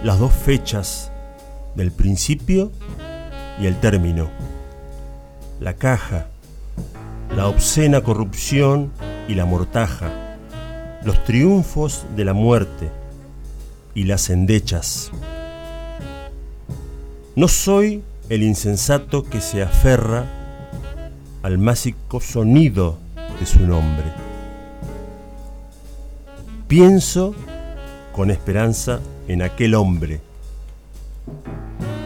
las 0.03 0.17
dos 0.17 0.33
fechas 0.33 1.11
del 1.75 1.91
principio 1.91 2.71
y 3.61 3.67
el 3.67 3.79
término 3.79 4.31
la 5.59 5.75
caja, 5.75 6.25
la 7.35 7.47
obscena 7.47 8.01
corrupción 8.01 8.91
y 9.27 9.35
la 9.35 9.45
mortaja, 9.45 10.11
los 11.03 11.23
triunfos 11.23 12.05
de 12.15 12.25
la 12.25 12.33
muerte 12.33 12.89
y 13.93 14.03
las 14.03 14.29
endechas. 14.29 15.11
No 17.35 17.47
soy 17.47 18.03
el 18.29 18.43
insensato 18.43 19.23
que 19.23 19.41
se 19.41 19.61
aferra 19.61 20.25
al 21.43 21.57
mágico 21.57 22.19
sonido 22.19 22.97
de 23.39 23.45
su 23.45 23.59
nombre. 23.59 24.05
Pienso 26.67 27.35
con 28.13 28.31
esperanza 28.31 28.99
en 29.27 29.41
aquel 29.41 29.75
hombre 29.75 30.19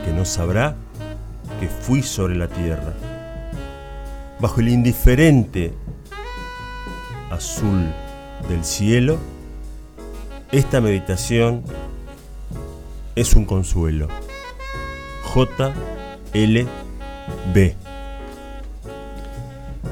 que 0.05 0.11
no 0.11 0.25
sabrá 0.25 0.75
que 1.59 1.67
fui 1.67 2.03
sobre 2.03 2.35
la 2.35 2.47
tierra 2.47 2.93
bajo 4.39 4.59
el 4.59 4.69
indiferente 4.69 5.73
azul 7.31 7.91
del 8.47 8.63
cielo, 8.63 9.17
esta 10.51 10.81
meditación 10.81 11.63
es 13.15 13.33
un 13.35 13.45
consuelo. 13.45 14.07
J. 15.23 15.73
L. 16.33 16.67
B. 17.53 17.75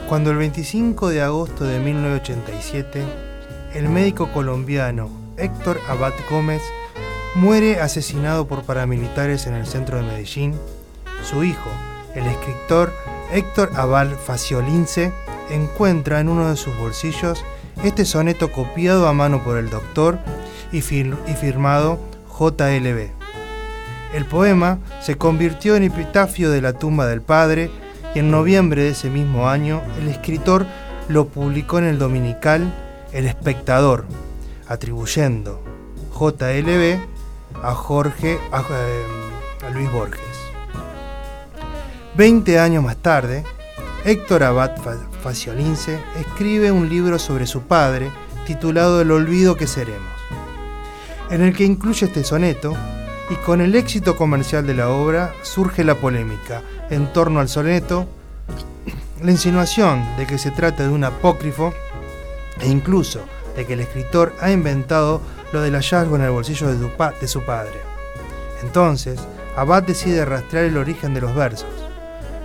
Cuando 0.07 0.31
el 0.31 0.37
25 0.37 1.09
de 1.09 1.21
agosto 1.21 1.63
de 1.63 1.79
1987, 1.79 3.03
el 3.73 3.89
médico 3.89 4.31
colombiano 4.31 5.09
Héctor 5.37 5.79
Abad 5.87 6.13
Gómez 6.29 6.61
muere 7.35 7.79
asesinado 7.79 8.47
por 8.47 8.63
paramilitares 8.63 9.47
en 9.47 9.53
el 9.53 9.67
centro 9.67 9.97
de 9.97 10.03
Medellín, 10.03 10.55
su 11.23 11.43
hijo, 11.43 11.69
el 12.15 12.25
escritor 12.25 12.91
Héctor 13.31 13.71
Abal 13.75 14.15
Faciolince, 14.15 15.13
encuentra 15.49 16.19
en 16.19 16.29
uno 16.29 16.49
de 16.49 16.55
sus 16.57 16.75
bolsillos 16.77 17.43
este 17.83 18.05
soneto 18.05 18.51
copiado 18.51 19.07
a 19.07 19.13
mano 19.13 19.43
por 19.43 19.57
el 19.57 19.69
doctor 19.69 20.19
y, 20.71 20.79
fir- 20.81 21.17
y 21.27 21.33
firmado 21.33 21.99
JLB. 22.39 23.09
El 24.13 24.25
poema 24.25 24.79
se 25.01 25.17
convirtió 25.17 25.75
en 25.75 25.83
epitafio 25.83 26.49
de 26.49 26.61
la 26.61 26.73
tumba 26.73 27.05
del 27.07 27.21
padre 27.21 27.69
y 28.15 28.19
en 28.19 28.31
noviembre 28.31 28.83
de 28.83 28.89
ese 28.89 29.09
mismo 29.09 29.47
año 29.47 29.81
el 30.01 30.07
escritor 30.07 30.65
lo 31.07 31.27
publicó 31.27 31.77
en 31.79 31.85
el 31.85 31.99
dominical 31.99 32.73
El 33.13 33.27
Espectador, 33.27 34.05
atribuyendo 34.67 35.61
JLB 36.19 36.99
a 37.63 37.73
Jorge 37.73 38.33
eh, 38.33 38.39
a 38.51 39.69
Luis 39.71 39.91
Borges. 39.91 40.21
Veinte 42.15 42.59
años 42.59 42.83
más 42.83 42.97
tarde, 42.97 43.43
Héctor 44.05 44.43
Abad 44.43 44.77
Fa- 44.81 44.97
Faciolince 45.21 45.99
escribe 46.19 46.71
un 46.71 46.89
libro 46.89 47.19
sobre 47.19 47.45
su 47.45 47.61
padre 47.63 48.11
titulado 48.45 49.01
El 49.01 49.11
olvido 49.11 49.55
que 49.55 49.67
seremos, 49.67 50.07
en 51.29 51.41
el 51.41 51.55
que 51.55 51.65
incluye 51.65 52.05
este 52.07 52.23
soneto 52.23 52.75
y 53.29 53.35
con 53.35 53.61
el 53.61 53.75
éxito 53.75 54.15
comercial 54.15 54.65
de 54.65 54.73
la 54.73 54.89
obra 54.89 55.33
surge 55.43 55.83
la 55.83 55.95
polémica 55.95 56.63
en 56.89 57.11
torno 57.13 57.39
al 57.39 57.49
soneto, 57.49 58.07
la 59.21 59.31
insinuación 59.31 60.03
de 60.17 60.25
que 60.25 60.37
se 60.39 60.49
trata 60.51 60.83
de 60.83 60.89
un 60.89 61.03
apócrifo 61.03 61.73
e 62.59 62.67
incluso 62.67 63.21
de 63.55 63.65
que 63.65 63.73
el 63.73 63.81
escritor 63.81 64.33
ha 64.41 64.49
inventado 64.51 65.21
lo 65.51 65.61
del 65.61 65.75
hallazgo 65.75 66.15
en 66.15 66.23
el 66.23 66.31
bolsillo 66.31 66.67
de 66.69 67.27
su 67.27 67.41
padre. 67.43 67.73
Entonces, 68.63 69.19
Abad 69.55 69.83
decide 69.83 70.25
rastrear 70.25 70.65
el 70.65 70.77
origen 70.77 71.13
de 71.13 71.21
los 71.21 71.35
versos, 71.35 71.67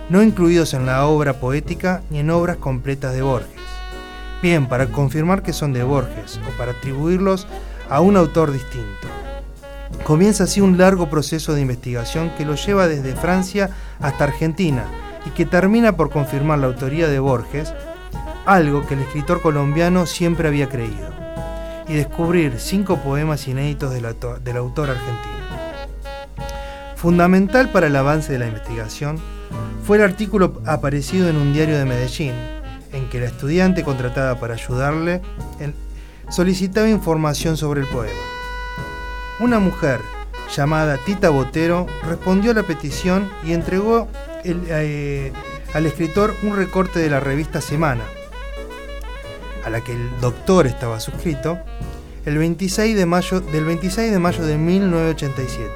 no 0.09 0.21
incluidos 0.21 0.73
en 0.73 0.85
la 0.85 1.05
obra 1.05 1.33
poética 1.33 2.01
ni 2.09 2.19
en 2.19 2.29
obras 2.29 2.57
completas 2.57 3.13
de 3.13 3.21
Borges. 3.21 3.49
Bien, 4.41 4.67
para 4.67 4.87
confirmar 4.87 5.41
que 5.41 5.53
son 5.53 5.73
de 5.73 5.83
Borges 5.83 6.39
o 6.47 6.57
para 6.57 6.73
atribuirlos 6.73 7.47
a 7.89 8.01
un 8.01 8.17
autor 8.17 8.51
distinto. 8.51 9.07
Comienza 10.03 10.43
así 10.43 10.61
un 10.61 10.77
largo 10.77 11.09
proceso 11.09 11.53
de 11.53 11.61
investigación 11.61 12.31
que 12.37 12.45
lo 12.45 12.55
lleva 12.55 12.87
desde 12.87 13.15
Francia 13.15 13.69
hasta 13.99 14.25
Argentina 14.25 14.85
y 15.25 15.31
que 15.31 15.45
termina 15.45 15.97
por 15.97 16.11
confirmar 16.11 16.59
la 16.59 16.67
autoría 16.67 17.07
de 17.07 17.19
Borges, 17.19 17.73
algo 18.45 18.85
que 18.85 18.93
el 18.93 19.01
escritor 19.01 19.41
colombiano 19.41 20.05
siempre 20.05 20.47
había 20.47 20.69
creído, 20.69 21.09
y 21.87 21.95
descubrir 21.95 22.59
cinco 22.59 22.97
poemas 22.97 23.47
inéditos 23.47 23.91
del 23.91 24.05
autor, 24.05 24.41
del 24.41 24.57
autor 24.57 24.91
argentino. 24.91 25.33
Fundamental 26.95 27.71
para 27.71 27.87
el 27.87 27.95
avance 27.95 28.31
de 28.31 28.39
la 28.39 28.47
investigación 28.47 29.19
fue 29.85 29.97
el 29.97 30.03
artículo 30.03 30.61
aparecido 30.65 31.29
en 31.29 31.37
un 31.37 31.53
diario 31.53 31.77
de 31.77 31.85
Medellín, 31.85 32.33
en 32.91 33.09
que 33.09 33.19
la 33.19 33.27
estudiante 33.27 33.83
contratada 33.83 34.39
para 34.39 34.55
ayudarle 34.55 35.21
solicitaba 36.29 36.89
información 36.89 37.57
sobre 37.57 37.81
el 37.81 37.87
poema. 37.87 38.19
Una 39.39 39.59
mujer 39.59 39.99
llamada 40.55 40.97
Tita 40.97 41.29
Botero 41.29 41.87
respondió 42.03 42.51
a 42.51 42.55
la 42.55 42.63
petición 42.63 43.29
y 43.43 43.53
entregó 43.53 44.07
eh, 44.43 45.31
al 45.73 45.85
escritor 45.85 46.33
un 46.43 46.55
recorte 46.55 46.99
de 46.99 47.09
la 47.09 47.19
revista 47.19 47.61
Semana, 47.61 48.03
a 49.65 49.69
la 49.69 49.81
que 49.81 49.91
el 49.91 50.09
doctor 50.21 50.67
estaba 50.67 50.99
suscrito, 50.99 51.59
el 52.25 52.37
26 52.37 52.95
de 52.95 53.05
mayo, 53.05 53.41
del 53.41 53.65
26 53.65 54.11
de 54.11 54.19
mayo 54.19 54.45
de 54.45 54.57
1987, 54.57 55.69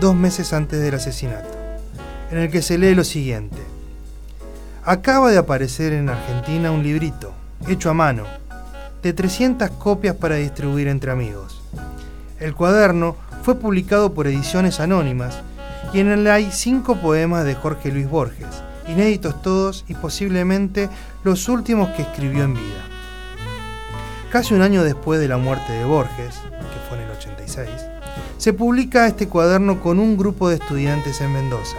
dos 0.00 0.14
meses 0.14 0.52
antes 0.52 0.80
del 0.80 0.94
asesinato, 0.94 1.53
en 2.34 2.40
el 2.40 2.50
que 2.50 2.62
se 2.62 2.78
lee 2.78 2.96
lo 2.96 3.04
siguiente. 3.04 3.58
Acaba 4.82 5.30
de 5.30 5.38
aparecer 5.38 5.92
en 5.92 6.08
Argentina 6.08 6.72
un 6.72 6.82
librito, 6.82 7.32
hecho 7.68 7.90
a 7.90 7.94
mano, 7.94 8.24
de 9.04 9.12
300 9.12 9.70
copias 9.70 10.16
para 10.16 10.34
distribuir 10.34 10.88
entre 10.88 11.12
amigos. 11.12 11.62
El 12.40 12.56
cuaderno 12.56 13.14
fue 13.44 13.54
publicado 13.54 14.14
por 14.14 14.26
Ediciones 14.26 14.80
Anónimas 14.80 15.38
y 15.92 16.00
en 16.00 16.08
él 16.08 16.26
hay 16.26 16.50
cinco 16.50 16.96
poemas 16.96 17.44
de 17.44 17.54
Jorge 17.54 17.92
Luis 17.92 18.10
Borges, 18.10 18.64
inéditos 18.88 19.40
todos 19.40 19.84
y 19.86 19.94
posiblemente 19.94 20.88
los 21.22 21.48
últimos 21.48 21.90
que 21.90 22.02
escribió 22.02 22.42
en 22.42 22.54
vida. 22.54 22.82
Casi 24.32 24.54
un 24.54 24.62
año 24.62 24.82
después 24.82 25.20
de 25.20 25.28
la 25.28 25.36
muerte 25.36 25.72
de 25.72 25.84
Borges, 25.84 26.34
que 26.34 26.88
fue 26.88 26.98
en 26.98 27.04
el 27.04 27.10
86, 27.12 27.70
se 28.38 28.52
publica 28.52 29.06
este 29.06 29.28
cuaderno 29.28 29.80
con 29.80 30.00
un 30.00 30.16
grupo 30.16 30.48
de 30.48 30.56
estudiantes 30.56 31.20
en 31.20 31.32
Mendoza, 31.32 31.76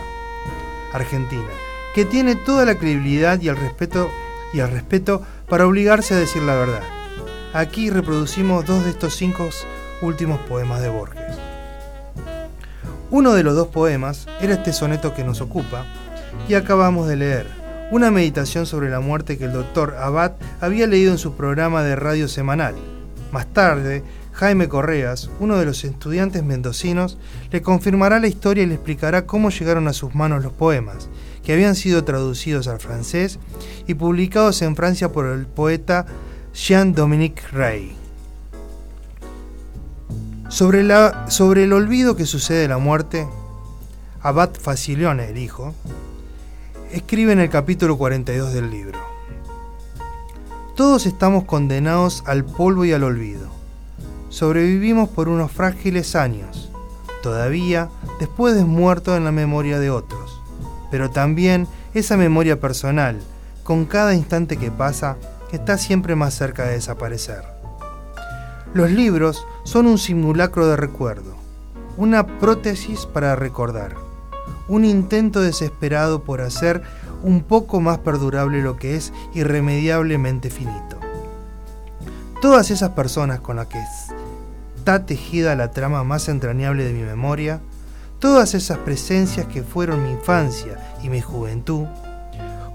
Argentina, 0.95 1.49
que 1.93 2.05
tiene 2.05 2.35
toda 2.35 2.65
la 2.65 2.76
credibilidad 2.76 3.39
y 3.41 3.49
el 3.49 3.57
respeto 3.57 4.09
y 4.53 4.59
el 4.59 4.72
respeto 4.72 5.22
para 5.49 5.67
obligarse 5.67 6.13
a 6.13 6.17
decir 6.17 6.41
la 6.43 6.55
verdad. 6.55 6.84
Aquí 7.53 7.89
reproducimos 7.89 8.65
dos 8.65 8.84
de 8.84 8.91
estos 8.91 9.15
cinco 9.15 9.49
últimos 10.01 10.39
poemas 10.41 10.81
de 10.81 10.89
Borges. 10.89 11.38
Uno 13.11 13.34
de 13.34 13.43
los 13.43 13.55
dos 13.55 13.67
poemas 13.67 14.27
era 14.41 14.55
este 14.55 14.73
soneto 14.73 15.13
que 15.13 15.23
nos 15.23 15.39
ocupa 15.41 15.85
y 16.49 16.55
acabamos 16.55 17.07
de 17.07 17.15
leer, 17.15 17.47
una 17.91 18.11
meditación 18.11 18.65
sobre 18.65 18.89
la 18.89 18.99
muerte 18.99 19.38
que 19.38 19.45
el 19.45 19.53
doctor 19.53 19.95
Abad 19.99 20.34
había 20.59 20.88
leído 20.88 21.11
en 21.11 21.17
su 21.17 21.35
programa 21.35 21.84
de 21.84 21.95
radio 21.95 22.27
semanal. 22.27 22.76
Más 23.31 23.45
tarde, 23.47 24.03
Jaime 24.36 24.68
Correas, 24.68 25.30
uno 25.40 25.56
de 25.56 25.64
los 25.64 25.86
estudiantes 25.86 26.44
mendocinos, 26.44 27.18
le 27.52 27.62
confirmará 27.62 28.20
la 28.20 28.28
historia 28.28 28.64
y 28.64 28.68
le 28.68 28.74
explicará 28.74 29.26
cómo 29.26 29.49
llegaron 29.49 29.88
a 29.88 29.94
sus 29.94 30.14
manos 30.14 30.44
los 30.44 30.52
poemas, 30.52 31.07
que 31.41 31.53
habían 31.53 31.74
sido 31.74 32.03
traducidos 32.03 32.68
al 32.68 32.82
francés 32.82 33.40
y 33.88 33.94
publicados 33.94 34.62
en 34.62 34.76
Francia 34.76 35.14
por 35.14 35.28
el 35.28 35.48
poeta 35.48 36.06
Jean-Dominique 36.53 37.44
Rey. 37.53 37.95
Sobre, 40.49 40.84
la, 40.84 41.30
sobre 41.30 41.64
el 41.64 41.72
olvido 41.72 42.18
que 42.18 42.26
sucede 42.26 42.60
de 42.60 42.68
la 42.68 42.78
muerte, 42.78 43.26
Abad 44.22 44.49
Facilione, 44.60 45.30
el 45.30 45.38
hijo, 45.38 45.74
escribe 46.91 47.32
en 47.32 47.40
el 47.40 47.49
capítulo 47.49 47.98
42 47.98 48.52
del 48.52 48.70
libro. 48.70 48.99
Todos 50.76 51.06
estamos 51.06 51.45
condenados 51.45 52.22
al 52.26 52.44
polvo 52.44 52.84
y 52.84 52.91
al 52.91 53.03
olvido. 53.03 53.55
Sobrevivimos 54.36 55.07
por 55.07 55.30
unos 55.30 55.49
frágiles 55.49 56.14
años, 56.14 56.70
todavía 57.24 57.88
después 58.20 58.53
de 58.53 58.66
muerto 58.66 59.16
en 59.16 59.24
la 59.24 59.32
memoria 59.32 59.80
de 59.80 59.90
otros, 59.90 60.41
pero 60.91 61.10
también 61.10 61.70
esa 61.94 62.18
memoria 62.18 62.60
personal, 62.60 63.18
con 63.64 63.86
cada 63.86 64.14
instante 64.14 64.57
que 64.57 64.72
pasa, 64.72 65.16
está 65.53 65.78
siempre 65.78 66.18
más 66.18 66.34
cerca 66.34 66.66
de 66.66 66.74
desaparecer. 66.74 67.45
Los 68.74 68.91
libros 68.91 69.48
son 69.64 69.88
un 69.88 69.98
simulacro 69.98 70.68
de 70.68 70.76
recuerdo, 70.76 71.38
una 71.95 72.28
prótesis 72.28 73.06
para 73.06 73.38
recordar, 73.38 73.95
un 74.68 74.84
intento 74.84 75.40
desesperado 75.40 76.26
por 76.26 76.41
hacer 76.41 76.82
un 77.24 77.41
poco 77.41 77.80
más 77.80 77.99
perdurable 77.99 78.62
lo 78.62 78.76
que 78.76 78.98
es 78.98 79.14
irremediablemente 79.34 80.49
finito. 80.49 80.99
Todas 82.41 82.70
esas 82.70 82.90
personas 82.90 83.40
con 83.40 83.56
las 83.56 83.68
que 83.68 83.80
está 84.86 85.03
tejida 85.07 85.56
la 85.56 85.72
trama 85.72 86.03
más 86.03 86.30
entrañable 86.30 86.84
de 86.86 86.94
mi 86.94 87.02
memoria, 87.02 87.60
todas 88.20 88.53
esas 88.53 88.78
presencias 88.78 89.48
que 89.48 89.64
fueron 89.64 90.03
mi 90.03 90.12
infancia 90.12 90.78
y 91.02 91.10
mi 91.10 91.22
juventud, 91.22 91.88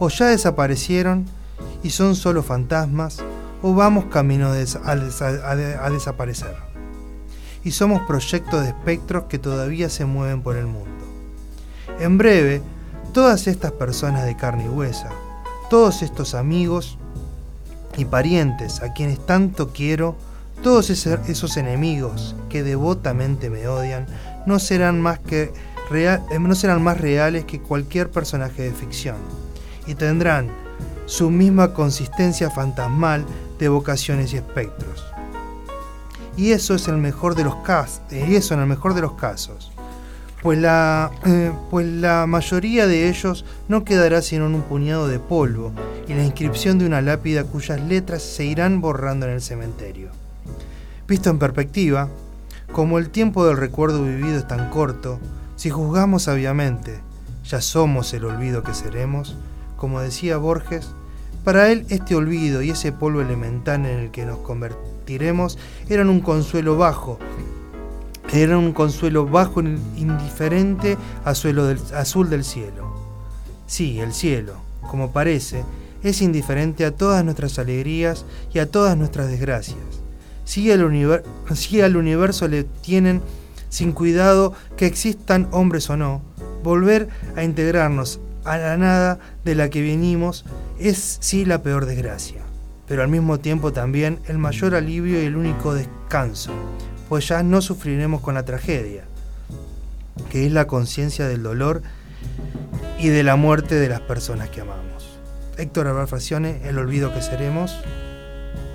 o 0.01 0.09
ya 0.09 0.27
desaparecieron 0.27 1.27
y 1.85 1.91
son 1.91 2.17
solo 2.17 2.43
fantasmas, 2.43 3.19
o 3.63 3.75
vamos 3.75 4.07
camino 4.07 4.49
a, 4.49 4.55
a 4.55 5.91
desaparecer. 5.91 6.57
Y 7.63 7.71
somos 7.71 8.03
proyectos 8.09 8.63
de 8.65 8.71
espectros 8.71 9.27
que 9.29 9.39
todavía 9.39 9.89
se 9.89 10.05
mueven 10.05 10.43
por 10.43 10.57
el 10.57 10.67
mundo. 10.67 10.91
En 12.01 12.19
breve, 12.19 12.61
todas 13.13 13.47
estas 13.47 13.71
personas 13.71 14.25
de 14.25 14.37
carne 14.37 14.65
y 14.65 14.69
huesa, 14.69 15.11
todos 15.71 16.03
estos 16.03 16.35
amigos 16.35 16.99
y 17.97 18.05
parientes 18.05 18.83
a 18.83 18.95
quienes 18.95 19.25
tanto 19.25 19.73
quiero, 19.73 20.17
todos 20.63 20.91
esos 20.91 21.57
enemigos 21.57 22.35
que 22.49 22.63
devotamente 22.63 23.51
me 23.51 23.67
odian, 23.69 24.07
no 24.47 24.59
serán 24.59 25.01
más 25.01 25.19
que 25.19 25.53
eh, 25.93 26.19
no 26.39 26.55
serán 26.55 26.83
más 26.83 27.01
reales 27.01 27.45
que 27.45 27.61
cualquier 27.61 28.11
personaje 28.11 28.63
de 28.63 28.71
ficción 28.71 29.17
y 29.89 29.97
tendrán 29.97 30.49
su 31.07 31.31
misma 31.31 31.75
consistencia 31.75 32.49
fantasmal 32.49 33.25
de 33.59 33.69
vocaciones 33.69 34.33
y 34.33 34.37
espectros. 34.37 35.05
Y 36.37 36.53
eso 36.53 36.77
es 36.77 36.87
el 36.87 36.97
mejor 36.97 37.35
de 37.35 37.43
los 37.43 37.57
casos, 37.57 38.03
y 38.11 38.37
eso 38.37 38.55
en 38.55 38.61
el 38.61 38.67
mejor 38.67 38.95
de 38.95 39.01
los 39.01 39.15
casos. 39.15 39.73
Pues 40.43 40.59
la, 40.59 41.11
eh, 41.27 41.53
pues 41.71 41.87
la 41.87 42.27
mayoría 42.27 42.87
de 42.87 43.09
ellos 43.09 43.45
no 43.69 43.85
quedará 43.85 44.23
sino 44.23 44.47
en 44.47 44.55
un 44.55 44.63
puñado 44.63 45.09
de 45.09 45.19
polvo 45.19 45.73
y 46.09 46.15
la 46.15 46.25
inscripción 46.25 46.79
de 46.79 46.87
una 46.87 47.03
lápida 47.03 47.45
cuyas 47.45 47.81
letras 47.81 48.23
se 48.23 48.45
irán 48.45 48.81
borrando 48.81 49.27
en 49.27 49.33
el 49.33 49.43
cementerio. 49.43 50.20
Visto 51.11 51.29
en 51.29 51.41
perspectiva, 51.41 52.09
como 52.71 52.97
el 52.97 53.11
tiempo 53.11 53.45
del 53.45 53.57
recuerdo 53.57 54.05
vivido 54.05 54.39
es 54.39 54.47
tan 54.47 54.71
corto, 54.71 55.19
si 55.57 55.69
juzgamos 55.69 56.23
sabiamente, 56.23 57.01
ya 57.45 57.61
somos 57.61 58.15
el 58.15 58.27
olvido 58.27 58.63
que 58.63 58.75
seremos, 58.75 59.37
como 59.77 60.01
decía 60.01 60.37
Borges, 60.37 60.87
para 61.43 61.73
él 61.73 61.85
este 61.89 62.15
olvido 62.15 62.63
y 62.63 62.71
ese 62.71 62.93
polvo 62.93 63.23
elemental 63.23 63.87
en 63.87 63.99
el 63.99 64.11
que 64.13 64.25
nos 64.25 64.39
convertiremos 64.39 65.59
eran 65.89 66.11
un 66.11 66.21
consuelo 66.21 66.77
bajo, 66.79 67.19
eran 68.33 68.59
un 68.59 68.73
consuelo 68.73 69.27
bajo 69.27 69.63
indiferente 69.63 70.97
a 71.25 71.35
suelo 71.35 71.67
del- 71.67 71.81
azul 71.97 72.31
del 72.31 72.45
cielo. 72.45 72.89
Sí, 73.67 73.99
el 73.99 74.13
cielo, 74.13 74.55
como 74.89 75.11
parece, 75.11 75.65
es 76.05 76.23
indiferente 76.23 76.85
a 76.85 76.93
todas 76.93 77.25
nuestras 77.25 77.59
alegrías 77.59 78.25
y 78.55 78.61
a 78.61 78.71
todas 78.71 78.97
nuestras 78.97 79.27
desgracias. 79.27 79.90
Si 80.51 80.73
al, 80.73 80.83
universo 81.97 82.49
le 82.49 82.65
tienen 82.65 83.23
sin 83.69 83.93
cuidado 83.93 84.53
que 84.77 84.87
existan 84.87 85.47
hombres 85.53 85.89
o 85.91 85.97
no, 85.97 86.23
volver 86.65 87.09
a 87.37 87.45
integrarnos 87.45 88.19
a 88.45 88.59
la 88.59 88.77
nada 88.77 89.21
de 89.45 89.55
la 89.55 89.71
que 89.71 89.81
venimos 89.81 90.45
es 90.81 91.19
sí 91.21 91.45
la 91.45 91.63
peor 91.63 91.87
desgracia, 91.87 92.41
pero 92.89 93.05
al 93.05 93.09
mismo 93.09 93.39
tiempo 93.39 93.73
también 93.73 94.19
el 94.27 94.39
mayor 94.39 94.75
alivio 94.75 95.23
y 95.23 95.27
el 95.27 95.37
único 95.37 95.73
descanso, 95.73 96.51
pues 97.09 97.29
ya 97.29 97.45
no 97.45 97.63
sufriremos 97.63 98.21
con 98.21 98.35
la 98.35 98.45
tragedia, 98.45 99.05
que 100.31 100.47
es 100.47 100.53
la 100.53 100.67
conciencia 100.67 101.29
del 101.29 101.45
dolor 101.45 101.81
y 102.99 103.07
de 103.07 103.23
la 103.23 103.37
muerte 103.37 103.77
de 103.77 103.89
las 103.89 104.01
personas 104.01 104.49
que 104.49 104.63
amamos. 104.63 105.17
Héctor 105.59 106.09
Facione, 106.09 106.61
El 106.65 106.77
olvido 106.77 107.15
que 107.15 107.23
seremos, 107.23 107.79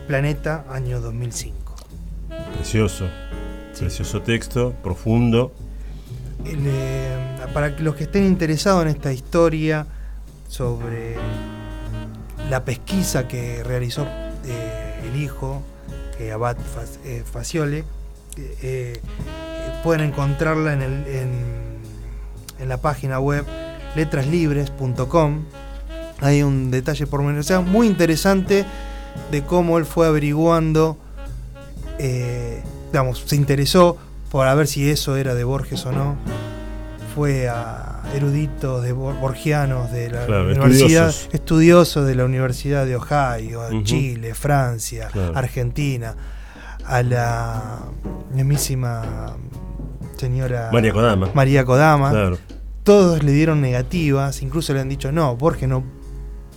Planeta, 0.07 0.63
año 0.69 1.01
2005. 1.01 1.64
Precioso. 2.57 3.05
Precioso 3.77 4.21
texto, 4.21 4.73
profundo. 4.83 5.51
El, 6.45 6.59
eh, 6.65 7.17
para 7.53 7.69
los 7.79 7.95
que 7.95 8.03
estén 8.05 8.25
interesados 8.25 8.83
en 8.83 8.89
esta 8.89 9.11
historia 9.11 9.85
sobre 10.47 11.15
la 12.49 12.63
pesquisa 12.63 13.27
que 13.27 13.63
realizó 13.63 14.05
eh, 14.45 15.01
el 15.11 15.21
hijo, 15.21 15.61
eh, 16.19 16.31
Abad 16.31 16.55
Fa- 16.57 17.29
Faciole, 17.31 17.83
eh, 18.37 18.99
pueden 19.83 20.07
encontrarla 20.09 20.73
en, 20.73 20.81
el- 20.81 21.07
en- 21.07 21.75
en 22.59 22.69
la 22.69 22.77
página 22.77 23.19
web 23.19 23.45
letraslibres.com. 23.95 25.43
Hay 26.21 26.43
un 26.43 26.71
detalle 26.71 27.07
por 27.07 27.21
menos, 27.23 27.45
o 27.45 27.47
sea, 27.47 27.59
muy 27.61 27.87
interesante 27.87 28.65
de 29.31 29.41
cómo 29.43 29.77
él 29.77 29.85
fue 29.85 30.07
averiguando, 30.07 30.97
eh, 31.99 32.61
digamos, 32.91 33.23
se 33.25 33.35
interesó 33.35 33.97
por 34.31 34.47
a 34.47 34.55
ver 34.55 34.67
si 34.67 34.89
eso 34.89 35.15
era 35.15 35.33
de 35.35 35.43
Borges 35.43 35.85
o 35.85 35.91
no. 35.91 36.15
Fue 37.15 37.47
a 37.47 38.01
eruditos 38.13 38.83
de 38.83 38.93
bor- 38.93 39.17
borgianos 39.19 39.91
de 39.91 40.09
la 40.09 40.25
Claro, 40.25 40.45
universidad, 40.45 41.07
estudiosos. 41.09 41.29
estudiosos 41.33 42.05
de 42.07 42.15
la 42.15 42.25
Universidad 42.25 42.85
de 42.85 42.95
Ohio, 42.97 43.61
Ujú. 43.69 43.83
Chile, 43.83 44.33
Francia, 44.35 45.07
Claro. 45.11 45.37
Argentina, 45.37 46.13
a 46.85 47.01
la 47.03 47.79
mismísima 48.33 49.33
señora 50.17 50.69
María 50.71 50.91
Kodama. 50.93 51.29
María 51.33 51.65
Kodama. 51.65 52.11
Claro. 52.11 52.37
Todos 52.83 53.23
le 53.23 53.31
dieron 53.31 53.61
negativas, 53.61 54.41
incluso 54.41 54.73
le 54.73 54.81
han 54.81 54.89
dicho 54.89 55.11
no, 55.11 55.35
Borges 55.35 55.67
no 55.69 55.83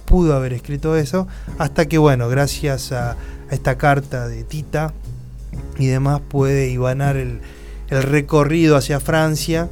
pudo 0.04 0.34
haber 0.34 0.52
escrito 0.52 0.96
eso, 0.96 1.26
hasta 1.58 1.86
que 1.86 1.98
bueno, 1.98 2.28
gracias 2.28 2.92
a, 2.92 3.12
a 3.12 3.16
esta 3.52 3.78
carta 3.78 4.26
de 4.28 4.42
Tita 4.44 4.92
y 5.78 5.86
demás 5.86 6.20
puede 6.28 6.68
ibanar 6.68 7.16
el, 7.16 7.40
el 7.88 8.02
recorrido 8.02 8.76
hacia 8.76 9.00
Francia 9.00 9.68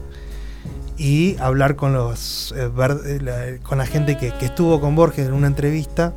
y 0.99 1.37
hablar 1.41 1.77
con 1.77 1.93
los 1.93 2.55
eh, 2.57 2.69
ver- 2.69 3.01
eh, 3.05 3.19
la, 3.21 3.63
con 3.63 3.79
la 3.79 3.87
gente 3.87 4.17
que, 4.17 4.33
que 4.33 4.47
estuvo 4.47 4.81
con 4.81 4.95
Borges 4.97 5.27
en 5.27 5.35
una 5.35 5.47
entrevista 5.47 6.13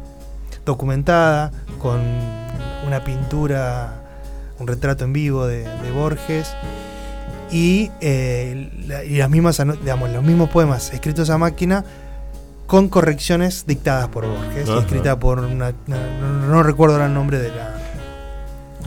documentada 0.65 1.51
con 1.79 1.99
una 2.87 3.03
pintura 3.03 3.95
un 4.59 4.67
retrato 4.67 5.03
en 5.05 5.13
vivo 5.13 5.47
de, 5.47 5.63
de 5.63 5.91
Borges 5.91 6.53
y, 7.51 7.89
eh, 8.01 8.71
la- 8.87 9.03
y 9.03 9.17
las 9.17 9.29
mismas 9.29 9.61
digamos 9.81 10.09
los 10.11 10.23
mismos 10.23 10.49
poemas 10.49 10.93
escritos 10.93 11.29
a 11.29 11.37
máquina 11.37 11.83
con 12.67 12.87
correcciones 12.87 13.65
dictadas 13.65 14.07
por 14.09 14.27
Borges 14.27 14.69
Ajá. 14.69 14.79
escrita 14.81 15.19
por 15.19 15.39
una, 15.39 15.73
no, 15.87 16.47
no 16.47 16.61
recuerdo 16.63 17.03
el 17.03 17.13
nombre 17.13 17.39
de 17.39 17.49
la 17.49 17.68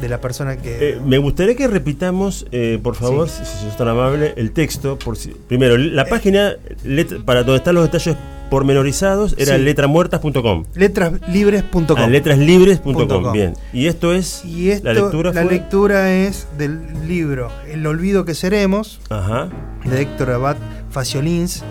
de 0.02 0.08
la 0.10 0.20
persona 0.20 0.56
que 0.58 0.90
Eh, 0.90 1.00
me 1.02 1.16
gustaría 1.16 1.54
que 1.56 1.66
repitamos, 1.68 2.46
eh, 2.52 2.78
por 2.82 2.94
favor, 2.96 3.28
si, 3.30 3.42
si 3.46 3.64
sos 3.64 3.76
tan 3.78 3.88
amable, 3.88 4.34
el 4.36 4.50
texto. 4.52 4.98
Por 4.98 5.16
si, 5.16 5.30
primero, 5.48 5.78
la 5.78 6.04
página 6.04 6.56
let- 6.84 7.22
para 7.24 7.42
donde 7.44 7.56
están 7.58 7.74
los 7.76 7.84
detalles 7.84 8.16
pormenorizados 8.50 9.34
era 9.38 9.56
Sí. 9.56 9.62
letramuertas.com. 9.62 10.64
letraslibres.com 10.74 11.96
Ah, 11.98 12.06
letraslibres.com. 12.06 13.32
Bien. 13.32 13.54
Y 13.72 13.86
esto 13.86 14.12
es. 14.12 14.44
y 14.44 14.70
esto, 14.70 14.88
la 14.88 14.92
lectura 14.94 15.32
fue. 15.32 15.44
lectura 15.52 16.12
es 16.12 16.46
del 16.58 16.80
libro 17.08 17.50
El 17.70 17.86
olvido 17.86 18.24
que 18.26 18.34
seremos 18.34 19.00
Ajá. 19.08 19.48
de 19.84 20.02
Héctor 20.02 20.32
Abad 20.32 20.56
Faciolins, 20.90 21.62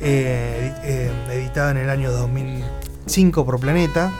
eh, 0.00 0.72
eh, 0.84 1.10
editada 1.34 1.72
en 1.72 1.76
el 1.76 1.90
año 1.90 2.10
2005 3.06 3.44
por 3.44 3.60
Planeta. 3.60 4.12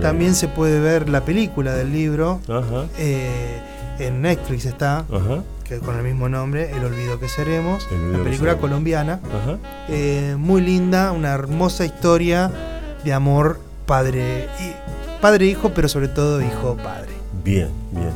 También 0.00 0.34
se 0.34 0.48
puede 0.48 0.80
ver 0.80 1.08
la 1.08 1.22
película 1.24 1.74
del 1.74 1.92
libro, 1.92 2.40
Ajá. 2.48 2.86
eh, 2.98 3.60
en 3.98 4.22
Netflix 4.22 4.66
está, 4.66 4.98
Ajá. 5.12 5.42
que 5.64 5.78
con 5.78 5.96
el 5.96 6.02
mismo 6.02 6.28
nombre, 6.28 6.70
El 6.72 6.84
olvido 6.84 7.18
que 7.18 7.28
seremos, 7.28 7.84
la 7.90 8.18
película 8.22 8.32
seremos. 8.52 8.60
colombiana, 8.60 9.20
Ajá. 9.24 9.58
eh, 9.88 10.36
muy 10.38 10.60
linda, 10.62 11.12
una 11.12 11.32
hermosa 11.32 11.84
historia 11.84 12.50
de 13.04 13.12
amor 13.12 13.60
padre 13.86 14.48
y 14.60 14.72
padre 15.20 15.46
hijo, 15.46 15.70
pero 15.74 15.88
sobre 15.88 16.08
todo 16.08 16.40
hijo 16.40 16.76
padre. 16.76 17.12
Bien, 17.44 17.68
bien. 17.92 18.10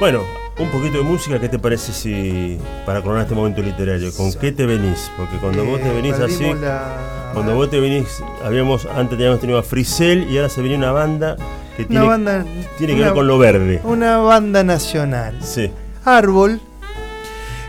Bueno, 0.00 0.20
un 0.58 0.68
poquito 0.70 0.98
de 0.98 1.04
música, 1.04 1.38
¿qué 1.40 1.48
te 1.48 1.58
parece 1.58 1.92
si 1.92 2.58
para 2.84 3.00
coronar 3.00 3.22
este 3.24 3.34
momento 3.34 3.62
literario? 3.62 4.12
¿Con 4.14 4.32
qué 4.34 4.52
te 4.52 4.66
venís? 4.66 5.10
Porque 5.16 5.36
cuando 5.38 5.64
vos 5.64 5.80
te 5.80 5.88
Eh, 5.88 5.94
venís 5.94 6.14
así, 6.14 6.52
la- 6.54 7.30
cuando 7.32 7.54
vos 7.54 7.70
te 7.70 7.80
venís, 7.80 8.22
habíamos 8.44 8.84
antes 8.86 9.16
teníamos 9.16 9.40
tenido 9.40 9.58
a 9.58 9.62
Frisell 9.62 10.28
y 10.30 10.36
ahora 10.36 10.48
se 10.50 10.60
venía 10.60 10.76
una 10.76 10.92
banda 10.92 11.36
que 11.76 11.82
una 11.82 11.88
tiene, 11.88 12.06
banda 12.06 12.44
tiene 12.76 12.92
que 12.94 12.98
una- 12.98 13.06
ver 13.06 13.14
con 13.14 13.26
lo 13.26 13.38
verde. 13.38 13.80
una 13.84 14.18
banda 14.18 14.62
nacional. 14.64 15.38
Sí. 15.40 15.70
Árbol, 16.04 16.60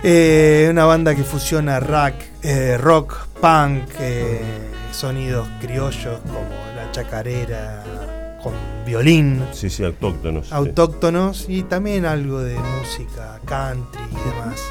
eh, 0.04 0.68
una 0.70 0.86
banda 0.86 1.16
que 1.16 1.24
fusiona 1.24 1.80
rock, 1.80 2.16
eh, 2.44 2.78
rock, 2.78 3.16
punk, 3.40 3.84
sonidos 4.92 5.48
criollos 5.62 6.20
como 6.28 6.40
la 6.76 6.92
chacarera 6.92 7.81
con 8.44 8.54
violín, 8.86 9.44
Sí, 9.52 9.70
sí, 9.70 9.84
autóctonos. 9.84 10.48
sí. 10.48 10.54
autóctonos 10.54 11.46
y 11.48 11.64
también 11.64 12.06
algo 12.06 12.40
de 12.42 12.58
música 12.80 13.40
country 13.46 14.02
y 14.12 14.30
demás. 14.30 14.62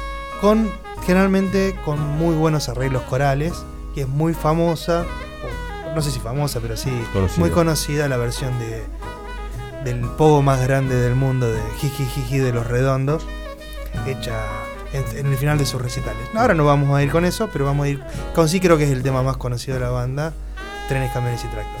Con 0.41 0.69
generalmente 1.05 1.75
con 1.85 1.99
muy 2.17 2.35
buenos 2.35 2.69
arreglos 2.69 3.01
corales 3.03 3.53
y 3.95 4.01
es 4.01 4.07
muy 4.07 4.33
famosa, 4.33 5.05
o 5.89 5.95
no 5.95 6.01
sé 6.01 6.11
si 6.11 6.19
famosa, 6.19 6.59
pero 6.61 6.77
sí 6.77 6.89
Conocida. 7.13 7.39
muy 7.39 7.49
conocida 7.49 8.07
la 8.07 8.17
versión 8.17 8.57
de 8.59 8.83
del 9.83 9.99
pogo 10.01 10.41
más 10.43 10.61
grande 10.61 10.95
del 10.95 11.15
mundo 11.15 11.51
de 11.51 11.59
Jiji 11.79 12.05
Jiji 12.05 12.37
de 12.37 12.53
los 12.53 12.67
Redondos, 12.67 13.25
hecha 14.05 14.37
en, 14.93 15.03
en 15.17 15.25
el 15.25 15.37
final 15.37 15.57
de 15.57 15.65
sus 15.65 15.81
recitales. 15.81 16.21
Ahora 16.35 16.53
no 16.53 16.65
vamos 16.65 16.95
a 16.95 17.01
ir 17.01 17.09
con 17.11 17.25
eso, 17.25 17.49
pero 17.51 17.65
vamos 17.65 17.85
a 17.85 17.89
ir 17.89 18.03
con 18.35 18.47
sí 18.47 18.59
creo 18.59 18.77
que 18.77 18.83
es 18.83 18.91
el 18.91 19.01
tema 19.01 19.23
más 19.23 19.37
conocido 19.37 19.75
de 19.75 19.81
la 19.83 19.89
banda, 19.89 20.33
Trenes, 20.87 21.11
Camiones 21.13 21.43
y 21.43 21.47
Tractores. 21.47 21.80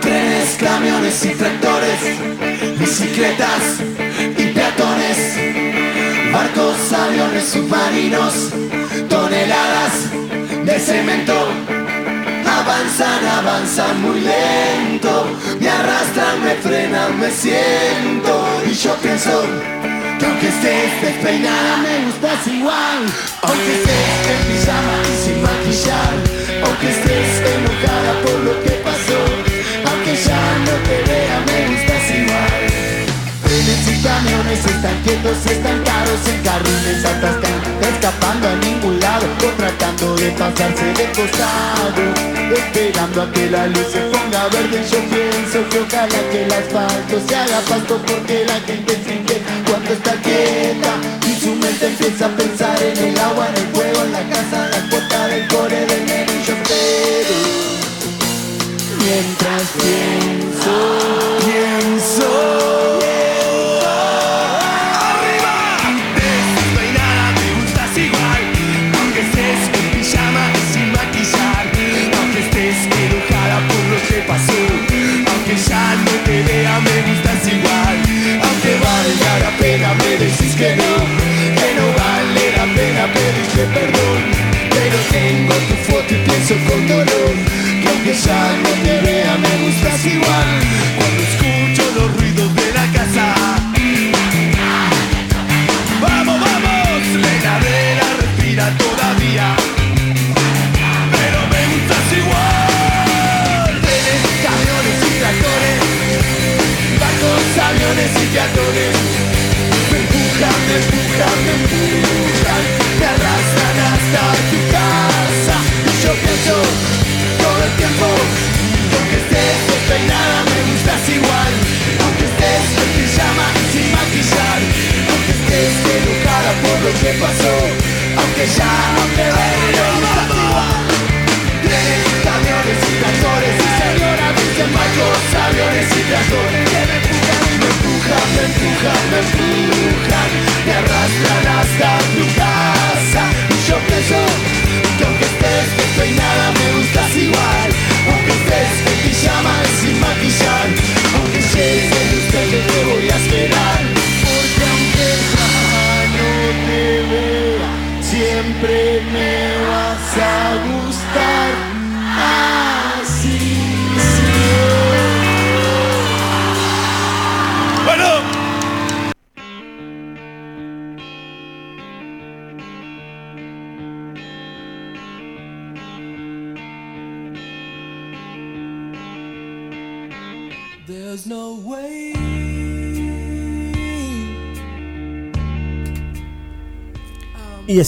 Trenes, 0.00 0.56
camiones 0.58 1.24
y 1.24 1.28
tractores, 1.30 2.00
bicicletas 2.78 3.80
y 4.38 4.46
peatones, 4.46 5.18
barcos, 6.32 6.92
aviones, 6.92 7.44
submarinos, 7.44 8.50
toneladas 9.08 9.92
de 10.64 10.78
cemento. 10.78 11.34
Avanzan, 12.46 13.24
avanzan 13.38 14.02
muy 14.02 14.20
lento, 14.20 15.26
me 15.60 15.68
arrastran, 15.68 16.44
me 16.44 16.54
frenan, 16.56 17.18
me 17.18 17.30
siento. 17.30 18.44
Y 18.70 18.74
yo 18.74 18.94
pienso 18.96 19.42
que 20.18 20.26
aunque 20.26 20.48
estés 20.48 21.02
despeinada 21.02 21.76
me 21.78 22.04
gustas 22.06 22.46
igual, 22.46 22.98
aunque 23.42 23.72
estés 23.74 24.20
en 24.32 24.42
pijama 24.52 24.96
y 25.02 25.24
sin 25.24 25.42
maquillar, 25.42 26.14
aunque 26.64 26.90
estés 26.90 27.30
enojada 27.54 28.12
por 28.22 28.38
lo 28.40 28.62
que 28.62 28.70
pasó, 28.84 29.39
vea 31.06 31.40
me 31.46 31.58
gustas 31.68 32.04
igual. 32.10 32.80
Trenes 33.44 33.88
y 33.88 34.02
camiones 34.02 34.64
están 34.64 35.02
quietos, 35.02 35.46
están 35.46 35.82
caros 35.82 36.22
en 36.28 36.42
carriles 36.42 37.04
atascan, 37.04 37.58
escapando 37.82 38.48
a 38.48 38.54
ningún 38.56 39.00
lado, 39.00 39.26
o 39.26 39.48
tratando 39.56 40.16
de 40.16 40.30
pasarse 40.32 40.84
de 40.84 41.06
costado, 41.12 42.02
esperando 42.54 43.22
a 43.22 43.32
que 43.32 43.50
la 43.50 43.66
luz 43.66 43.86
se 43.92 44.00
ponga 44.12 44.48
verde. 44.48 44.84
Yo 44.90 44.98
pienso 45.10 45.68
que 45.70 45.78
ojalá 45.80 46.20
que 46.30 46.44
el 46.44 46.52
asfalto 46.52 47.20
se 47.26 47.34
haga 47.34 47.60
pasto 47.68 48.00
porque 48.06 48.44
la 48.46 48.60
gente 48.60 48.98
siente 49.04 49.42
cuando 49.68 49.92
está 49.92 50.12
quieta 50.22 50.92
y 51.26 51.40
su 51.40 51.54
mente 51.56 51.86
empieza 51.86 52.26
a 52.26 52.36
pensar 52.36 52.82
en 52.82 52.98
el 52.98 53.18
agua, 53.18 53.48
en 53.48 53.56
el 53.56 53.68
fuego, 53.74 54.02
en 54.04 54.12
la 54.12 54.22
casa, 54.28 54.64
en 54.66 54.70
la 54.70 54.90
puerta 54.90 55.26
del 55.26 55.48
core 55.48 55.86
del 55.86 56.02
menú. 56.06 56.32
Yo 56.46 56.54
espero 56.54 57.70
mientras 59.10 59.62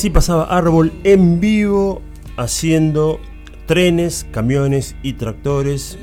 así 0.02 0.10
pasaba 0.10 0.46
Árbol 0.46 0.92
en 1.04 1.38
vivo 1.38 2.02
haciendo 2.36 3.20
trenes, 3.66 4.26
camiones 4.32 4.96
y 5.04 5.12
tractores 5.12 5.96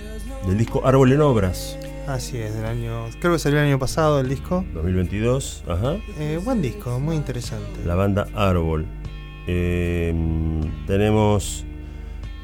del 0.47 0.57
disco 0.57 0.88
Árbol 0.88 1.11
en 1.11 1.19
Obras 1.19 1.77
Así 2.07 2.38
es, 2.38 2.55
del 2.55 2.63
año. 2.63 3.07
Creo 3.19 3.34
que 3.34 3.39
salió 3.39 3.59
el 3.59 3.67
año 3.67 3.77
pasado 3.77 4.21
el 4.21 4.30
disco. 4.30 4.63
2022. 4.73 5.65
Ajá. 5.67 5.97
Eh, 6.17 6.39
buen 6.41 6.61
disco, 6.61 6.97
muy 7.01 7.17
interesante. 7.17 7.84
La 7.85 7.95
banda 7.95 8.30
Árbol. 8.35 8.88
Eh, 9.47 10.15
tenemos, 10.88 11.65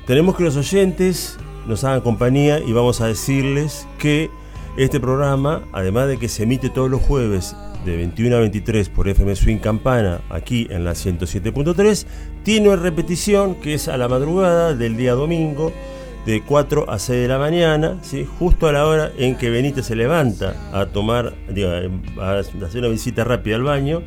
tenemos 0.08 0.36
que 0.36 0.44
los 0.44 0.58
oyentes 0.58 1.38
nos 1.68 1.86
hagan 1.86 2.02
compañía 2.02 2.60
y 2.60 2.74
vamos 2.74 3.00
a 3.00 3.08
decirles 3.08 3.88
que 3.98 4.30
este 4.76 5.00
programa, 5.00 5.64
además 5.72 6.10
de 6.10 6.18
que 6.18 6.28
se 6.28 6.44
emite 6.44 6.70
todos 6.70 6.92
los 6.92 7.02
jueves 7.02 7.56
de 7.86 7.96
21 7.98 8.36
a 8.36 8.40
23 8.40 8.90
por 8.90 9.08
FM 9.08 9.36
Swing 9.36 9.58
Campana, 9.60 10.22
aquí 10.30 10.68
en 10.72 10.84
la 10.84 10.92
107.3, 10.94 12.06
tiene 12.44 12.76
repetición 12.76 13.56
que 13.56 13.76
es 13.76 13.88
a 13.88 13.98
la 13.98 14.08
madrugada 14.08 14.74
del 14.74 14.98
día 14.98 15.14
domingo, 15.14 15.72
de 16.26 16.42
4 16.42 16.90
a 16.90 16.98
6 16.98 17.22
de 17.22 17.28
la 17.28 17.38
mañana, 17.38 18.00
¿sí? 18.02 18.28
justo 18.40 18.68
a 18.68 18.72
la 18.72 18.88
hora 18.88 19.12
en 19.18 19.36
que 19.38 19.52
Benítez 19.52 19.86
se 19.86 19.96
levanta 19.96 20.56
a 20.74 20.88
tomar, 20.88 21.36
digo, 21.50 21.70
a 22.20 22.40
hacer 22.40 22.80
una 22.80 22.88
visita 22.88 23.24
rápida 23.24 23.56
al 23.58 23.64
baño. 23.64 24.02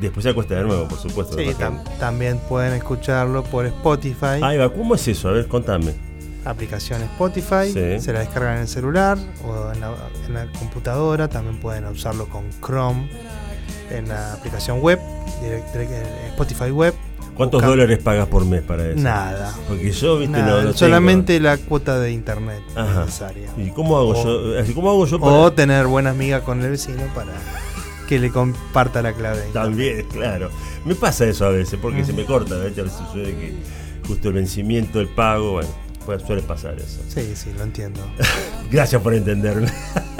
Después 0.00 0.22
se 0.24 0.30
acuesta 0.30 0.54
de 0.54 0.62
nuevo, 0.64 0.86
por 0.88 0.98
supuesto. 0.98 1.36
Sí, 1.36 1.44
tam- 1.58 1.82
también 1.98 2.38
pueden 2.48 2.72
escucharlo 2.72 3.42
por 3.42 3.66
Spotify, 3.66 4.40
Ahí 4.42 4.56
va, 4.56 4.72
¿cómo 4.72 4.94
es 4.94 5.06
eso? 5.08 5.28
A 5.28 5.32
ver, 5.32 5.48
contame. 5.48 5.92
Aplicación 6.50 7.02
Spotify, 7.02 7.72
Sí. 7.72 8.00
se 8.00 8.12
la 8.12 8.20
descargan 8.20 8.56
en 8.56 8.62
el 8.62 8.68
celular 8.68 9.18
o 9.44 9.72
en 9.72 9.80
la, 9.80 9.92
en 10.26 10.34
la 10.34 10.46
computadora, 10.58 11.28
también 11.28 11.58
pueden 11.60 11.84
usarlo 11.86 12.28
con 12.28 12.44
Chrome 12.64 13.08
en 13.90 14.08
la 14.08 14.32
aplicación 14.34 14.80
web, 14.80 14.98
direct- 15.42 15.72
direct- 15.72 15.90
en 15.92 16.26
Spotify 16.30 16.70
web. 16.70 16.94
¿Cuántos 17.36 17.62
dólares 17.62 17.98
pagas 18.02 18.26
por 18.26 18.44
mes 18.44 18.62
para 18.62 18.84
eso? 18.88 18.98
Nada. 19.00 19.54
Porque 19.68 19.92
yo, 19.92 20.18
viste, 20.18 20.32
Nada, 20.32 20.46
no, 20.48 20.56
no 20.56 20.60
tengo. 20.62 20.74
solamente 20.74 21.38
la 21.38 21.56
cuota 21.56 21.98
de 22.00 22.10
internet 22.10 22.60
Ajá. 22.74 23.04
necesaria. 23.04 23.48
¿Y 23.56 23.70
cómo 23.70 23.96
hago 23.96 24.08
O- 24.10 24.24
yo? 24.54 24.58
Así, 24.60 24.74
¿Cómo 24.74 24.90
hago 24.90 25.06
yo 25.06 25.20
para.? 25.20 25.32
O 25.32 25.52
tener 25.52 25.86
buenas 25.86 26.16
migas 26.16 26.42
con 26.42 26.60
el 26.64 26.70
vecino 26.70 27.02
para 27.14 27.32
que 28.08 28.18
le 28.18 28.30
comparta 28.30 29.02
la 29.02 29.12
clave. 29.12 29.42
También, 29.52 30.04
claro. 30.12 30.50
Me 30.84 30.94
pasa 30.96 31.26
eso 31.26 31.46
a 31.46 31.50
veces, 31.50 31.78
porque 31.80 32.02
Mm. 32.02 32.06
se 32.06 32.12
me 32.12 32.24
corta. 32.24 32.56
A 32.56 32.58
veces 32.58 32.90
sucede 32.90 33.32
que 33.36 33.54
justo 34.06 34.28
el 34.28 34.34
vencimiento, 34.34 34.98
el 35.00 35.08
pago, 35.08 35.52
bueno, 35.52 35.68
pues 36.08 36.22
suele 36.22 36.40
pasar 36.40 36.74
eso. 36.78 37.00
Sí, 37.14 37.32
sí, 37.34 37.50
lo 37.54 37.64
entiendo. 37.64 38.00
Gracias 38.70 39.02
por 39.02 39.12
entenderme. 39.12 39.68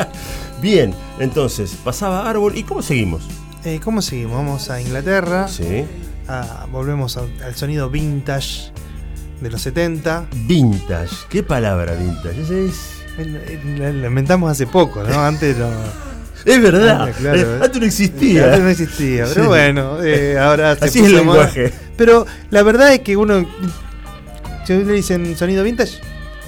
Bien, 0.60 0.92
entonces, 1.18 1.78
pasaba 1.82 2.28
árbol. 2.28 2.58
¿Y 2.58 2.62
cómo 2.62 2.82
seguimos? 2.82 3.22
Eh, 3.64 3.80
¿Cómo 3.82 4.02
seguimos? 4.02 4.36
Vamos 4.36 4.68
a 4.68 4.82
Inglaterra. 4.82 5.48
Sí. 5.48 5.86
Ah, 6.28 6.66
volvemos 6.70 7.16
a- 7.16 7.22
al 7.42 7.54
sonido 7.56 7.88
vintage 7.88 8.70
de 9.40 9.48
los 9.50 9.62
70. 9.62 10.26
Vintage. 10.46 11.14
¿Qué 11.30 11.42
palabra 11.42 11.94
vintage? 11.94 12.42
Ese 12.42 12.66
es. 12.66 12.74
Lo 13.78 14.06
inventamos 14.08 14.50
hace 14.50 14.66
poco, 14.66 15.02
¿no? 15.04 15.24
Antes 15.24 15.56
no, 15.56 15.70
Es 16.44 16.60
verdad. 16.62 17.08
Ah, 17.08 17.12
claro, 17.18 17.38
Eh. 17.40 17.60
Antes 17.62 17.80
no 17.80 17.86
existía. 17.86 18.44
antes 18.44 18.60
no 18.60 18.68
existía. 18.68 19.24
Pero 19.26 19.42
Sí. 19.44 19.48
bueno, 19.48 20.02
eh, 20.04 20.38
ahora 20.38 20.76
se 20.76 20.84
Así 20.84 20.98
es 20.98 21.06
el 21.06 21.14
lenguaje. 21.16 21.72
Pero 21.96 22.26
la 22.50 22.62
verdad 22.62 22.92
es 22.92 23.00
que 23.00 23.16
uno. 23.16 23.46
Si 24.68 24.84
le 24.84 24.92
dicen 24.92 25.34
sonido 25.34 25.64
vintage, 25.64 25.98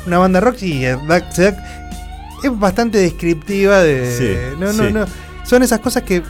una 0.06 0.18
banda 0.18 0.40
rock, 0.40 0.60
y 0.62 0.80
se 0.82 0.96
da- 1.42 1.64
es 2.42 2.58
bastante 2.58 2.98
descriptiva 2.98 3.78
de. 3.78 4.14
Sí, 4.14 4.56
no, 4.58 4.72
no, 4.74 4.86
sí. 4.86 4.92
no. 4.92 5.06
Son 5.46 5.62
esas 5.62 5.80
cosas 5.80 6.02
que 6.02 6.22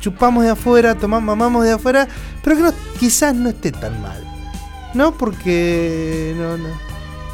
chupamos 0.00 0.42
de 0.42 0.50
afuera, 0.50 0.96
tomamos, 0.96 1.24
mamamos 1.26 1.64
de 1.64 1.72
afuera, 1.72 2.08
pero 2.42 2.56
que 2.56 2.62
no- 2.62 2.74
quizás 2.98 3.36
no 3.36 3.50
esté 3.50 3.70
tan 3.70 4.02
mal. 4.02 4.20
¿No? 4.94 5.12
Porque 5.16 6.34
no, 6.36 6.56
no, 6.58 6.68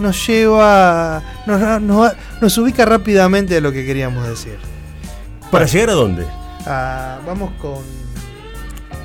nos 0.00 0.26
lleva. 0.26 1.22
Nos, 1.46 1.80
nos, 1.80 2.12
nos 2.42 2.58
ubica 2.58 2.84
rápidamente 2.84 3.56
a 3.56 3.60
lo 3.62 3.72
que 3.72 3.86
queríamos 3.86 4.28
decir. 4.28 4.58
¿Para 5.50 5.64
llegar 5.64 5.88
a 5.90 5.92
dónde? 5.94 6.26
Ah, 6.66 7.20
vamos 7.26 7.52
con 7.60 7.78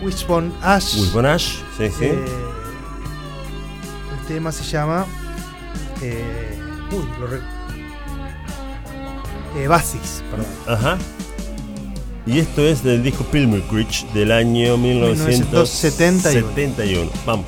Wishbone 0.01 0.51
Ash. 0.61 0.95
Wilbon 0.99 1.25
Ash. 1.25 1.57
Sí, 1.77 1.87
sí. 1.97 2.05
Eh, 2.05 2.25
tema 4.29 4.51
se 4.51 4.63
llama. 4.63 5.05
Eh, 6.01 6.55
uy, 6.91 7.03
lo 7.19 7.27
re- 7.27 7.41
eh, 9.57 9.67
Basis, 9.67 10.23
perdón. 10.29 10.45
Ajá. 10.67 10.97
Y 12.25 12.37
esto 12.39 12.61
es 12.61 12.83
del 12.83 13.01
disco 13.01 13.23
Pilgrimage 13.25 14.05
del 14.13 14.31
año 14.31 14.77
1971. 14.77 16.47
1971. 16.53 17.11
Vamos. 17.25 17.45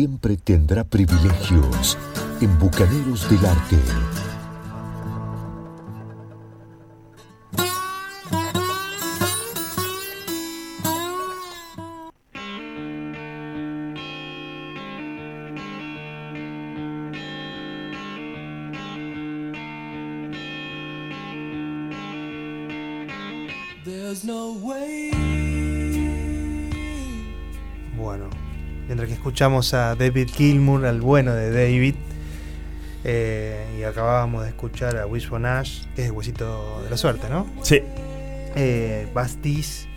Siempre 0.00 0.38
tendrá 0.38 0.82
privilegios 0.82 1.98
en 2.40 2.58
Bucaneros 2.58 3.28
del 3.28 3.44
Arte. 3.44 3.76
Escuchamos 29.40 29.72
a 29.72 29.94
David 29.94 30.28
Gilmour, 30.34 30.84
al 30.84 31.00
bueno 31.00 31.32
de 31.34 31.50
David, 31.50 31.94
eh, 33.04 33.64
y 33.80 33.84
acabábamos 33.84 34.42
de 34.42 34.50
escuchar 34.50 34.98
a 34.98 35.06
Wishbone 35.06 35.48
Ash, 35.48 35.84
que 35.96 36.02
es 36.02 36.08
el 36.08 36.12
huesito 36.12 36.82
de 36.84 36.90
la 36.90 36.98
suerte, 36.98 37.26
¿no? 37.30 37.46
Sí, 37.62 37.80
Eh, 38.54 39.06
Bastis, 39.14 39.88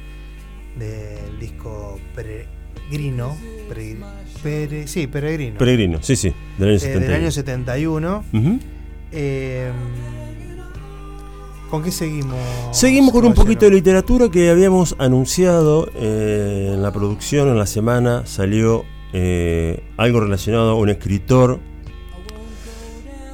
del 0.80 1.40
disco 1.42 2.00
Peregrino. 2.16 3.36
Pere- 3.68 3.98
Pere- 4.42 4.88
sí, 4.88 5.08
Peregrino. 5.08 5.58
Peregrino, 5.58 5.98
sí, 6.02 6.16
sí, 6.16 6.34
del 6.58 6.70
año 6.70 6.76
Eh, 6.78 6.80
71. 6.80 7.06
del 7.12 7.22
año 7.22 7.32
71. 7.32 8.24
Ujú. 8.32 8.60
Eh, 9.12 9.72
¿Con 11.70 11.84
qué 11.84 11.92
seguimos? 11.92 12.38
Seguimos 12.72 13.12
con 13.12 13.26
un 13.26 13.34
poquito 13.34 13.66
de 13.66 13.72
literatura 13.72 14.30
que 14.30 14.50
habíamos 14.50 14.96
anunciado 15.00 15.90
eh, 15.96 16.72
en 16.76 16.82
la 16.82 16.94
producción, 16.94 17.50
en 17.50 17.58
la 17.58 17.66
semana 17.66 18.26
salió 18.26 18.86
eh, 19.14 19.84
algo 19.98 20.20
relacionado 20.20 20.72
a 20.72 20.76
un 20.76 20.90
escritor. 20.90 21.60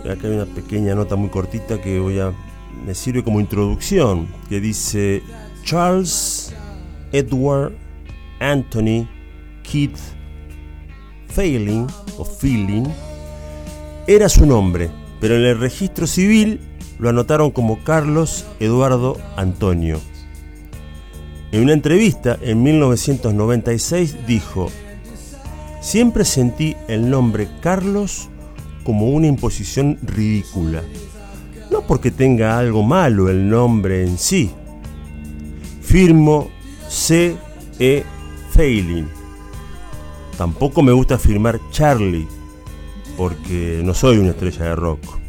Acá 0.02 0.28
hay 0.28 0.34
una 0.34 0.46
pequeña 0.46 0.96
nota 0.96 1.16
muy 1.16 1.30
cortita 1.30 1.82
que 1.82 2.00
voy 2.00 2.20
a 2.20 2.34
me 2.86 2.96
sirve 2.96 3.24
como 3.24 3.40
introducción, 3.40 4.28
que 4.48 4.60
dice 4.60 5.22
Charles 5.64 6.54
Edward 7.12 7.74
Anthony 8.40 9.08
Keith 9.64 9.98
Failing 11.28 11.88
o 12.18 12.26
Feeling 12.26 12.86
era 14.08 14.30
su 14.30 14.46
nombre, 14.46 14.90
pero 15.20 15.36
en 15.36 15.44
el 15.44 15.60
registro 15.60 16.08
civil 16.08 16.60
lo 16.98 17.10
anotaron 17.10 17.52
como 17.52 17.84
Carlos 17.84 18.46
Eduardo 18.60 19.18
Antonio. 19.36 20.00
En 21.52 21.64
una 21.64 21.74
entrevista 21.74 22.38
en 22.42 22.64
1996 22.64 24.26
dijo, 24.28 24.72
siempre 25.82 26.26
sentí 26.26 26.76
el 26.88 27.10
nombre 27.10 27.48
Carlos 27.62 28.30
como 28.84 29.10
una 29.10 29.28
imposición 29.28 29.98
ridícula. 30.02 30.84
No 31.72 31.82
porque 31.82 32.12
tenga 32.12 32.58
algo 32.58 32.84
malo 32.84 33.30
el 33.30 33.50
nombre 33.50 34.04
en 34.04 34.18
sí. 34.18 34.50
Firmo 35.82 36.50
C. 36.88 37.36
E. 37.80 38.04
Failing. 38.52 39.08
Tampoco 40.38 40.82
me 40.82 40.92
gusta 40.92 41.18
firmar 41.18 41.60
Charlie, 41.72 42.28
porque 43.18 43.82
no 43.84 43.94
soy 43.94 44.18
una 44.18 44.30
estrella 44.30 44.66
de 44.66 44.76
rock. 44.76 45.20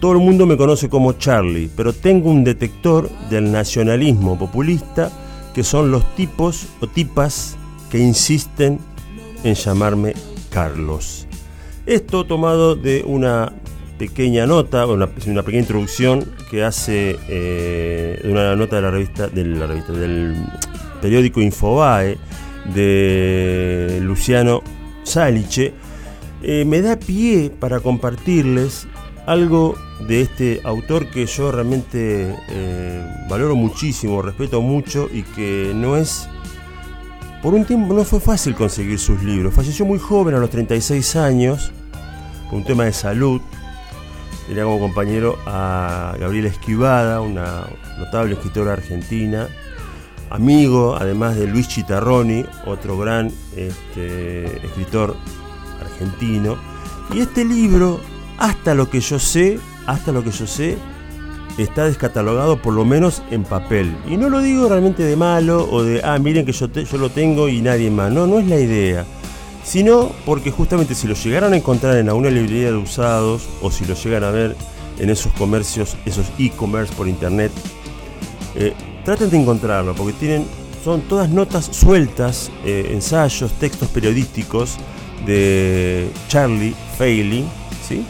Todo 0.00 0.12
el 0.12 0.18
mundo 0.18 0.46
me 0.46 0.56
conoce 0.56 0.88
como 0.88 1.12
Charlie, 1.12 1.70
pero 1.76 1.92
tengo 1.92 2.30
un 2.30 2.42
detector 2.42 3.10
del 3.28 3.52
nacionalismo 3.52 4.38
populista 4.38 5.10
que 5.54 5.62
son 5.62 5.90
los 5.90 6.14
tipos 6.14 6.66
o 6.80 6.86
tipas 6.86 7.56
que 7.90 7.98
insisten 7.98 8.78
en 9.44 9.54
llamarme 9.54 10.14
Carlos. 10.50 11.26
Esto 11.86 12.24
tomado 12.24 12.76
de 12.76 13.02
una 13.06 13.52
pequeña 13.98 14.46
nota, 14.46 14.86
una, 14.86 15.10
una 15.26 15.42
pequeña 15.42 15.60
introducción 15.60 16.24
que 16.50 16.64
hace 16.64 17.18
eh, 17.28 18.18
una 18.24 18.56
nota 18.56 18.76
de 18.76 18.82
la 18.82 18.90
revista, 18.90 19.28
de 19.28 19.44
la 19.44 19.66
revista 19.66 19.92
del 19.92 20.34
periódico 21.02 21.42
Infobae 21.42 22.16
de 22.74 23.98
Luciano 24.00 24.62
Saliche, 25.02 25.74
eh, 26.42 26.64
me 26.64 26.80
da 26.80 26.96
pie 26.98 27.50
para 27.50 27.80
compartirles 27.80 28.86
algo 29.26 29.74
de 30.08 30.22
este 30.22 30.62
autor 30.64 31.10
que 31.10 31.26
yo 31.26 31.52
realmente 31.52 32.34
eh, 32.48 33.06
valoro 33.28 33.54
muchísimo, 33.54 34.22
respeto 34.22 34.62
mucho 34.62 35.10
y 35.12 35.24
que 35.24 35.72
no 35.74 35.98
es... 35.98 36.26
Por 37.42 37.54
un 37.54 37.64
tiempo 37.64 37.94
no 37.94 38.04
fue 38.04 38.20
fácil 38.20 38.54
conseguir 38.54 38.98
sus 38.98 39.22
libros. 39.22 39.54
Falleció 39.54 39.86
muy 39.86 39.98
joven, 39.98 40.34
a 40.34 40.38
los 40.38 40.50
36 40.50 41.16
años, 41.16 41.72
por 42.50 42.58
un 42.58 42.64
tema 42.64 42.84
de 42.84 42.92
salud. 42.92 43.40
Tenía 44.46 44.64
como 44.64 44.78
compañero 44.78 45.38
a 45.46 46.16
Gabriela 46.18 46.48
Esquivada, 46.48 47.22
una 47.22 47.64
notable 47.98 48.34
escritora 48.34 48.74
argentina, 48.74 49.48
amigo 50.28 50.96
además 50.98 51.36
de 51.36 51.46
Luis 51.46 51.68
Chitarroni, 51.68 52.44
otro 52.66 52.98
gran 52.98 53.32
este, 53.56 54.66
escritor 54.66 55.16
argentino. 55.80 56.58
Y 57.14 57.20
este 57.20 57.46
libro, 57.46 58.00
hasta 58.36 58.74
lo 58.74 58.90
que 58.90 59.00
yo 59.00 59.18
sé, 59.18 59.58
hasta 59.86 60.12
lo 60.12 60.22
que 60.22 60.30
yo 60.30 60.46
sé, 60.46 60.76
está 61.62 61.84
descatalogado 61.84 62.60
por 62.60 62.74
lo 62.74 62.84
menos 62.84 63.22
en 63.30 63.44
papel. 63.44 63.96
Y 64.08 64.16
no 64.16 64.28
lo 64.30 64.40
digo 64.40 64.68
realmente 64.68 65.02
de 65.02 65.16
malo 65.16 65.68
o 65.70 65.82
de, 65.82 66.00
ah, 66.04 66.18
miren 66.18 66.44
que 66.46 66.52
yo, 66.52 66.68
te- 66.70 66.84
yo 66.84 66.98
lo 66.98 67.10
tengo 67.10 67.48
y 67.48 67.60
nadie 67.60 67.90
más. 67.90 68.10
No, 68.12 68.26
no 68.26 68.38
es 68.38 68.46
la 68.46 68.58
idea. 68.58 69.04
Sino 69.64 70.10
porque 70.24 70.50
justamente 70.50 70.94
si 70.94 71.06
lo 71.06 71.14
llegaran 71.14 71.52
a 71.52 71.56
encontrar 71.56 71.96
en 71.98 72.08
alguna 72.08 72.30
librería 72.30 72.68
de 72.68 72.76
usados 72.76 73.42
o 73.62 73.70
si 73.70 73.84
lo 73.84 73.94
llegan 73.94 74.24
a 74.24 74.30
ver 74.30 74.56
en 74.98 75.10
esos 75.10 75.32
comercios, 75.34 75.96
esos 76.06 76.26
e-commerce 76.38 76.92
por 76.94 77.06
internet, 77.08 77.52
eh, 78.56 78.72
traten 79.04 79.30
de 79.30 79.36
encontrarlo 79.38 79.94
porque 79.94 80.12
tienen, 80.14 80.44
son 80.84 81.02
todas 81.02 81.28
notas 81.28 81.66
sueltas, 81.72 82.50
eh, 82.64 82.90
ensayos, 82.92 83.52
textos 83.52 83.88
periodísticos 83.88 84.76
de 85.26 86.08
Charlie 86.28 86.74
Failing, 86.96 87.44
¿sí? 87.86 88.04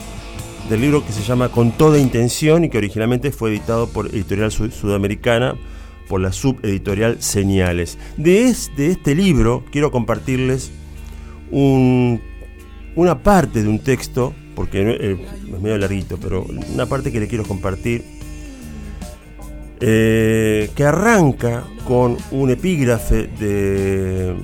Del 0.70 0.80
libro 0.80 1.04
que 1.04 1.12
se 1.12 1.22
llama 1.22 1.50
Con 1.50 1.72
toda 1.72 1.98
intención 1.98 2.64
y 2.64 2.70
que 2.70 2.78
originalmente 2.78 3.30
fue 3.32 3.50
editado 3.50 3.88
por 3.88 4.06
Editorial 4.06 4.50
Sud- 4.50 4.70
Sudamericana 4.72 5.56
por 6.08 6.20
la 6.20 6.32
subeditorial 6.32 7.20
Señales. 7.22 7.98
De, 8.16 8.44
es- 8.44 8.70
de 8.76 8.86
este 8.88 9.14
libro 9.14 9.64
quiero 9.70 9.90
compartirles 9.90 10.70
un- 11.50 12.20
una 12.96 13.22
parte 13.22 13.62
de 13.62 13.68
un 13.68 13.80
texto, 13.80 14.32
porque 14.54 14.80
eh, 14.82 15.26
es 15.54 15.60
medio 15.60 15.76
larguito, 15.78 16.18
pero 16.18 16.46
una 16.72 16.86
parte 16.86 17.12
que 17.12 17.20
le 17.20 17.28
quiero 17.28 17.44
compartir, 17.44 18.02
eh, 19.80 20.70
que 20.74 20.84
arranca 20.84 21.64
con 21.86 22.16
un 22.30 22.50
epígrafe 22.50 23.28
de 23.38 24.36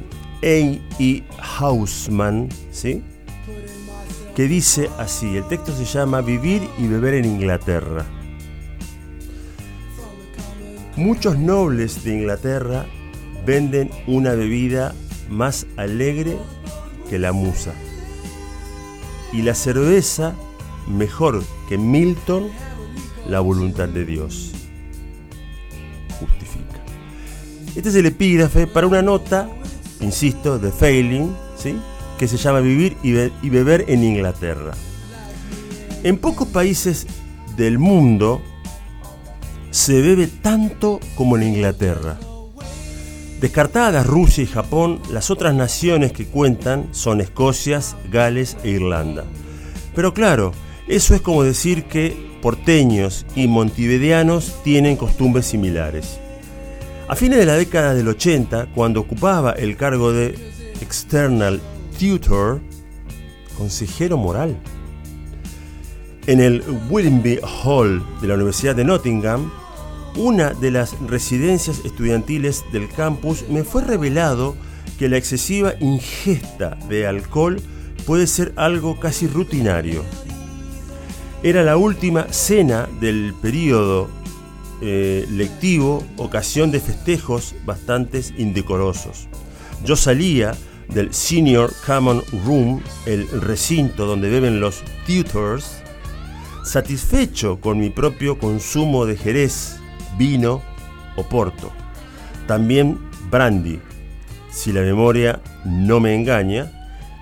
A. 0.42 0.46
E. 0.98 1.22
Hausman, 1.58 2.48
¿sí? 2.70 3.02
Que 4.36 4.46
dice 4.48 4.90
así, 4.98 5.38
el 5.38 5.48
texto 5.48 5.74
se 5.74 5.86
llama 5.86 6.20
Vivir 6.20 6.68
y 6.76 6.86
beber 6.86 7.14
en 7.14 7.24
Inglaterra. 7.24 8.04
Muchos 10.94 11.38
nobles 11.38 12.04
de 12.04 12.18
Inglaterra 12.18 12.84
venden 13.46 13.90
una 14.06 14.34
bebida 14.34 14.94
más 15.30 15.66
alegre 15.78 16.36
que 17.08 17.18
la 17.18 17.32
musa. 17.32 17.72
Y 19.32 19.40
la 19.40 19.54
cerveza 19.54 20.34
mejor 20.86 21.42
que 21.66 21.78
Milton, 21.78 22.48
la 23.26 23.40
voluntad 23.40 23.88
de 23.88 24.04
Dios. 24.04 24.52
Justifica. 26.20 26.82
Este 27.74 27.88
es 27.88 27.94
el 27.94 28.04
epígrafe 28.04 28.66
para 28.66 28.86
una 28.86 29.00
nota, 29.00 29.48
insisto, 30.02 30.58
de 30.58 30.70
Failing, 30.72 31.34
¿sí? 31.56 31.76
Que 32.18 32.28
se 32.28 32.36
llama 32.36 32.60
Vivir 32.60 32.96
y, 33.02 33.12
be- 33.12 33.32
y 33.42 33.50
beber 33.50 33.84
en 33.88 34.04
Inglaterra. 34.04 34.72
En 36.02 36.18
pocos 36.18 36.48
países 36.48 37.06
del 37.56 37.78
mundo 37.78 38.40
se 39.70 40.00
bebe 40.00 40.26
tanto 40.26 41.00
como 41.16 41.36
en 41.36 41.42
Inglaterra. 41.44 42.18
Descartadas 43.40 44.06
Rusia 44.06 44.44
y 44.44 44.46
Japón, 44.46 45.00
las 45.10 45.30
otras 45.30 45.54
naciones 45.54 46.12
que 46.12 46.26
cuentan 46.26 46.88
son 46.92 47.20
Escocia, 47.20 47.80
Gales 48.10 48.56
e 48.64 48.70
Irlanda. 48.70 49.24
Pero 49.94 50.14
claro, 50.14 50.52
eso 50.88 51.14
es 51.14 51.20
como 51.20 51.42
decir 51.42 51.84
que 51.84 52.16
porteños 52.40 53.26
y 53.34 53.46
montevideanos 53.48 54.54
tienen 54.64 54.96
costumbres 54.96 55.46
similares. 55.46 56.18
A 57.08 57.14
fines 57.14 57.38
de 57.38 57.46
la 57.46 57.54
década 57.54 57.94
del 57.94 58.08
80, 58.08 58.68
cuando 58.74 59.00
ocupaba 59.00 59.52
el 59.52 59.76
cargo 59.76 60.12
de 60.12 60.34
External 60.80 61.60
Tutor, 61.98 62.60
consejero 63.56 64.16
moral, 64.16 64.56
en 66.26 66.40
el 66.40 66.62
Willoughby 66.90 67.38
Hall 67.64 68.04
de 68.20 68.28
la 68.28 68.34
Universidad 68.34 68.74
de 68.74 68.84
Nottingham, 68.84 69.50
una 70.16 70.50
de 70.54 70.70
las 70.70 70.98
residencias 71.00 71.84
estudiantiles 71.84 72.64
del 72.72 72.88
campus, 72.88 73.44
me 73.48 73.64
fue 73.64 73.82
revelado 73.82 74.56
que 74.98 75.08
la 75.08 75.16
excesiva 75.16 75.74
ingesta 75.80 76.76
de 76.88 77.06
alcohol 77.06 77.60
puede 78.06 78.26
ser 78.26 78.52
algo 78.56 78.98
casi 78.98 79.26
rutinario. 79.26 80.02
Era 81.42 81.62
la 81.62 81.76
última 81.76 82.32
cena 82.32 82.88
del 83.00 83.34
periodo 83.40 84.08
eh, 84.80 85.26
lectivo, 85.30 86.02
ocasión 86.16 86.70
de 86.70 86.80
festejos 86.80 87.54
bastante 87.64 88.20
indecorosos. 88.36 89.28
Yo 89.84 89.96
salía 89.96 90.54
del 90.88 91.12
Senior 91.12 91.72
Common 91.86 92.22
Room, 92.44 92.82
el 93.06 93.28
recinto 93.28 94.06
donde 94.06 94.30
beben 94.30 94.60
los 94.60 94.82
tutors, 95.06 95.82
satisfecho 96.64 97.60
con 97.60 97.78
mi 97.78 97.90
propio 97.90 98.38
consumo 98.38 99.06
de 99.06 99.16
jerez, 99.16 99.78
vino 100.18 100.62
o 101.16 101.22
porto. 101.22 101.72
También 102.46 102.98
brandy, 103.30 103.80
si 104.50 104.72
la 104.72 104.80
memoria 104.80 105.40
no 105.64 106.00
me 106.00 106.14
engaña, 106.14 106.72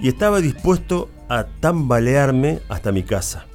y 0.00 0.08
estaba 0.08 0.40
dispuesto 0.40 1.10
a 1.28 1.44
tambalearme 1.44 2.60
hasta 2.68 2.92
mi 2.92 3.02
casa. 3.02 3.46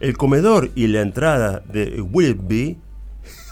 El 0.00 0.16
comedor 0.16 0.70
y 0.74 0.88
la 0.88 1.00
entrada 1.00 1.60
de 1.60 2.00
Willoughby 2.00 2.78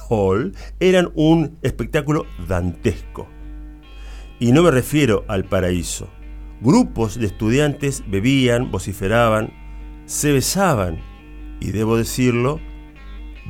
Hall 0.08 0.52
eran 0.80 1.10
un 1.14 1.58
espectáculo 1.62 2.26
dantesco. 2.48 3.28
Y 4.40 4.52
no 4.52 4.62
me 4.62 4.70
refiero 4.70 5.24
al 5.28 5.44
paraíso. 5.44 6.08
Grupos 6.62 7.20
de 7.20 7.26
estudiantes 7.26 8.02
bebían, 8.08 8.70
vociferaban, 8.70 9.52
se 10.06 10.32
besaban 10.32 10.98
y, 11.60 11.72
debo 11.72 11.98
decirlo, 11.98 12.58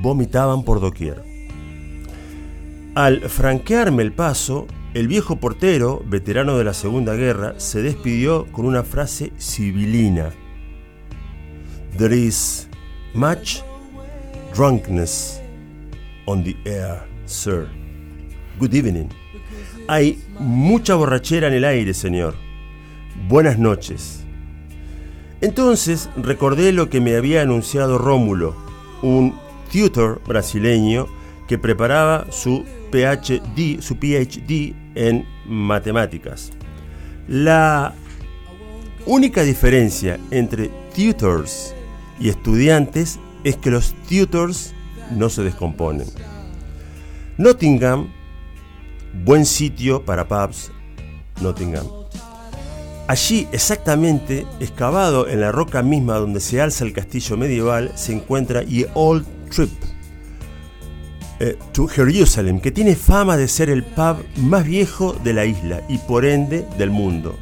vomitaban 0.02 0.64
por 0.64 0.80
doquier. 0.80 1.22
Al 2.96 3.20
franquearme 3.30 4.02
el 4.02 4.12
paso, 4.12 4.66
el 4.92 5.06
viejo 5.06 5.36
portero, 5.36 6.02
veterano 6.04 6.58
de 6.58 6.64
la 6.64 6.74
Segunda 6.74 7.14
Guerra, 7.14 7.54
se 7.58 7.82
despidió 7.82 8.46
con 8.50 8.66
una 8.66 8.82
frase 8.82 9.32
sibilina. 9.36 10.30
There 11.96 12.16
is 12.16 12.68
much 13.14 13.62
drunkenness 14.54 15.40
on 16.26 16.42
the 16.42 16.56
air, 16.64 17.06
sir. 17.26 17.68
Good 18.58 18.74
evening. 18.74 19.19
Hay 19.92 20.22
mucha 20.38 20.94
borrachera 20.94 21.48
en 21.48 21.54
el 21.54 21.64
aire, 21.64 21.94
señor. 21.94 22.36
Buenas 23.26 23.58
noches. 23.58 24.20
Entonces 25.40 26.08
recordé 26.16 26.70
lo 26.70 26.88
que 26.88 27.00
me 27.00 27.16
había 27.16 27.42
anunciado 27.42 27.98
Rómulo, 27.98 28.54
un 29.02 29.34
tutor 29.72 30.22
brasileño 30.24 31.08
que 31.48 31.58
preparaba 31.58 32.28
su 32.30 32.64
PhD, 32.92 33.82
su 33.82 33.96
PhD 33.96 34.76
en 34.94 35.26
matemáticas. 35.44 36.52
La 37.26 37.92
única 39.06 39.42
diferencia 39.42 40.20
entre 40.30 40.70
tutors 40.94 41.74
y 42.20 42.28
estudiantes 42.28 43.18
es 43.42 43.56
que 43.56 43.72
los 43.72 43.96
tutors 44.08 44.72
no 45.10 45.28
se 45.30 45.42
descomponen. 45.42 46.06
Nottingham, 47.38 48.19
buen 49.12 49.46
sitio 49.46 50.04
para 50.04 50.28
pubs, 50.28 50.70
Nottingham. 51.40 51.86
Allí, 53.08 53.48
exactamente, 53.50 54.46
excavado 54.60 55.26
en 55.28 55.40
la 55.40 55.50
roca 55.50 55.82
misma 55.82 56.14
donde 56.14 56.40
se 56.40 56.60
alza 56.60 56.84
el 56.84 56.92
castillo 56.92 57.36
medieval, 57.36 57.90
se 57.96 58.12
encuentra 58.12 58.62
Ye 58.62 58.88
Old 58.94 59.26
Trip 59.50 59.70
eh, 61.40 61.56
to 61.72 61.88
Jerusalem, 61.88 62.60
que 62.60 62.70
tiene 62.70 62.94
fama 62.94 63.36
de 63.36 63.48
ser 63.48 63.68
el 63.68 63.82
pub 63.82 64.24
más 64.36 64.64
viejo 64.64 65.16
de 65.24 65.32
la 65.32 65.44
isla 65.44 65.82
y 65.88 65.98
por 65.98 66.24
ende 66.24 66.66
del 66.78 66.90
mundo. 66.90 67.36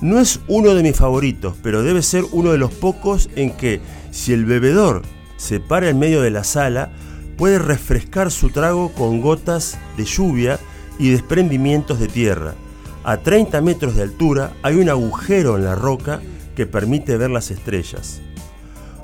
No 0.00 0.20
es 0.20 0.38
uno 0.46 0.74
de 0.74 0.82
mis 0.84 0.94
favoritos, 0.94 1.56
pero 1.62 1.82
debe 1.82 2.02
ser 2.02 2.24
uno 2.30 2.52
de 2.52 2.58
los 2.58 2.72
pocos 2.72 3.28
en 3.34 3.50
que, 3.50 3.80
si 4.12 4.32
el 4.32 4.44
bebedor 4.44 5.02
se 5.36 5.58
para 5.58 5.88
en 5.88 5.98
medio 5.98 6.20
de 6.20 6.30
la 6.30 6.44
sala, 6.44 6.92
puede 7.36 7.58
refrescar 7.58 8.30
su 8.30 8.50
trago 8.50 8.92
con 8.92 9.20
gotas 9.20 9.78
de 9.96 10.04
lluvia 10.04 10.60
y 10.98 11.10
desprendimientos 11.10 11.98
de 11.98 12.08
tierra. 12.08 12.54
A 13.04 13.18
30 13.18 13.60
metros 13.60 13.94
de 13.94 14.02
altura 14.02 14.52
hay 14.62 14.76
un 14.76 14.88
agujero 14.88 15.56
en 15.56 15.64
la 15.64 15.74
roca 15.74 16.20
que 16.56 16.66
permite 16.66 17.16
ver 17.16 17.30
las 17.30 17.50
estrellas. 17.50 18.20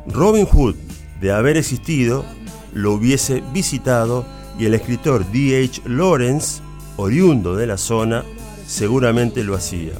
Robin 0.07 0.47
Hood, 0.47 0.75
de 1.21 1.33
haber 1.33 1.57
existido, 1.57 2.25
lo 2.73 2.93
hubiese 2.93 3.43
visitado 3.53 4.27
y 4.59 4.67
el 4.67 4.75
escritor 4.75 5.25
D.H. 5.31 5.83
Lawrence, 5.87 6.61
oriundo 6.97 7.57
de 7.57 7.67
la 7.67 7.79
zona, 7.79 8.25
seguramente 8.67 9.45
lo 9.45 9.55
hacía. 9.55 9.93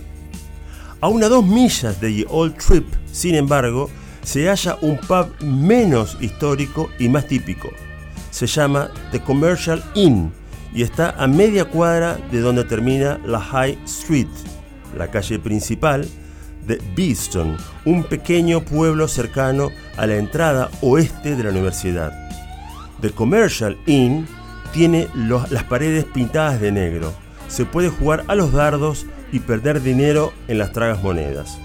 A 1.01 1.09
unas 1.09 1.31
dos 1.31 1.45
millas 1.47 2.01
de 2.01 2.13
The 2.13 2.27
Old 2.29 2.57
Trip, 2.57 2.87
sin 3.13 3.35
embargo, 3.35 3.91
se 4.23 4.49
halla 4.49 4.79
un 4.81 4.99
pub 4.99 5.29
menos 5.43 6.17
histórico 6.21 6.91
y 6.99 7.09
más 7.09 7.27
típico. 7.27 7.69
Se 8.31 8.47
llama 8.47 8.91
The 9.13 9.21
Commercial 9.21 9.85
Inn 9.95 10.33
y 10.75 10.83
está 10.83 11.11
a 11.11 11.27
media 11.29 11.65
cuadra 11.67 12.19
de 12.33 12.41
donde 12.41 12.65
termina 12.65 13.19
la 13.25 13.41
High 13.41 13.79
Street, 13.85 14.29
la 14.97 15.09
calle 15.09 15.39
principal 15.39 16.07
de 16.67 16.83
Beeston, 16.97 17.57
un 17.85 18.03
pequeño 18.03 18.65
pueblo 18.65 19.07
cercano 19.07 19.71
a 19.97 20.07
la 20.07 20.17
entrada 20.17 20.71
oeste 20.81 21.37
de 21.37 21.45
la 21.45 21.51
universidad. 21.51 22.13
The 23.01 23.11
Commercial 23.11 23.79
Inn 23.87 24.27
tiene 24.73 25.09
las 25.15 25.65
paredes 25.65 26.05
pintadas 26.05 26.61
de 26.61 26.73
negro. 26.73 27.13
Se 27.49 27.65
puede 27.65 27.91
jugar 27.91 28.25
a 28.27 28.35
los 28.35 28.53
dardos 28.53 29.07
y 29.31 29.39
perder 29.41 29.83
dinero 29.83 30.33
en 30.49 30.59
las 30.59 30.73
tragas 30.73 31.03
monedas. 31.03 31.59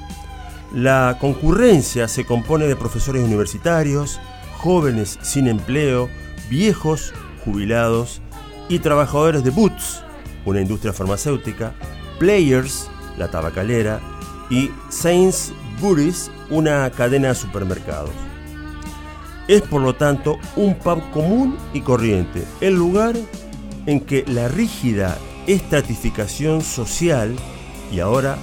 La 0.74 1.18
concurrencia 1.20 2.08
se 2.08 2.26
compone 2.26 2.68
de 2.68 2.76
profesores 2.76 3.24
universitarios, 3.24 4.20
jóvenes 4.58 5.18
sin 5.24 5.48
empleo, 5.48 6.10
viejos, 6.50 7.14
jubilados 7.44 8.22
y 8.70 8.80
trabajadores 8.80 9.44
de 9.44 9.50
Boots, 9.50 10.04
una 10.46 10.62
industria 10.62 10.94
farmacéutica, 10.94 11.74
Players, 12.20 12.90
la 13.18 13.30
tabacalera, 13.30 14.00
y 14.50 14.72
Sainsbury's, 14.90 16.32
una 16.50 16.90
cadena 16.92 17.30
de 17.30 17.36
supermercados. 17.36 18.12
Es 19.48 19.64
por 19.64 19.82
lo 19.82 19.96
tanto 19.96 20.38
un 20.56 20.76
pub 20.76 21.02
común 21.12 21.58
y 21.74 21.82
corriente, 21.82 22.46
el 22.62 22.76
lugar 22.76 23.16
en 23.86 24.00
que 24.00 24.24
la 24.28 24.48
rígida 24.48 25.18
estratificación 25.48 26.62
social 26.62 27.36
y 27.92 28.00
ahora 28.00 28.38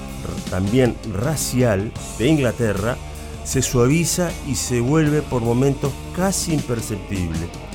también 0.51 0.97
racial 1.15 1.93
de 2.19 2.27
Inglaterra 2.27 2.97
se 3.45 3.63
suaviza 3.63 4.31
y 4.49 4.57
se 4.57 4.81
vuelve 4.81 5.23
por 5.23 5.43
momentos 5.43 5.93
casi 6.17 6.53
imperceptible. 6.53 7.66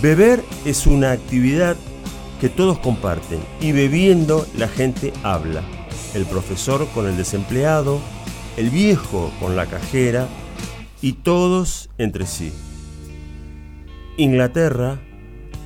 Beber 0.00 0.44
es 0.64 0.86
una 0.86 1.10
actividad 1.10 1.76
que 2.40 2.48
todos 2.48 2.78
comparten 2.78 3.40
y 3.60 3.72
bebiendo 3.72 4.46
la 4.56 4.68
gente 4.68 5.12
habla. 5.24 5.64
El 6.14 6.24
profesor 6.24 6.86
con 6.94 7.08
el 7.08 7.16
desempleado, 7.16 8.00
el 8.56 8.70
viejo 8.70 9.32
con 9.40 9.56
la 9.56 9.66
cajera 9.66 10.28
y 11.02 11.14
todos 11.14 11.90
entre 11.98 12.26
sí. 12.26 12.52
Inglaterra 14.16 15.00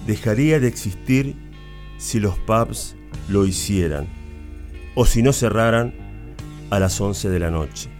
dejaría 0.06 0.60
de 0.60 0.68
existir 0.68 1.36
si 1.98 2.18
los 2.18 2.38
pubs 2.38 2.96
lo 3.28 3.44
hicieran 3.44 4.08
o 4.94 5.04
si 5.04 5.22
no 5.22 5.34
cerraran 5.34 5.94
a 6.70 6.80
las 6.80 6.98
11 6.98 7.28
de 7.28 7.38
la 7.38 7.50
noche. 7.50 7.90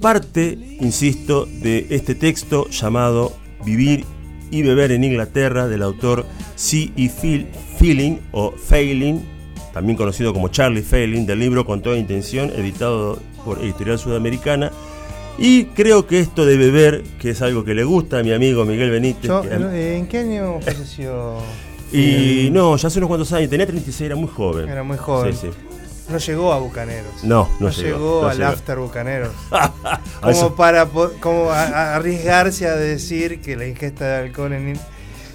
Parte, 0.00 0.58
insisto, 0.80 1.46
de 1.46 1.86
este 1.90 2.16
texto 2.16 2.68
llamado 2.70 3.36
Vivir 3.64 4.04
y 4.50 4.62
beber 4.62 4.92
en 4.92 5.04
Inglaterra 5.04 5.66
del 5.68 5.82
autor 5.82 6.26
C. 6.56 6.90
E. 6.96 7.08
Feeling 7.78 8.18
o 8.32 8.52
Failing, 8.52 9.22
también 9.72 9.96
conocido 9.96 10.32
como 10.32 10.48
Charlie 10.48 10.82
Failing, 10.82 11.26
del 11.26 11.40
libro 11.40 11.64
Con 11.66 11.82
toda 11.82 11.96
intención, 11.98 12.50
editado 12.50 13.18
por 13.44 13.58
Editorial 13.60 13.98
Sudamericana. 13.98 14.70
Y 15.36 15.64
creo 15.66 16.06
que 16.06 16.20
esto 16.20 16.46
de 16.46 16.56
beber, 16.56 17.02
que 17.18 17.30
es 17.30 17.42
algo 17.42 17.64
que 17.64 17.74
le 17.74 17.82
gusta 17.82 18.20
a 18.20 18.22
mi 18.22 18.32
amigo 18.32 18.64
Miguel 18.64 18.90
Benítez, 18.90 19.24
Yo, 19.28 19.42
que- 19.42 19.48
eh, 19.48 19.96
¿En 19.98 20.06
qué 20.06 20.18
año 20.18 20.60
falleció? 20.60 21.38
y 21.92 22.48
no, 22.52 22.76
ya 22.76 22.86
hace 22.88 22.98
unos 22.98 23.08
cuantos 23.08 23.32
años, 23.32 23.50
tenía 23.50 23.66
36, 23.66 24.06
era 24.06 24.16
muy 24.16 24.28
joven. 24.28 24.68
Era 24.68 24.82
muy 24.84 24.96
joven. 24.96 25.32
Sí, 25.32 25.40
sí. 25.42 25.48
No 26.08 26.18
llegó 26.18 26.52
a 26.52 26.58
Bucaneros. 26.58 27.24
No, 27.24 27.48
no, 27.58 27.66
No 27.66 27.70
llegó. 27.70 27.88
llegó 27.98 28.22
no 28.22 28.28
al 28.28 28.36
llegó. 28.36 28.48
after 28.50 28.78
Bucaneros. 28.78 29.32
Como 30.20 30.30
eso- 30.32 30.54
para 30.54 30.86
como 31.20 31.50
a- 31.50 31.62
a- 31.62 31.94
arriesgarse 31.96 32.66
a 32.66 32.76
decir 32.76 33.40
que 33.40 33.56
la 33.56 33.66
ingesta 33.66 34.04
de 34.06 34.16
alcohol 34.26 34.52
en, 34.52 34.78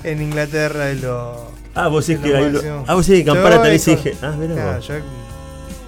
en 0.04 0.22
Inglaterra 0.22 0.90
es 0.92 1.02
lo. 1.02 1.52
Ah, 1.76 1.88
vos 1.88 2.06
decís 2.06 2.22
que, 2.24 2.30
lo 2.30 2.38
ahí 2.38 2.46
lo- 2.46 2.52
máximo. 2.54 2.84
ah, 2.88 2.94
vos 2.96 3.06
que 3.08 3.24
Campana 3.26 3.56
también 3.56 3.80
se 3.80 3.92
dije. 3.96 4.14
Ah, 4.22 4.36
mirá 4.38 4.54
Claro, 4.54 4.80
yo- 4.80 4.94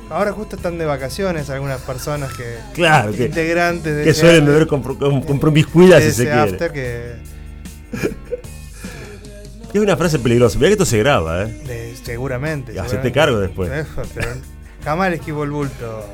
ahora 0.09 0.31
justo 0.33 0.55
están 0.55 0.77
de 0.79 0.85
vacaciones 0.85 1.49
algunas 1.51 1.81
personas 1.81 2.33
que. 2.33 2.57
Claro, 2.73 3.11
que, 3.11 3.25
integrantes 3.25 3.95
de 3.95 4.03
que 4.03 4.09
ese- 4.09 4.21
suelen 4.21 4.45
beber 4.45 4.65
con, 4.67 4.81
con, 4.81 5.21
con 5.21 5.39
promiscuidad, 5.39 5.99
de 5.99 6.09
si 6.11 6.15
se 6.17 6.23
ese 6.23 6.31
quiere. 6.31 6.51
after 6.51 6.71
que 6.71 7.13
Es 9.73 9.79
una 9.79 9.95
frase 9.95 10.19
peligrosa. 10.19 10.57
Mirá 10.57 10.67
que 10.69 10.73
esto 10.73 10.85
se 10.85 10.97
graba, 10.97 11.43
¿eh? 11.43 11.47
de- 11.65 11.95
seguramente. 12.03 12.73
Y 12.73 12.77
hacete 12.77 13.09
seguramente. 13.09 13.11
cargo 13.13 13.39
después. 13.39 13.69
Jamás 14.83 15.13
esquivo 15.13 15.43
el 15.43 15.51
bulto. 15.51 16.05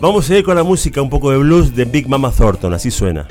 Vamos 0.00 0.30
a 0.30 0.38
ir 0.38 0.44
con 0.44 0.56
la 0.56 0.62
música 0.62 1.02
un 1.02 1.10
poco 1.10 1.30
de 1.30 1.38
blues 1.38 1.74
de 1.74 1.84
Big 1.84 2.08
Mama 2.08 2.30
Thornton, 2.30 2.72
así 2.72 2.90
suena. 2.90 3.26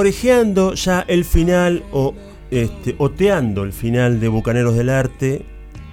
orejeando 0.00 0.74
ya 0.74 1.04
el 1.06 1.24
final 1.24 1.84
o 1.92 2.14
este, 2.50 2.94
oteando 2.98 3.64
el 3.64 3.72
final 3.72 4.18
de 4.18 4.28
Bucaneros 4.28 4.74
del 4.74 4.88
Arte, 4.88 5.44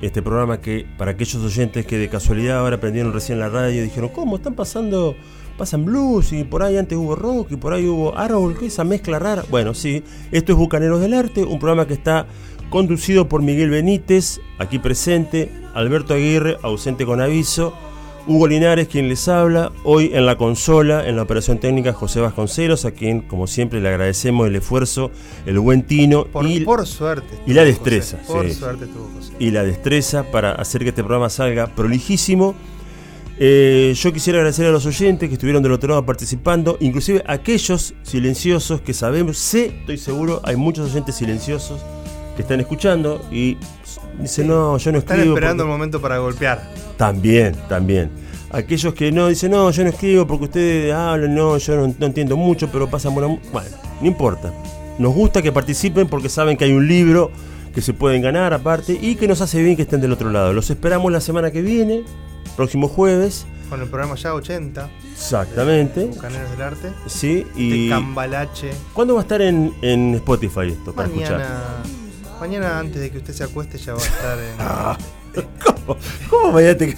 este 0.02 0.22
programa 0.22 0.62
que 0.62 0.86
para 0.98 1.12
aquellos 1.12 1.44
oyentes 1.44 1.86
que 1.86 1.98
de 1.98 2.08
casualidad 2.08 2.60
ahora 2.60 2.80
prendieron 2.80 3.14
recién 3.14 3.40
la 3.40 3.50
radio 3.50 3.82
y 3.82 3.84
dijeron, 3.84 4.10
¿cómo 4.14 4.38
están 4.38 4.56
pasando? 4.56 5.16
Pasan 5.58 5.86
blues 5.86 6.32
y 6.32 6.44
por 6.46 6.64
ahí 6.64 6.78
antes 6.78 6.98
hubo 6.98 7.16
rock 7.16 7.52
y 7.52 7.56
por 7.58 7.74
ahí 7.74 7.86
hubo 7.86 8.18
árbol, 8.18 8.58
que 8.58 8.68
esa 8.68 8.84
mezcla 8.84 9.20
rara. 9.20 9.44
Bueno, 9.50 9.74
sí, 9.74 10.04
esto 10.32 10.54
es 10.54 10.58
Bucaneros 10.58 11.02
del 11.02 11.14
Arte, 11.14 11.44
un 11.44 11.60
programa 11.60 11.86
que 11.86 11.94
está 11.94 12.28
conducido 12.70 13.28
por 13.28 13.42
Miguel 13.42 13.72
Benítez, 13.72 14.40
aquí 14.58 14.80
presente, 14.80 15.52
Alberto 15.74 16.14
Aguirre, 16.14 16.58
ausente 16.62 17.06
con 17.06 17.20
aviso, 17.20 17.74
Hugo 18.28 18.48
Linares, 18.48 18.90
quien 18.90 19.08
les 19.08 19.26
habla, 19.30 19.72
hoy 19.86 20.12
en 20.14 20.26
la 20.26 20.36
consola, 20.36 21.08
en 21.08 21.16
la 21.16 21.22
operación 21.22 21.60
técnica, 21.60 21.94
José 21.94 22.20
Vasconcelos, 22.20 22.84
a 22.84 22.92
quien, 22.92 23.22
como 23.22 23.48
siempre, 23.48 23.80
le 23.80 23.88
agradecemos 23.88 24.48
el 24.48 24.56
esfuerzo, 24.58 25.12
el 25.46 25.58
buen 25.60 25.84
tino 25.84 26.26
Por, 26.26 26.46
y, 26.46 26.60
por 26.62 26.86
suerte. 26.86 27.28
y 27.46 27.54
la 27.54 27.64
destreza, 27.64 28.18
José, 28.26 28.34
Por 28.34 28.48
sí. 28.50 28.54
suerte 28.56 28.86
José. 29.16 29.34
y 29.40 29.52
la 29.52 29.64
destreza 29.64 30.24
para 30.30 30.52
hacer 30.52 30.82
que 30.84 30.90
este 30.90 31.04
programa 31.04 31.30
salga 31.30 31.68
prolijísimo. 31.68 32.54
Eh, 33.40 33.94
yo 33.96 34.12
quisiera 34.12 34.40
agradecer 34.40 34.66
a 34.66 34.72
los 34.72 34.86
oyentes 34.86 35.30
que 35.30 35.36
estuvieron 35.36 35.64
del 35.64 35.72
otro 35.72 35.88
lado 35.90 36.06
participando, 36.06 36.76
inclusive 36.82 37.24
aquellos 37.28 37.94
silenciosos 38.04 38.82
que 38.82 38.94
sabemos, 38.94 39.38
sé, 39.38 39.68
estoy 39.80 39.98
seguro, 40.00 40.42
hay 40.44 40.58
muchos 40.58 40.90
oyentes 40.92 41.16
silenciosos 41.16 41.80
que 42.36 42.42
están 42.42 42.60
escuchando 42.60 43.22
y 43.32 43.58
dicen, 44.20 44.48
no, 44.48 44.78
yo 44.78 44.92
no 44.92 44.98
Están 45.00 45.18
escribo. 45.18 45.36
esperando 45.36 45.64
el 45.64 45.68
porque-". 45.70 45.78
momento 45.78 46.02
para 46.02 46.18
golpear. 46.20 46.72
También, 46.98 47.56
también. 47.70 48.10
Aquellos 48.50 48.94
que 48.94 49.12
no 49.12 49.28
dicen, 49.28 49.52
no, 49.52 49.70
yo 49.72 49.84
no 49.84 49.90
escribo 49.90 50.26
porque 50.26 50.46
ustedes 50.46 50.94
hablan, 50.94 51.36
no, 51.36 51.58
yo 51.58 51.76
no, 51.76 51.94
no 52.00 52.06
entiendo 52.06 52.38
mucho, 52.38 52.70
pero 52.72 52.90
pasan 52.90 53.14
buena. 53.14 53.28
mu-". 53.30 53.40
Bueno, 53.52 53.70
no 54.02 54.08
importa. 54.08 54.54
Nos 55.00 55.14
gusta 55.14 55.42
que 55.42 55.52
participen 55.52 56.08
porque 56.08 56.30
saben 56.30 56.58
que 56.58 56.66
hay 56.66 56.72
un 56.72 56.88
libro 56.88 57.30
que 57.74 57.82
se 57.82 57.94
pueden 57.94 58.22
ganar 58.22 58.54
aparte 58.54 58.98
y 59.00 59.16
que 59.16 59.28
nos 59.28 59.42
hace 59.42 59.62
bien 59.62 59.76
que 59.76 59.84
estén 59.84 60.02
del 60.02 60.12
otro 60.12 60.32
lado. 60.32 60.54
Los 60.54 60.70
esperamos 60.72 61.12
la 61.12 61.22
semana 61.22 61.52
que 61.52 61.62
viene, 61.62 62.04
próximo 62.56 62.88
jueves. 62.88 63.46
Con 63.70 63.82
el 63.82 63.88
programa 63.90 64.16
ya 64.16 64.34
80, 64.34 64.90
Exactamente. 65.14 66.06
Bucaneros 66.06 66.50
del 66.52 66.62
Arte. 66.62 66.90
Sí, 67.06 67.46
De 67.56 67.62
y. 67.62 67.90
Cambalache. 67.90 68.72
¿Cuándo 68.94 69.14
va 69.16 69.20
a 69.20 69.24
estar 69.24 69.42
en, 69.42 69.74
en 69.82 70.16
Spotify 70.16 70.70
esto 70.70 70.94
para 70.94 71.10
escuchar? 71.10 71.46
Mañana, 72.40 72.80
antes 72.80 73.02
de 73.02 73.10
que 73.12 73.18
usted 73.18 73.34
se 73.34 73.44
acueste 73.44 73.78
ya 73.78 73.94
va 73.94 74.00
a 74.02 74.06
estar 74.06 74.38
Ah. 74.60 74.98
en, 75.36 75.44
¿Cómo? 75.64 75.98
¿Cómo 76.30 76.52
mañana 76.52 76.76
te- 76.78 76.96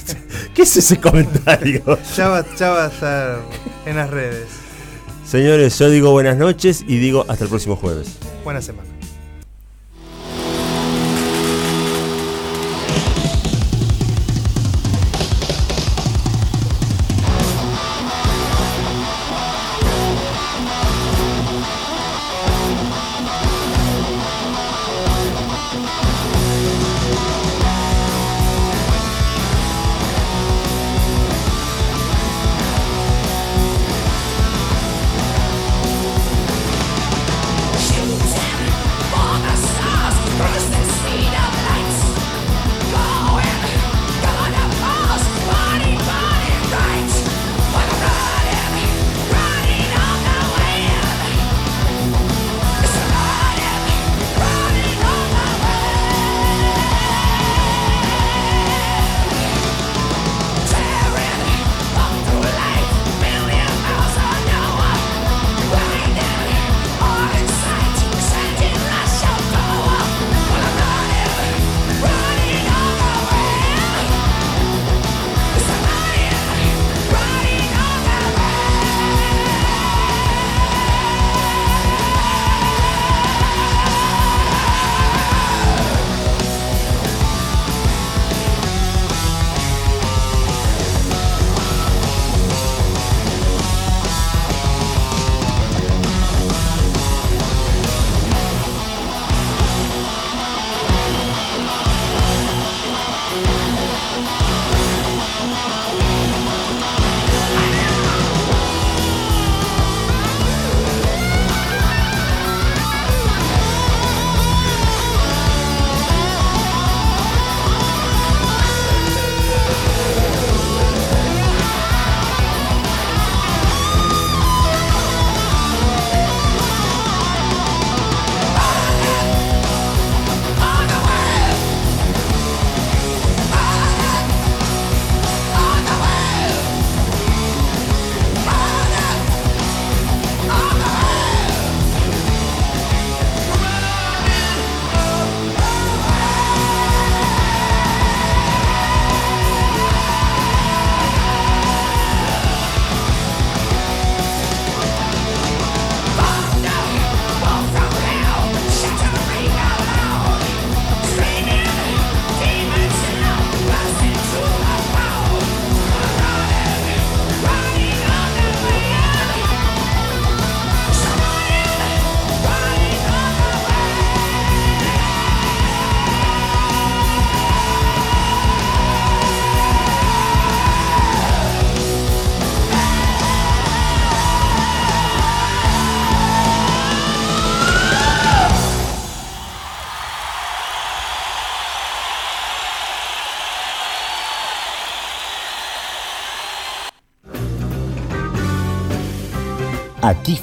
¿Qué 0.53 0.61
es 0.63 0.77
ese 0.77 0.97
comentario? 0.99 1.83
ya, 2.15 2.27
va, 2.29 2.45
ya 2.55 2.69
va 2.69 2.85
a 2.85 2.87
estar 2.87 3.39
en 3.85 3.95
las 3.97 4.09
redes. 4.09 4.47
Señores, 5.25 5.77
yo 5.77 5.89
digo 5.89 6.11
buenas 6.11 6.37
noches 6.37 6.83
y 6.87 6.97
digo 6.97 7.25
hasta 7.27 7.43
el 7.43 7.49
próximo 7.49 7.75
jueves. 7.75 8.17
Buena 8.43 8.61
semana. 8.61 8.89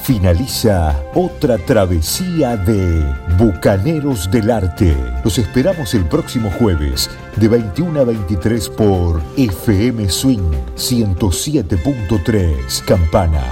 Finaliza 0.06 1.02
otra 1.16 1.58
travesía 1.58 2.56
de 2.56 3.04
Bucaneros 3.36 4.30
del 4.30 4.52
Arte. 4.52 4.96
Los 5.24 5.36
esperamos 5.36 5.94
el 5.94 6.04
próximo 6.04 6.48
jueves 6.48 7.10
de 7.34 7.48
21 7.48 8.02
a 8.02 8.04
23 8.04 8.68
por 8.68 9.20
FM 9.36 10.08
Swing 10.08 10.52
107.3 10.76 12.84
Campana. 12.84 13.42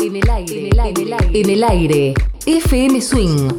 En 0.00 0.16
el 0.16 0.28
aire, 0.28 0.58
en 0.58 0.66
el 0.72 0.80
aire, 0.80 1.16
en 1.40 1.48
el 1.48 1.62
aire, 1.62 2.14
FM 2.44 3.00
Swing 3.00 3.50